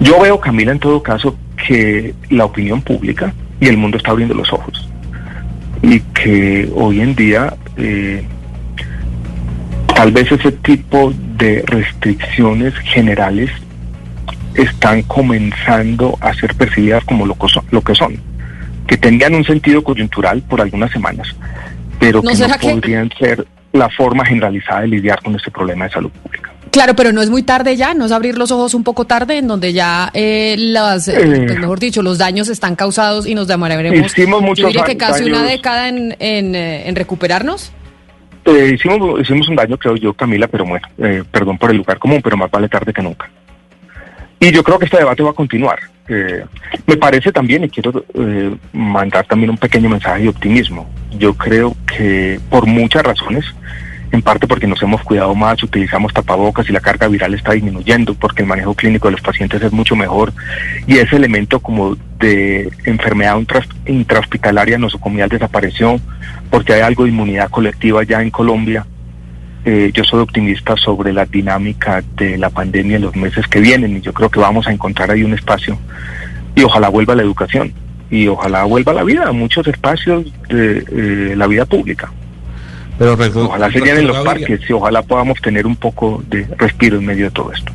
Yo 0.00 0.20
veo, 0.20 0.40
Camila, 0.40 0.72
en 0.72 0.80
todo 0.80 1.02
caso, 1.02 1.36
que 1.68 2.14
la 2.30 2.46
opinión 2.46 2.82
pública 2.82 3.32
y 3.60 3.68
el 3.68 3.76
mundo 3.76 3.96
está 3.96 4.10
abriendo 4.10 4.34
los 4.34 4.52
ojos 4.52 4.88
y 5.82 6.00
que 6.00 6.68
hoy 6.74 7.00
en 7.00 7.14
día 7.14 7.54
eh, 7.76 8.24
tal 9.94 10.12
vez 10.12 10.30
ese 10.32 10.52
tipo 10.52 11.12
de 11.36 11.62
restricciones 11.66 12.74
generales 12.78 13.50
están 14.54 15.02
comenzando 15.02 16.18
a 16.20 16.34
ser 16.34 16.54
percibidas 16.54 17.04
como 17.04 17.26
lo 17.26 17.34
que 17.34 17.94
son, 17.94 18.20
que, 18.86 18.96
tenían 18.96 19.34
un 19.34 19.44
sentido 19.44 19.82
coyuntural 19.82 20.42
por 20.42 20.60
algunas 20.60 20.90
semanas, 20.90 21.28
pero 21.98 22.22
que 22.22 22.34
no 22.34 22.48
podrían 22.60 23.10
ser 23.18 23.46
la 23.72 23.88
forma 23.88 24.24
generalizada 24.24 24.80
de 24.80 24.88
lidiar 24.88 25.22
con 25.22 25.36
este 25.36 25.50
problema 25.50 25.84
de 25.84 25.92
salud 25.92 26.10
pública. 26.10 26.50
Claro, 26.70 26.94
pero 26.94 27.12
no 27.12 27.20
es 27.20 27.30
muy 27.30 27.42
tarde 27.42 27.76
ya, 27.76 27.94
no 27.94 28.06
es 28.06 28.12
abrir 28.12 28.38
los 28.38 28.52
ojos 28.52 28.74
un 28.74 28.84
poco 28.84 29.04
tarde, 29.04 29.38
en 29.38 29.48
donde 29.48 29.72
ya 29.72 30.10
eh, 30.14 30.54
las, 30.56 31.08
eh, 31.08 31.44
pues 31.46 31.58
mejor 31.58 31.80
dicho, 31.80 32.00
los 32.02 32.18
daños 32.18 32.48
están 32.48 32.76
causados 32.76 33.26
y 33.26 33.34
nos 33.34 33.48
demoraremos. 33.48 34.06
Hicimos 34.06 34.40
muchos 34.40 34.62
yo 34.62 34.68
diría 34.68 34.84
que 34.84 34.96
casi 34.96 35.24
una 35.24 35.42
década 35.42 35.88
en, 35.88 36.16
en, 36.20 36.54
eh, 36.54 36.88
en 36.88 36.94
recuperarnos. 36.94 37.72
Hicimos, 38.50 39.20
hicimos 39.20 39.48
un 39.48 39.56
daño, 39.56 39.76
creo 39.76 39.96
yo, 39.96 40.12
Camila, 40.14 40.48
pero 40.48 40.64
bueno, 40.64 40.86
perdón 41.30 41.58
por 41.58 41.70
el 41.70 41.78
lugar 41.78 41.98
común, 41.98 42.20
pero 42.22 42.36
más 42.36 42.50
vale 42.50 42.68
tarde 42.68 42.92
que 42.92 43.02
nunca. 43.02 43.28
Y 44.38 44.50
yo 44.50 44.62
creo 44.62 44.78
que 44.78 44.86
este 44.86 44.96
debate 44.96 45.22
va 45.22 45.30
a 45.30 45.34
continuar. 45.34 45.78
Eh, 46.08 46.44
me 46.86 46.96
parece 46.96 47.30
también, 47.30 47.62
y 47.62 47.68
quiero 47.68 48.04
eh, 48.14 48.56
mandar 48.72 49.26
también 49.26 49.50
un 49.50 49.58
pequeño 49.58 49.88
mensaje 49.88 50.22
de 50.22 50.28
optimismo, 50.28 50.90
yo 51.12 51.34
creo 51.34 51.76
que 51.86 52.40
por 52.50 52.66
muchas 52.66 53.04
razones, 53.04 53.44
en 54.12 54.22
parte 54.22 54.46
porque 54.46 54.66
nos 54.66 54.82
hemos 54.82 55.02
cuidado 55.02 55.34
más, 55.34 55.62
utilizamos 55.62 56.12
tapabocas 56.12 56.68
y 56.68 56.72
la 56.72 56.80
carga 56.80 57.08
viral 57.08 57.34
está 57.34 57.52
disminuyendo, 57.52 58.14
porque 58.14 58.42
el 58.42 58.48
manejo 58.48 58.74
clínico 58.74 59.08
de 59.08 59.12
los 59.12 59.20
pacientes 59.20 59.62
es 59.62 59.72
mucho 59.72 59.94
mejor 59.94 60.32
y 60.86 60.98
ese 60.98 61.16
elemento 61.16 61.60
como 61.60 61.96
de 62.18 62.70
enfermedad 62.84 63.40
intrahospitalaria 63.86 64.78
nosocomial 64.78 65.28
desapareció, 65.28 66.00
porque 66.50 66.74
hay 66.74 66.80
algo 66.80 67.04
de 67.04 67.10
inmunidad 67.10 67.50
colectiva 67.50 68.02
ya 68.02 68.20
en 68.20 68.30
Colombia 68.30 68.86
eh, 69.64 69.90
yo 69.92 70.04
soy 70.04 70.20
optimista 70.20 70.74
sobre 70.76 71.12
la 71.12 71.26
dinámica 71.26 72.02
de 72.16 72.38
la 72.38 72.48
pandemia 72.48 72.96
en 72.96 73.02
los 73.02 73.14
meses 73.14 73.46
que 73.46 73.60
vienen 73.60 73.94
y 73.96 74.00
yo 74.00 74.14
creo 74.14 74.30
que 74.30 74.40
vamos 74.40 74.66
a 74.66 74.72
encontrar 74.72 75.10
ahí 75.10 75.22
un 75.22 75.34
espacio 75.34 75.78
y 76.54 76.62
ojalá 76.62 76.88
vuelva 76.88 77.14
la 77.14 77.22
educación 77.22 77.72
y 78.10 78.26
ojalá 78.26 78.64
vuelva 78.64 78.94
la 78.94 79.04
vida, 79.04 79.30
muchos 79.32 79.66
espacios 79.66 80.24
de 80.48 80.78
eh, 80.90 81.34
la 81.36 81.46
vida 81.46 81.66
pública. 81.66 82.10
Pero 83.00 83.16
ojalá 83.46 83.72
se 83.72 83.80
llenen 83.80 84.06
los 84.06 84.18
parques 84.18 84.60
y 84.68 84.72
ojalá 84.74 85.00
podamos 85.00 85.40
tener 85.40 85.66
un 85.66 85.74
poco 85.74 86.22
de 86.28 86.46
respiro 86.58 86.98
en 86.98 87.06
medio 87.06 87.24
de 87.24 87.30
todo 87.30 87.50
esto. 87.50 87.72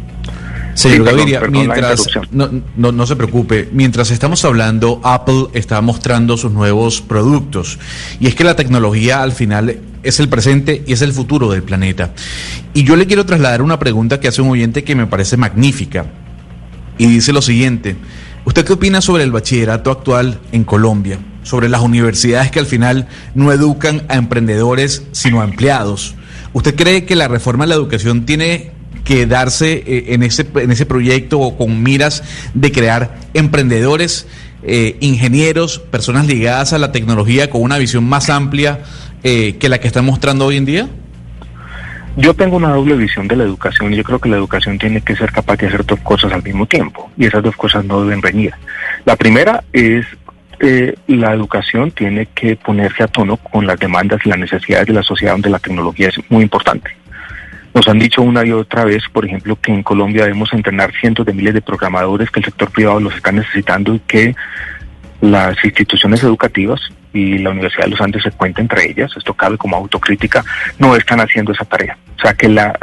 Señor 0.76 1.04
Gaviria, 1.04 1.42
mientras, 1.50 2.08
no, 2.30 2.48
no, 2.76 2.92
no, 2.92 3.08
se 3.08 3.16
preocupe, 3.16 3.68
mientras 3.72 4.12
estamos 4.12 4.46
hablando, 4.46 5.02
Apple 5.04 5.48
está 5.54 5.82
mostrando 5.82 6.38
sus 6.38 6.52
nuevos 6.52 7.02
productos. 7.02 7.80
Y 8.20 8.28
es 8.28 8.36
que 8.36 8.44
la 8.44 8.56
tecnología 8.56 9.24
al 9.24 9.32
final 9.32 9.80
es 10.04 10.20
el 10.20 10.30
presente 10.30 10.84
y 10.86 10.94
es 10.94 11.02
el 11.02 11.12
futuro 11.12 11.50
del 11.50 11.64
planeta. 11.64 12.14
Y 12.76 12.84
yo 12.84 12.96
le 12.96 13.08
quiero 13.08 13.26
trasladar 13.26 13.64
una 13.64 13.80
pregunta 13.80 14.20
que 14.20 14.28
hace 14.28 14.44
un 14.44 14.50
oyente 14.50 14.84
que 14.84 14.94
me 14.94 15.08
parece 15.08 15.38
magnífica. 15.38 16.06
Y 17.00 17.08
dice 17.08 17.34
lo 17.34 17.42
siguiente, 17.42 17.96
¿usted 18.46 18.64
qué 18.64 18.74
opina 18.74 19.02
sobre 19.02 19.24
el 19.24 19.32
bachillerato 19.32 19.90
actual 19.90 20.40
en 20.52 20.66
Colombia? 20.66 21.18
Sobre 21.46 21.70
las 21.70 21.82
universidades 21.82 22.52
que 22.52 22.60
al 22.60 22.66
final 22.66 23.08
no 23.34 23.54
educan 23.54 24.04
a 24.10 24.16
emprendedores, 24.16 25.04
sino 25.14 25.40
a 25.40 25.46
empleados. 25.46 26.16
¿Usted 26.52 26.76
cree 26.76 27.06
que 27.06 27.16
la 27.16 27.30
reforma 27.30 27.64
de 27.64 27.70
la 27.70 27.76
educación 27.76 28.26
tiene 28.26 28.72
que 29.06 29.26
darse 29.28 29.84
eh, 29.86 30.14
en, 30.14 30.24
ese, 30.24 30.46
en 30.56 30.72
ese 30.72 30.86
proyecto 30.86 31.40
o 31.40 31.56
con 31.58 31.82
miras 31.84 32.24
de 32.54 32.72
crear 32.72 33.16
emprendedores, 33.34 34.28
eh, 34.64 34.98
ingenieros, 35.00 35.80
personas 35.80 36.26
ligadas 36.28 36.74
a 36.74 36.80
la 36.80 36.92
tecnología 36.92 37.50
con 37.50 37.62
una 37.62 37.78
visión 37.78 38.04
más 38.04 38.30
amplia 38.30 38.80
eh, 39.24 39.58
que 39.58 39.70
la 39.70 39.80
que 39.80 39.88
están 39.88 40.06
mostrando 40.06 40.46
hoy 40.46 40.58
en 40.58 40.66
día? 40.66 40.90
Yo 42.18 42.34
tengo 42.34 42.56
una 42.56 42.70
doble 42.70 42.96
visión 42.96 43.28
de 43.28 43.36
la 43.36 43.44
educación 43.44 43.94
y 43.94 43.98
yo 43.98 44.04
creo 44.04 44.20
que 44.20 44.30
la 44.30 44.38
educación 44.38 44.80
tiene 44.80 45.02
que 45.02 45.16
ser 45.16 45.32
capaz 45.32 45.58
de 45.58 45.68
hacer 45.68 45.86
dos 45.86 46.00
cosas 46.00 46.32
al 46.32 46.42
mismo 46.42 46.66
tiempo 46.66 47.12
y 47.18 47.26
esas 47.26 47.44
dos 47.44 47.56
cosas 47.56 47.86
no 47.86 48.02
deben 48.04 48.22
reñir. 48.22 48.54
La 49.04 49.16
primera 49.18 49.64
es 49.74 50.06
la 51.08 51.34
educación 51.34 51.92
tiene 51.92 52.28
que 52.28 52.56
ponerse 52.56 53.04
a 53.04 53.08
tono 53.08 53.38
con 53.38 53.68
las 53.68 53.80
demandas 53.80 54.22
y 54.26 54.30
las 54.30 54.40
necesidades 54.40 54.88
de 54.88 54.94
la 54.94 55.04
sociedad 55.04 55.34
donde 55.34 55.50
la 55.50 55.60
tecnología 55.60 56.10
es 56.10 56.16
muy 56.30 56.44
importante. 56.44 56.92
Nos 57.74 57.88
han 57.90 58.00
dicho 58.00 58.22
una 58.22 58.46
y 58.46 58.54
otra 58.54 58.86
vez, 58.86 59.04
por 59.12 59.26
ejemplo, 59.26 59.58
que 59.60 59.72
en 59.74 59.84
Colombia 59.84 60.24
debemos 60.24 60.54
entrenar 60.54 60.94
cientos 60.94 61.26
de 61.26 61.34
miles 61.34 61.54
de 61.54 61.62
programadores, 61.62 62.32
que 62.32 62.40
el 62.40 62.46
sector 62.46 62.72
privado 62.72 63.02
los 63.02 63.14
está 63.16 63.34
necesitando 63.34 63.94
y 63.94 64.00
que 64.00 64.34
las 65.20 65.62
instituciones 65.64 66.24
educativas 66.24 66.80
y 67.12 67.38
la 67.38 67.50
Universidad 67.50 67.86
de 67.86 67.92
los 67.92 68.02
Andes 68.02 68.24
se 68.24 68.32
cuenta 68.32 68.62
entre 68.62 68.90
ellas, 68.90 69.12
esto 69.18 69.34
cabe 69.34 69.58
como 69.58 69.76
autocrítica, 69.76 70.44
no 70.80 70.96
están 70.96 71.20
haciendo 71.20 71.52
esa 71.52 71.66
tarea. 71.66 71.98
O 72.18 72.22
sea 72.22 72.34
que 72.34 72.48
la 72.48 72.78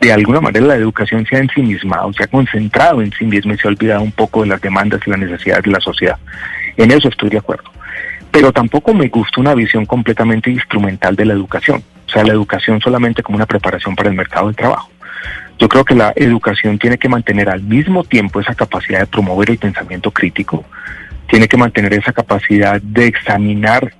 de 0.00 0.12
alguna 0.12 0.40
manera 0.40 0.66
la 0.66 0.76
educación 0.76 1.26
se 1.26 1.36
ha 1.36 1.40
ensimismado, 1.40 2.12
se 2.12 2.24
ha 2.24 2.26
concentrado 2.26 3.00
en 3.02 3.12
sí 3.12 3.24
misma 3.24 3.54
y 3.54 3.58
se 3.58 3.66
ha 3.66 3.70
olvidado 3.70 4.02
un 4.02 4.12
poco 4.12 4.42
de 4.42 4.48
las 4.48 4.60
demandas 4.60 5.00
y 5.06 5.10
las 5.10 5.18
necesidades 5.18 5.64
de 5.64 5.70
la 5.70 5.80
sociedad. 5.80 6.18
En 6.76 6.90
eso 6.90 7.08
estoy 7.08 7.30
de 7.30 7.38
acuerdo. 7.38 7.70
Pero 8.30 8.52
tampoco 8.52 8.92
me 8.92 9.08
gusta 9.08 9.40
una 9.40 9.54
visión 9.54 9.86
completamente 9.86 10.50
instrumental 10.50 11.16
de 11.16 11.24
la 11.24 11.32
educación, 11.32 11.82
o 12.06 12.10
sea, 12.10 12.24
la 12.24 12.32
educación 12.32 12.80
solamente 12.80 13.22
como 13.22 13.36
una 13.36 13.46
preparación 13.46 13.96
para 13.96 14.10
el 14.10 14.14
mercado 14.14 14.46
del 14.46 14.56
trabajo. 14.56 14.90
Yo 15.58 15.68
creo 15.68 15.84
que 15.84 15.94
la 15.94 16.12
educación 16.16 16.78
tiene 16.78 16.98
que 16.98 17.08
mantener 17.08 17.48
al 17.48 17.62
mismo 17.62 18.04
tiempo 18.04 18.40
esa 18.40 18.54
capacidad 18.54 19.00
de 19.00 19.06
promover 19.06 19.50
el 19.50 19.58
pensamiento 19.58 20.10
crítico, 20.10 20.64
tiene 21.28 21.48
que 21.48 21.56
mantener 21.56 21.94
esa 21.94 22.12
capacidad 22.12 22.80
de 22.80 23.06
examinar 23.06 23.92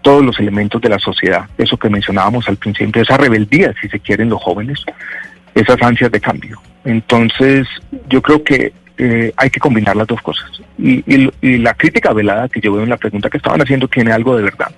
todos 0.00 0.24
los 0.24 0.38
elementos 0.38 0.80
de 0.80 0.88
la 0.88 0.98
sociedad, 0.98 1.48
eso 1.58 1.76
que 1.76 1.88
mencionábamos 1.88 2.48
al 2.48 2.56
principio, 2.56 3.02
esa 3.02 3.16
rebeldía, 3.16 3.74
si 3.80 3.88
se 3.88 4.00
quieren, 4.00 4.28
los 4.28 4.42
jóvenes, 4.42 4.84
esas 5.54 5.80
ansias 5.82 6.10
de 6.10 6.20
cambio. 6.20 6.60
Entonces, 6.84 7.66
yo 8.08 8.22
creo 8.22 8.42
que 8.42 8.72
eh, 8.98 9.32
hay 9.36 9.50
que 9.50 9.60
combinar 9.60 9.96
las 9.96 10.06
dos 10.06 10.20
cosas. 10.22 10.61
Y, 10.82 11.58
la 11.58 11.74
crítica 11.74 12.12
velada 12.12 12.48
que 12.48 12.60
yo 12.60 12.72
veo 12.72 12.82
en 12.82 12.90
la 12.90 12.96
pregunta 12.96 13.30
que 13.30 13.36
estaban 13.36 13.62
haciendo 13.62 13.86
tiene 13.86 14.10
algo 14.10 14.36
de 14.36 14.42
verdad. 14.42 14.72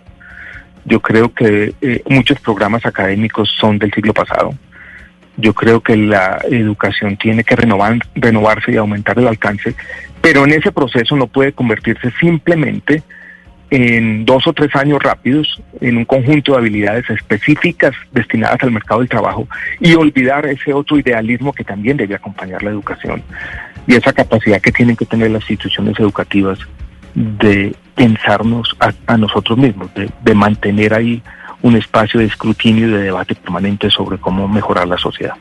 Yo 0.85 1.01
creo 1.01 1.33
que 1.33 1.73
eh, 1.81 2.03
muchos 2.11 2.39
programas 2.41 2.85
académicos 2.85 3.51
son 3.59 3.79
del 3.79 3.91
siglo 3.91 4.13
pasado. 4.13 4.55
Yo 5.39 5.55
creo 5.55 5.81
que 5.81 5.97
la 5.97 6.39
educación 6.51 7.17
tiene 7.17 7.43
que 7.43 7.57
renovar, 7.57 7.99
renovarse 8.15 8.73
y 8.73 8.77
aumentar 8.77 9.19
el 9.19 9.29
alcance, 9.29 9.75
pero 10.21 10.45
en 10.45 10.53
ese 10.53 10.73
proceso 10.73 11.17
no 11.17 11.27
puede 11.27 11.53
convertirse 11.53 12.13
simplemente 12.21 13.03
en 13.71 14.27
dos 14.27 14.47
o 14.47 14.53
tres 14.53 14.77
años 14.77 15.03
rápidos 15.03 15.61
en 15.81 15.97
un 15.97 16.05
conjunto 16.05 16.53
de 16.53 16.59
habilidades 16.59 17.09
específicas 17.09 17.95
destinadas 18.13 18.63
al 18.63 18.73
mercado 18.73 19.01
del 19.01 19.09
trabajo 19.09 19.49
y 19.81 19.95
olvidar 19.95 20.45
ese 20.47 20.75
otro 20.75 20.99
idealismo 20.99 21.53
que 21.53 21.65
también 21.65 21.97
debe 21.97 22.15
acompañar 22.15 22.63
la 22.63 22.71
educación 22.71 23.23
y 23.87 23.95
esa 23.95 24.13
capacidad 24.13 24.61
que 24.61 24.73
tienen 24.73 24.97
que 24.97 25.07
tener 25.07 25.31
las 25.31 25.43
instituciones 25.43 25.99
educativas 25.99 26.59
de 27.15 27.75
pensarnos 27.95 28.77
a, 28.81 29.17
nosotros 29.17 29.57
mismos, 29.59 29.93
de, 29.95 30.11
de 30.23 30.35
mantener 30.35 30.95
ahí 30.95 31.23
un 31.63 31.77
espacio 31.77 32.21
de 32.21 32.27
escrutinio 32.27 32.89
y 32.89 32.93
de 32.93 33.03
debate 33.03 33.35
permanente 33.35 33.89
sobre 33.91 34.19
cómo 34.19 34.49
mejorar 34.49 34.89
la 34.89 34.99
sociedad. 34.99 35.35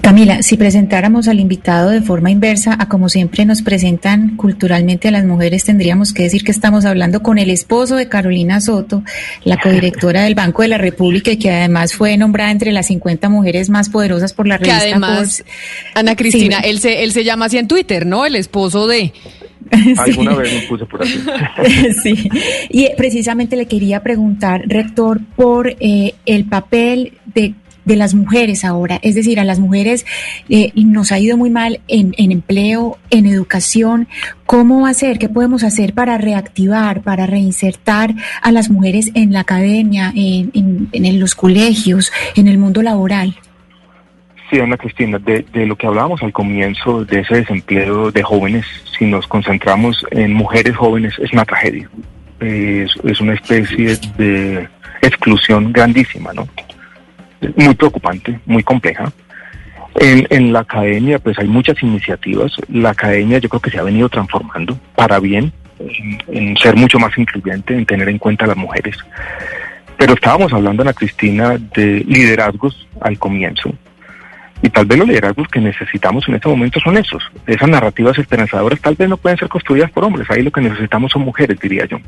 Camila, 0.00 0.42
si 0.42 0.56
presentáramos 0.56 1.28
al 1.28 1.40
invitado 1.40 1.90
de 1.90 2.02
forma 2.02 2.30
inversa 2.30 2.76
a 2.78 2.88
como 2.88 3.08
siempre 3.08 3.44
nos 3.44 3.62
presentan 3.62 4.36
culturalmente 4.36 5.08
a 5.08 5.10
las 5.10 5.24
mujeres, 5.24 5.64
tendríamos 5.64 6.12
que 6.12 6.24
decir 6.24 6.44
que 6.44 6.52
estamos 6.52 6.84
hablando 6.84 7.22
con 7.22 7.38
el 7.38 7.50
esposo 7.50 7.96
de 7.96 8.08
Carolina 8.08 8.60
Soto, 8.60 9.02
la 9.44 9.56
codirectora 9.56 10.22
del 10.22 10.34
Banco 10.34 10.62
de 10.62 10.68
la 10.68 10.78
República 10.78 11.32
y 11.32 11.36
que 11.36 11.50
además 11.50 11.94
fue 11.94 12.16
nombrada 12.16 12.50
entre 12.50 12.72
las 12.72 12.86
50 12.86 13.28
mujeres 13.28 13.70
más 13.70 13.88
poderosas 13.88 14.32
por 14.32 14.46
la 14.46 14.58
revista. 14.58 14.80
Que 14.80 14.90
además, 14.90 15.44
Ana 15.94 16.16
Cristina, 16.16 16.58
él, 16.58 16.78
se, 16.78 17.02
él 17.02 17.12
se 17.12 17.24
llama 17.24 17.46
así 17.46 17.58
en 17.58 17.68
Twitter, 17.68 18.06
¿no? 18.06 18.26
El 18.26 18.36
esposo 18.36 18.86
de... 18.86 19.12
Alguna 19.96 20.34
vez 20.34 20.52
me 20.52 20.60
puse 20.62 20.84
por 20.84 21.02
así. 21.02 21.18
sí, 22.02 22.28
y 22.68 22.88
precisamente 22.96 23.56
le 23.56 23.66
quería 23.66 24.02
preguntar, 24.02 24.62
rector, 24.66 25.20
por 25.36 25.74
eh, 25.80 26.14
el 26.26 26.44
papel 26.44 27.14
de 27.34 27.54
de 27.84 27.96
las 27.96 28.14
mujeres 28.14 28.64
ahora, 28.64 28.98
es 29.02 29.14
decir, 29.14 29.40
a 29.40 29.44
las 29.44 29.58
mujeres 29.58 30.06
eh, 30.48 30.72
nos 30.76 31.12
ha 31.12 31.18
ido 31.18 31.36
muy 31.36 31.50
mal 31.50 31.80
en, 31.88 32.14
empleo, 32.16 32.98
en 33.10 33.26
educación. 33.26 34.08
¿Cómo 34.46 34.86
hacer? 34.86 35.18
¿Qué 35.18 35.28
podemos 35.28 35.64
hacer 35.64 35.94
para 35.94 36.18
reactivar, 36.18 37.02
para 37.02 37.26
reinsertar 37.26 38.14
a 38.42 38.52
las 38.52 38.70
mujeres 38.70 39.10
en 39.14 39.32
la 39.32 39.40
academia, 39.40 40.12
en, 40.14 40.88
en, 40.92 41.20
los 41.20 41.34
colegios, 41.34 42.12
en 42.36 42.48
el 42.48 42.58
mundo 42.58 42.82
laboral? 42.82 43.36
Sí, 44.50 44.60
Ana 44.60 44.76
Cristina, 44.76 45.18
de, 45.18 45.44
de, 45.52 45.66
lo 45.66 45.76
que 45.76 45.86
hablábamos 45.86 46.22
al 46.22 46.32
comienzo 46.32 47.04
de 47.06 47.20
ese 47.20 47.36
desempleo 47.36 48.10
de 48.10 48.22
jóvenes, 48.22 48.66
si 48.98 49.06
nos 49.06 49.26
concentramos 49.26 50.04
en 50.10 50.34
mujeres 50.34 50.76
jóvenes, 50.76 51.14
es 51.18 51.32
una 51.32 51.44
tragedia. 51.44 51.88
Es, 52.38 52.90
es 53.04 53.20
una 53.20 53.34
especie 53.34 53.96
de 54.18 54.68
exclusión 55.00 55.72
grandísima, 55.72 56.32
¿no? 56.32 56.46
Muy 57.56 57.74
preocupante, 57.74 58.38
muy 58.46 58.62
compleja. 58.62 59.12
En, 59.94 60.26
en, 60.30 60.52
la 60.52 60.60
academia, 60.60 61.18
pues 61.18 61.38
hay 61.38 61.46
muchas 61.46 61.82
iniciativas. 61.82 62.52
La 62.68 62.90
academia 62.90 63.38
yo 63.38 63.48
creo 63.48 63.60
que 63.60 63.70
se 63.70 63.78
ha 63.78 63.82
venido 63.82 64.08
transformando 64.08 64.78
para 64.96 65.18
bien, 65.18 65.52
en, 66.28 66.56
ser 66.56 66.76
mucho 66.76 66.98
más 66.98 67.16
incluyente, 67.18 67.74
en 67.74 67.86
tener 67.86 68.08
en 68.08 68.18
cuenta 68.18 68.44
a 68.44 68.48
las 68.48 68.56
mujeres. 68.56 68.96
Pero 69.96 70.14
estábamos 70.14 70.52
hablando, 70.52 70.82
Ana 70.82 70.92
Cristina, 70.92 71.58
de 71.58 72.04
liderazgos 72.06 72.88
al 73.00 73.18
comienzo. 73.18 73.72
Y 74.62 74.70
tal 74.70 74.86
vez 74.86 74.98
los 74.98 75.08
liderazgos 75.08 75.48
que 75.48 75.60
necesitamos 75.60 76.28
en 76.28 76.36
este 76.36 76.48
momento 76.48 76.80
son 76.80 76.96
esos. 76.96 77.22
Esas 77.46 77.68
narrativas 77.68 78.16
esperanzadoras 78.18 78.80
tal 78.80 78.94
vez 78.94 79.08
no 79.08 79.16
pueden 79.16 79.38
ser 79.38 79.48
construidas 79.48 79.90
por 79.90 80.04
hombres. 80.04 80.30
Ahí 80.30 80.42
lo 80.42 80.52
que 80.52 80.60
necesitamos 80.60 81.12
son 81.12 81.22
mujeres, 81.22 81.58
diría 81.60 81.84
yo. 81.86 81.98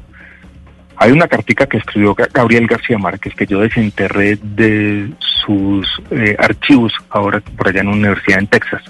Hay 0.96 1.10
una 1.10 1.26
cartica 1.26 1.66
que 1.66 1.78
escribió 1.78 2.14
Gabriel 2.14 2.66
García 2.66 2.98
Márquez 2.98 3.34
que 3.34 3.46
yo 3.46 3.60
desenterré 3.60 4.38
de 4.40 5.10
sus 5.18 5.86
eh, 6.10 6.36
archivos 6.38 6.92
ahora 7.10 7.40
por 7.40 7.68
allá 7.68 7.80
en 7.80 7.88
una 7.88 7.96
universidad 7.96 8.38
en 8.38 8.46
Texas, 8.46 8.82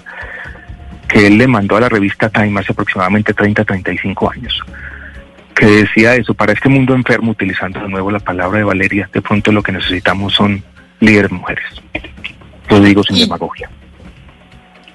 que 1.07 1.27
él 1.27 1.37
le 1.37 1.47
mandó 1.47 1.77
a 1.77 1.81
la 1.81 1.89
revista 1.89 2.29
Time 2.29 2.59
hace 2.59 2.71
aproximadamente 2.71 3.33
30, 3.33 3.65
35 3.65 4.31
años, 4.31 4.61
que 5.55 5.65
decía 5.65 6.15
eso, 6.15 6.33
para 6.33 6.53
este 6.53 6.69
mundo 6.69 6.93
enfermo, 6.93 7.31
utilizando 7.31 7.79
de 7.79 7.89
nuevo 7.89 8.11
la 8.11 8.19
palabra 8.19 8.59
de 8.59 8.65
Valeria, 8.65 9.09
de 9.11 9.21
pronto 9.21 9.51
lo 9.51 9.63
que 9.63 9.71
necesitamos 9.71 10.33
son 10.33 10.63
líderes 10.99 11.31
mujeres. 11.31 11.65
Lo 12.69 12.79
digo 12.79 13.03
sin 13.03 13.19
demagogia. 13.19 13.69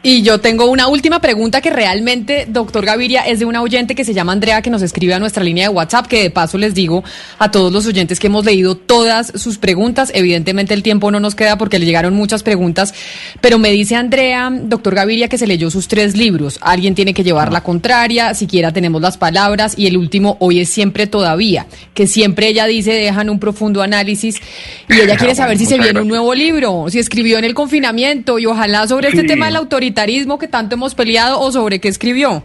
Y 0.02 0.22
yo 0.22 0.40
tengo 0.40 0.64
una 0.64 0.88
última 0.88 1.20
pregunta 1.20 1.60
que 1.60 1.68
realmente, 1.68 2.46
doctor 2.48 2.86
Gaviria, 2.86 3.20
es 3.20 3.38
de 3.38 3.44
una 3.44 3.60
oyente 3.60 3.94
que 3.94 4.02
se 4.02 4.14
llama 4.14 4.32
Andrea, 4.32 4.62
que 4.62 4.70
nos 4.70 4.80
escribe 4.80 5.12
a 5.12 5.18
nuestra 5.18 5.44
línea 5.44 5.68
de 5.68 5.74
WhatsApp, 5.74 6.06
que 6.06 6.22
de 6.22 6.30
paso 6.30 6.56
les 6.56 6.72
digo 6.72 7.04
a 7.38 7.50
todos 7.50 7.70
los 7.70 7.84
oyentes 7.84 8.18
que 8.18 8.28
hemos 8.28 8.46
leído 8.46 8.78
todas 8.78 9.30
sus 9.34 9.58
preguntas. 9.58 10.10
Evidentemente 10.14 10.72
el 10.72 10.82
tiempo 10.82 11.10
no 11.10 11.20
nos 11.20 11.34
queda 11.34 11.58
porque 11.58 11.78
le 11.78 11.84
llegaron 11.84 12.14
muchas 12.14 12.42
preguntas, 12.42 12.94
pero 13.42 13.58
me 13.58 13.70
dice 13.72 13.94
Andrea, 13.94 14.50
doctor 14.50 14.94
Gaviria, 14.94 15.28
que 15.28 15.36
se 15.36 15.46
leyó 15.46 15.70
sus 15.70 15.86
tres 15.86 16.16
libros. 16.16 16.58
Alguien 16.62 16.94
tiene 16.94 17.12
que 17.12 17.22
llevar 17.22 17.52
la 17.52 17.62
contraria, 17.62 18.32
siquiera 18.32 18.72
tenemos 18.72 19.02
las 19.02 19.18
palabras, 19.18 19.74
y 19.76 19.86
el 19.86 19.98
último, 19.98 20.38
hoy 20.40 20.60
es 20.60 20.70
siempre 20.70 21.08
todavía, 21.08 21.66
que 21.92 22.06
siempre 22.06 22.48
ella 22.48 22.64
dice 22.64 22.94
dejan 22.94 23.28
un 23.28 23.38
profundo 23.38 23.82
análisis, 23.82 24.40
y 24.88 24.98
ella 24.98 25.16
quiere 25.18 25.34
saber 25.34 25.58
si 25.58 25.66
se 25.66 25.76
viene 25.76 26.00
un 26.00 26.08
nuevo 26.08 26.34
libro, 26.34 26.86
si 26.88 26.98
escribió 26.98 27.36
en 27.36 27.44
el 27.44 27.52
confinamiento, 27.52 28.38
y 28.38 28.46
ojalá 28.46 28.88
sobre 28.88 29.08
este 29.08 29.24
tema 29.24 29.44
de 29.44 29.52
la 29.52 29.58
autoridad 29.58 29.89
que 30.38 30.48
tanto 30.48 30.74
hemos 30.74 30.94
peleado 30.94 31.40
o 31.40 31.50
sobre 31.52 31.78
qué 31.80 31.88
escribió? 31.88 32.42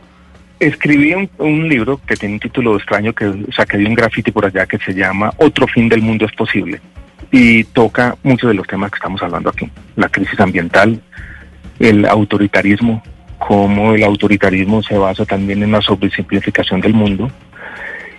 Escribí 0.60 1.14
un, 1.38 1.68
libro 1.68 2.00
que 2.08 2.16
tiene 2.16 2.36
un 2.36 2.40
título 2.40 2.78
extraño 2.78 3.14
que 3.14 3.32
saqué 3.56 3.78
de 3.78 3.86
un 3.86 3.94
graffiti 3.94 4.32
por 4.32 4.46
allá 4.46 4.66
que 4.66 4.78
se 4.78 4.94
llama 4.94 5.34
Otro 5.38 5.68
fin 5.68 5.90
del 5.90 6.02
mundo 6.02 6.26
es 6.26 6.32
posible 6.32 6.80
y 7.32 7.64
toca 7.66 8.16
muchos 8.24 8.50
de 8.50 8.54
los 8.54 8.66
temas 8.66 8.92
que 8.92 8.96
estamos 8.96 9.22
hablando 9.22 9.50
aquí. 9.50 9.70
La 9.96 10.08
crisis 10.08 10.40
ambiental, 10.40 11.02
el 11.80 12.06
autoritarismo, 12.06 13.04
cómo 13.38 13.94
el 13.94 14.04
autoritarismo 14.04 14.82
se 14.82 14.98
basa 14.98 15.26
también 15.26 15.62
en 15.64 15.72
la 15.72 15.82
sobresimplificación 15.82 16.80
del 16.80 16.94
mundo. 16.94 17.30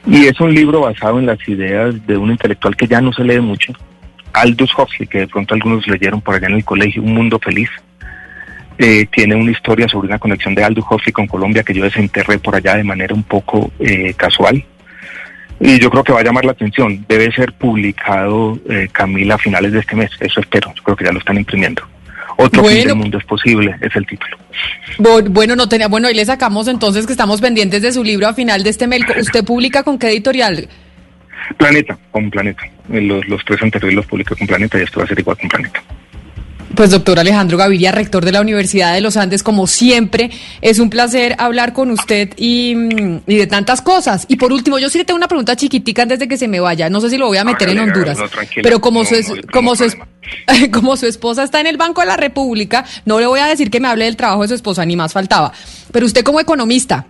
Y 0.07 0.27
es 0.27 0.39
un 0.41 0.55
libro 0.55 0.83
basado 0.83 1.19
en 1.19 1.27
las 1.27 1.39
ideas 1.49 2.07
de 2.07 2.17
un 2.17 2.31
intelectual 2.31 2.77
que 2.77 2.87
ya 2.87 3.01
no 3.01 3.13
se 3.13 3.25
lee 3.25 3.41
mucho, 3.41 3.73
Aldous 4.33 4.73
Huxley, 4.79 5.09
que 5.09 5.21
de 5.21 5.29
pronto 5.29 5.55
algunos 5.55 5.87
leyeron 5.89 6.21
por 6.21 6.35
allá 6.35 6.49
en 6.49 6.57
el 6.57 6.65
colegio, 6.65 7.03
Un 7.03 7.15
Mundo 7.15 7.39
Feliz. 7.39 7.71
Eh, 8.79 9.07
tiene 9.11 9.35
una 9.35 9.51
historia 9.51 9.89
sobre 9.89 10.09
una 10.09 10.19
conexión 10.19 10.55
de 10.55 10.63
Aldo 10.63 10.87
Huxley 10.89 11.13
con 11.13 11.27
Colombia 11.27 11.63
que 11.63 11.73
yo 11.73 11.85
desenterré 11.85 12.39
por 12.39 12.55
allá 12.55 12.77
de 12.77 12.85
manera 12.85 13.15
un 13.15 13.23
poco 13.23 13.71
eh, 13.79 14.13
casual. 14.15 14.65
Y 15.59 15.79
yo 15.79 15.91
creo 15.91 16.05
que 16.05 16.13
va 16.13 16.21
a 16.21 16.25
llamar 16.25 16.45
la 16.45 16.53
atención. 16.53 17.05
Debe 17.09 17.33
ser 17.33 17.55
publicado, 17.55 18.59
eh, 18.69 18.89
Camila, 18.93 19.37
a 19.37 19.39
finales 19.39 19.73
de 19.73 19.81
este 19.81 19.97
mes. 19.97 20.11
Eso 20.21 20.41
espero. 20.41 20.73
Yo 20.77 20.83
creo 20.83 20.97
que 20.97 21.05
ya 21.07 21.13
lo 21.13 21.19
están 21.19 21.39
imprimiendo. 21.39 21.83
Otro 22.37 22.63
fin 22.65 22.87
del 22.87 22.97
mundo 22.97 23.17
es 23.17 23.25
posible, 23.25 23.75
es 23.81 23.97
el 23.97 24.07
título. 24.07 24.37
Bueno, 25.31 25.57
no 25.57 25.71
tenía, 25.71 25.89
bueno, 25.89 26.11
y 26.11 26.15
le 26.15 26.25
sacamos 26.27 26.69
entonces 26.69 27.07
que 27.07 27.13
estamos 27.13 27.41
pendientes 27.41 27.81
de 27.81 27.93
su 27.93 28.05
libro 28.05 28.29
a 28.29 28.35
final 28.35 28.63
de 28.63 28.69
este 28.69 28.87
mes. 28.87 29.01
¿Usted 29.19 29.43
publica 29.43 29.83
con 29.83 29.99
qué 29.99 30.09
editorial? 30.09 30.69
Planeta, 31.57 31.97
con 32.11 32.31
Planeta. 32.31 32.63
Los, 32.91 33.27
los 33.27 33.43
tres 33.45 33.63
anteriores 33.63 33.97
los 33.97 34.07
publico 34.07 34.37
con 34.37 34.47
Planeta 34.47 34.79
y 34.79 34.83
esto 34.83 34.99
va 35.01 35.05
a 35.05 35.09
ser 35.09 35.19
igual 35.19 35.39
con 35.39 35.49
Planeta. 35.49 35.83
Pues 36.77 36.91
doctor 36.91 37.19
Alejandro 37.19 37.57
Gaviria, 37.57 37.91
rector 37.91 38.23
de 38.23 38.33
la 38.33 38.43
Universidad 38.43 38.93
de 38.93 39.01
los 39.01 39.17
Andes, 39.17 39.43
como 39.43 39.67
siempre, 39.67 40.31
es 40.61 40.79
un 40.79 40.91
placer 40.91 41.35
hablar 41.39 41.73
con 41.73 41.91
usted 41.91 42.35
y, 42.37 42.75
de 42.75 43.47
tantas 43.47 43.81
cosas. 43.81 44.27
Y 44.29 44.37
por 44.37 44.53
último, 44.53 44.79
yo 44.79 44.91
sí 44.91 44.99
le 44.99 45.07
tengo 45.07 45.17
una 45.17 45.27
pregunta 45.27 45.57
chiquitica 45.57 46.03
antes 46.03 46.19
de 46.19 46.29
que 46.29 46.37
se 46.37 46.49
me 46.49 46.61
vaya. 46.61 46.91
No 46.91 47.01
sé 47.01 47.09
si 47.09 47.17
lo 47.17 47.29
voy 47.29 47.39
a 47.39 47.45
meter 47.45 47.71
en 47.71 47.79
Honduras, 47.79 48.19
pero 48.63 48.79
como 48.83 49.07
su, 49.07 49.15
como, 49.51 49.75
su, 49.75 49.87
como 50.71 50.99
su 50.99 51.07
esposa 51.07 51.45
está 51.45 51.61
en 51.61 51.67
el 51.67 51.79
Banco 51.79 52.03
de 52.03 52.09
la 52.09 52.17
República, 52.19 52.85
no 53.07 53.21
le 53.21 53.27
voy 53.27 53.41
a 53.41 53.47
decir 53.47 53.71
que 53.71 53.81
me 53.81 53.89
hable 53.89 54.05
del 54.05 54.17
trabajo 54.17 54.43
de 54.43 54.49
su 54.49 54.55
esposa, 54.55 54.85
ni 54.85 54.97
más 54.97 55.15
faltaba. 55.15 55.53
Pero 55.93 56.05
usted 56.05 56.25
como 56.25 56.41
economista, 56.41 57.07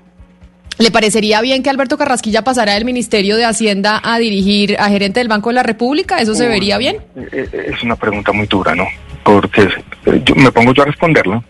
¿Le 0.78 0.90
parecería 0.90 1.40
bien 1.40 1.62
que 1.62 1.70
Alberto 1.70 1.96
Carrasquilla 1.96 2.44
pasara 2.44 2.74
del 2.74 2.84
Ministerio 2.84 3.36
de 3.36 3.46
Hacienda 3.46 3.98
a 4.04 4.18
dirigir 4.18 4.76
a 4.78 4.90
gerente 4.90 5.20
del 5.20 5.28
Banco 5.28 5.48
de 5.48 5.54
la 5.54 5.62
República? 5.62 6.18
¿Eso 6.18 6.34
se 6.34 6.46
vería 6.46 6.76
bien? 6.76 6.96
Eh, 7.16 7.48
eh, 7.50 7.70
es 7.74 7.82
una 7.82 7.96
pregunta 7.96 8.30
muy 8.32 8.46
dura, 8.46 8.74
¿no? 8.74 8.86
Porque 9.26 9.62
eh, 9.62 10.22
yo 10.24 10.36
me 10.36 10.52
pongo 10.52 10.72
yo 10.72 10.82
a 10.82 10.86
responderla 10.86 11.42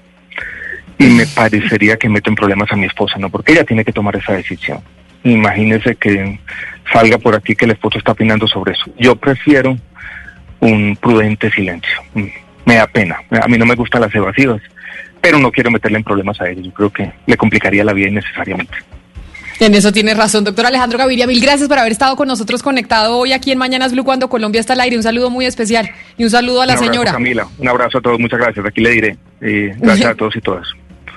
y 0.99 1.05
me 1.05 1.27
parecería 1.27 1.99
que 1.99 2.09
meto 2.09 2.31
en 2.31 2.37
problemas 2.37 2.73
a 2.73 2.77
mi 2.77 2.87
esposa, 2.87 3.19
¿no? 3.19 3.29
Porque 3.29 3.53
ella 3.53 3.65
tiene 3.65 3.85
que 3.85 3.93
tomar 3.93 4.17
esa 4.17 4.33
decisión. 4.33 4.81
Imagínese 5.25 5.95
que 5.97 6.41
salga 6.91 7.19
por 7.19 7.35
aquí 7.35 7.55
que 7.55 7.67
el 7.67 7.73
esposo 7.73 7.99
está 7.99 8.13
opinando 8.13 8.49
sobre 8.49 8.73
eso. 8.73 8.91
Yo 8.99 9.15
prefiero 9.17 9.77
un 10.61 10.97
prudente 10.97 11.51
silencio. 11.51 11.99
Mm, 12.15 12.27
me 12.65 12.77
da 12.77 12.87
pena. 12.87 13.19
A 13.43 13.47
mí 13.47 13.59
no 13.59 13.67
me 13.67 13.75
gustan 13.75 14.01
las 14.01 14.15
evasivas, 14.15 14.63
pero 15.21 15.39
no 15.39 15.53
quiero 15.53 15.71
meterle 15.71 15.99
en 15.99 16.05
problemas 16.05 16.41
a 16.41 16.49
ella. 16.49 16.63
Yo 16.63 16.73
creo 16.73 16.91
que 16.91 17.13
le 17.27 17.37
complicaría 17.37 17.85
la 17.85 17.93
vida 17.93 18.09
innecesariamente. 18.09 18.75
En 19.59 19.75
eso 19.75 19.91
tiene 19.91 20.13
razón, 20.15 20.45
doctor 20.45 20.67
Alejandro 20.67 20.99
Gaviria. 20.99 21.27
Mil 21.27 21.41
gracias 21.41 21.69
por 21.69 21.79
haber 21.79 21.93
estado 21.93 22.15
con 22.17 22.29
nosotros 22.29 22.63
conectado 22.63 23.17
hoy 23.17 23.33
aquí 23.33 23.53
en 23.53 23.59
Mañanas 23.59 23.93
Blue 23.93 24.05
cuando 24.05 24.29
Colombia 24.29 24.61
está 24.61 24.75
al 24.75 24.81
aire. 24.81 24.97
Un 24.97 25.03
saludo 25.03 25.31
muy 25.31 25.47
especial 25.47 25.91
y 26.19 26.25
un 26.25 26.31
saludo 26.31 26.61
a 26.63 26.67
la 26.67 26.75
un 26.75 26.79
abrazo, 26.79 26.93
señora. 26.93 27.13
Camila, 27.13 27.49
un 27.59 27.69
abrazo 27.69 27.99
a 27.99 28.01
todos, 28.03 28.21
muchas 28.21 28.39
gracias. 28.39 28.67
Aquí 28.67 28.81
le 28.81 28.91
diré. 28.91 29.17
Eh, 29.41 29.75
gracias 29.79 30.11
a 30.11 30.15
todos 30.15 30.37
y 30.37 30.41
todas. 30.41 30.67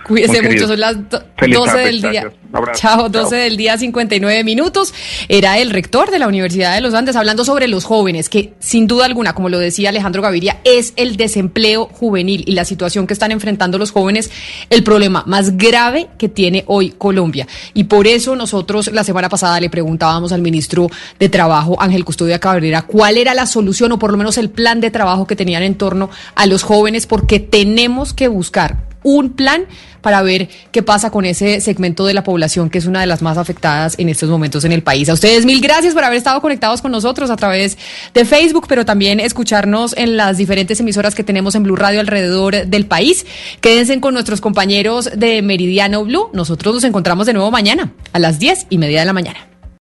Cuídese 0.10 0.41
mucho, 0.41 0.68
son 0.68 0.80
las 0.80 0.97
12 1.07 1.78
del 1.78 2.01
día. 2.01 2.32
Chao, 2.74 3.10
12 3.10 3.36
del 3.36 3.57
día, 3.57 3.78
59 3.78 4.43
minutos. 4.43 4.91
Era 5.28 5.60
el 5.60 5.70
rector 5.70 6.10
de 6.10 6.18
la 6.18 6.28
Universidad 6.28 6.74
de 6.74 6.82
los 6.82 6.95
Andes 6.95 7.16
hablando 7.16 7.45
sobre 7.45 7.68
los 7.68 7.86
jóvenes, 7.86 8.28
que 8.28 8.55
sin 8.57 8.88
duda 8.88 9.05
alguna, 9.05 9.34
como 9.34 9.49
lo 9.49 9.60
decía 9.60 9.89
Alejandro 9.89 10.24
Gaviria, 10.24 10.62
es 10.64 10.93
el 10.95 11.16
desempleo 11.16 11.86
juvenil 11.86 12.43
y 12.47 12.53
la 12.53 12.66
situación 12.66 13.05
que 13.05 13.14
están 13.14 13.32
enfrentando 13.32 13.78
los 13.78 13.91
jóvenes, 13.91 14.32
el 14.72 14.82
problema 14.82 15.24
más 15.28 15.57
grave 15.57 16.07
que 16.18 16.28
tiene 16.28 16.64
hoy 16.66 16.89
Colombia. 16.89 17.47
Y 17.76 17.84
por 17.84 18.07
eso 18.07 18.36
nosotros 18.36 18.91
la 18.91 19.03
semana 19.03 19.30
pasada 19.30 19.60
le 19.60 19.70
preguntábamos 19.70 20.32
al 20.32 20.41
ministro 20.41 20.89
de 21.20 21.30
Trabajo, 21.30 21.80
Ángel 21.80 22.03
Custodia 22.03 22.39
Cabrera, 22.39 22.82
cuál 22.82 23.18
era 23.18 23.36
la 23.36 23.45
solución 23.45 23.91
o 23.91 23.99
por 23.99 24.10
lo 24.10 24.18
menos 24.18 24.39
el 24.39 24.49
plan 24.49 24.82
de 24.82 24.89
trabajo 24.89 25.28
que 25.28 25.36
tenían 25.36 25.62
en 25.62 25.76
torno 25.76 26.10
a 26.34 26.47
los 26.47 26.64
jóvenes, 26.64 27.05
porque 27.05 27.39
tenemos 27.39 28.16
que 28.16 28.28
buscar 28.28 28.89
un 29.03 29.31
plan 29.31 29.65
para 30.01 30.21
ver 30.21 30.49
qué 30.71 30.83
pasa 30.83 31.11
con 31.11 31.25
ese 31.25 31.61
segmento 31.61 32.05
de 32.05 32.13
la 32.13 32.23
población 32.23 32.69
que 32.69 32.77
es 32.77 32.85
una 32.85 33.01
de 33.01 33.07
las 33.07 33.21
más 33.21 33.37
afectadas 33.37 33.95
en 33.97 34.09
estos 34.09 34.29
momentos 34.29 34.63
en 34.65 34.71
el 34.71 34.81
país. 34.81 35.09
A 35.09 35.13
ustedes 35.13 35.45
mil 35.45 35.61
gracias 35.61 35.93
por 35.93 36.03
haber 36.03 36.17
estado 36.17 36.41
conectados 36.41 36.81
con 36.81 36.91
nosotros 36.91 37.29
a 37.29 37.35
través 37.35 37.77
de 38.13 38.25
Facebook, 38.25 38.65
pero 38.67 38.85
también 38.85 39.19
escucharnos 39.19 39.95
en 39.97 40.17
las 40.17 40.37
diferentes 40.37 40.79
emisoras 40.79 41.15
que 41.15 41.23
tenemos 41.23 41.55
en 41.55 41.63
Blue 41.63 41.75
Radio 41.75 41.99
alrededor 41.99 42.67
del 42.67 42.85
país. 42.85 43.25
Quédense 43.61 43.99
con 43.99 44.13
nuestros 44.13 44.41
compañeros 44.41 45.09
de 45.15 45.41
Meridiano 45.41 46.03
Blue. 46.05 46.29
Nosotros 46.33 46.75
nos 46.75 46.83
encontramos 46.83 47.25
de 47.25 47.33
nuevo 47.33 47.51
mañana 47.51 47.91
a 48.13 48.19
las 48.19 48.39
diez 48.39 48.67
y 48.69 48.77
media 48.77 48.99
de 48.99 49.05
la 49.05 49.13
mañana. 49.13 49.48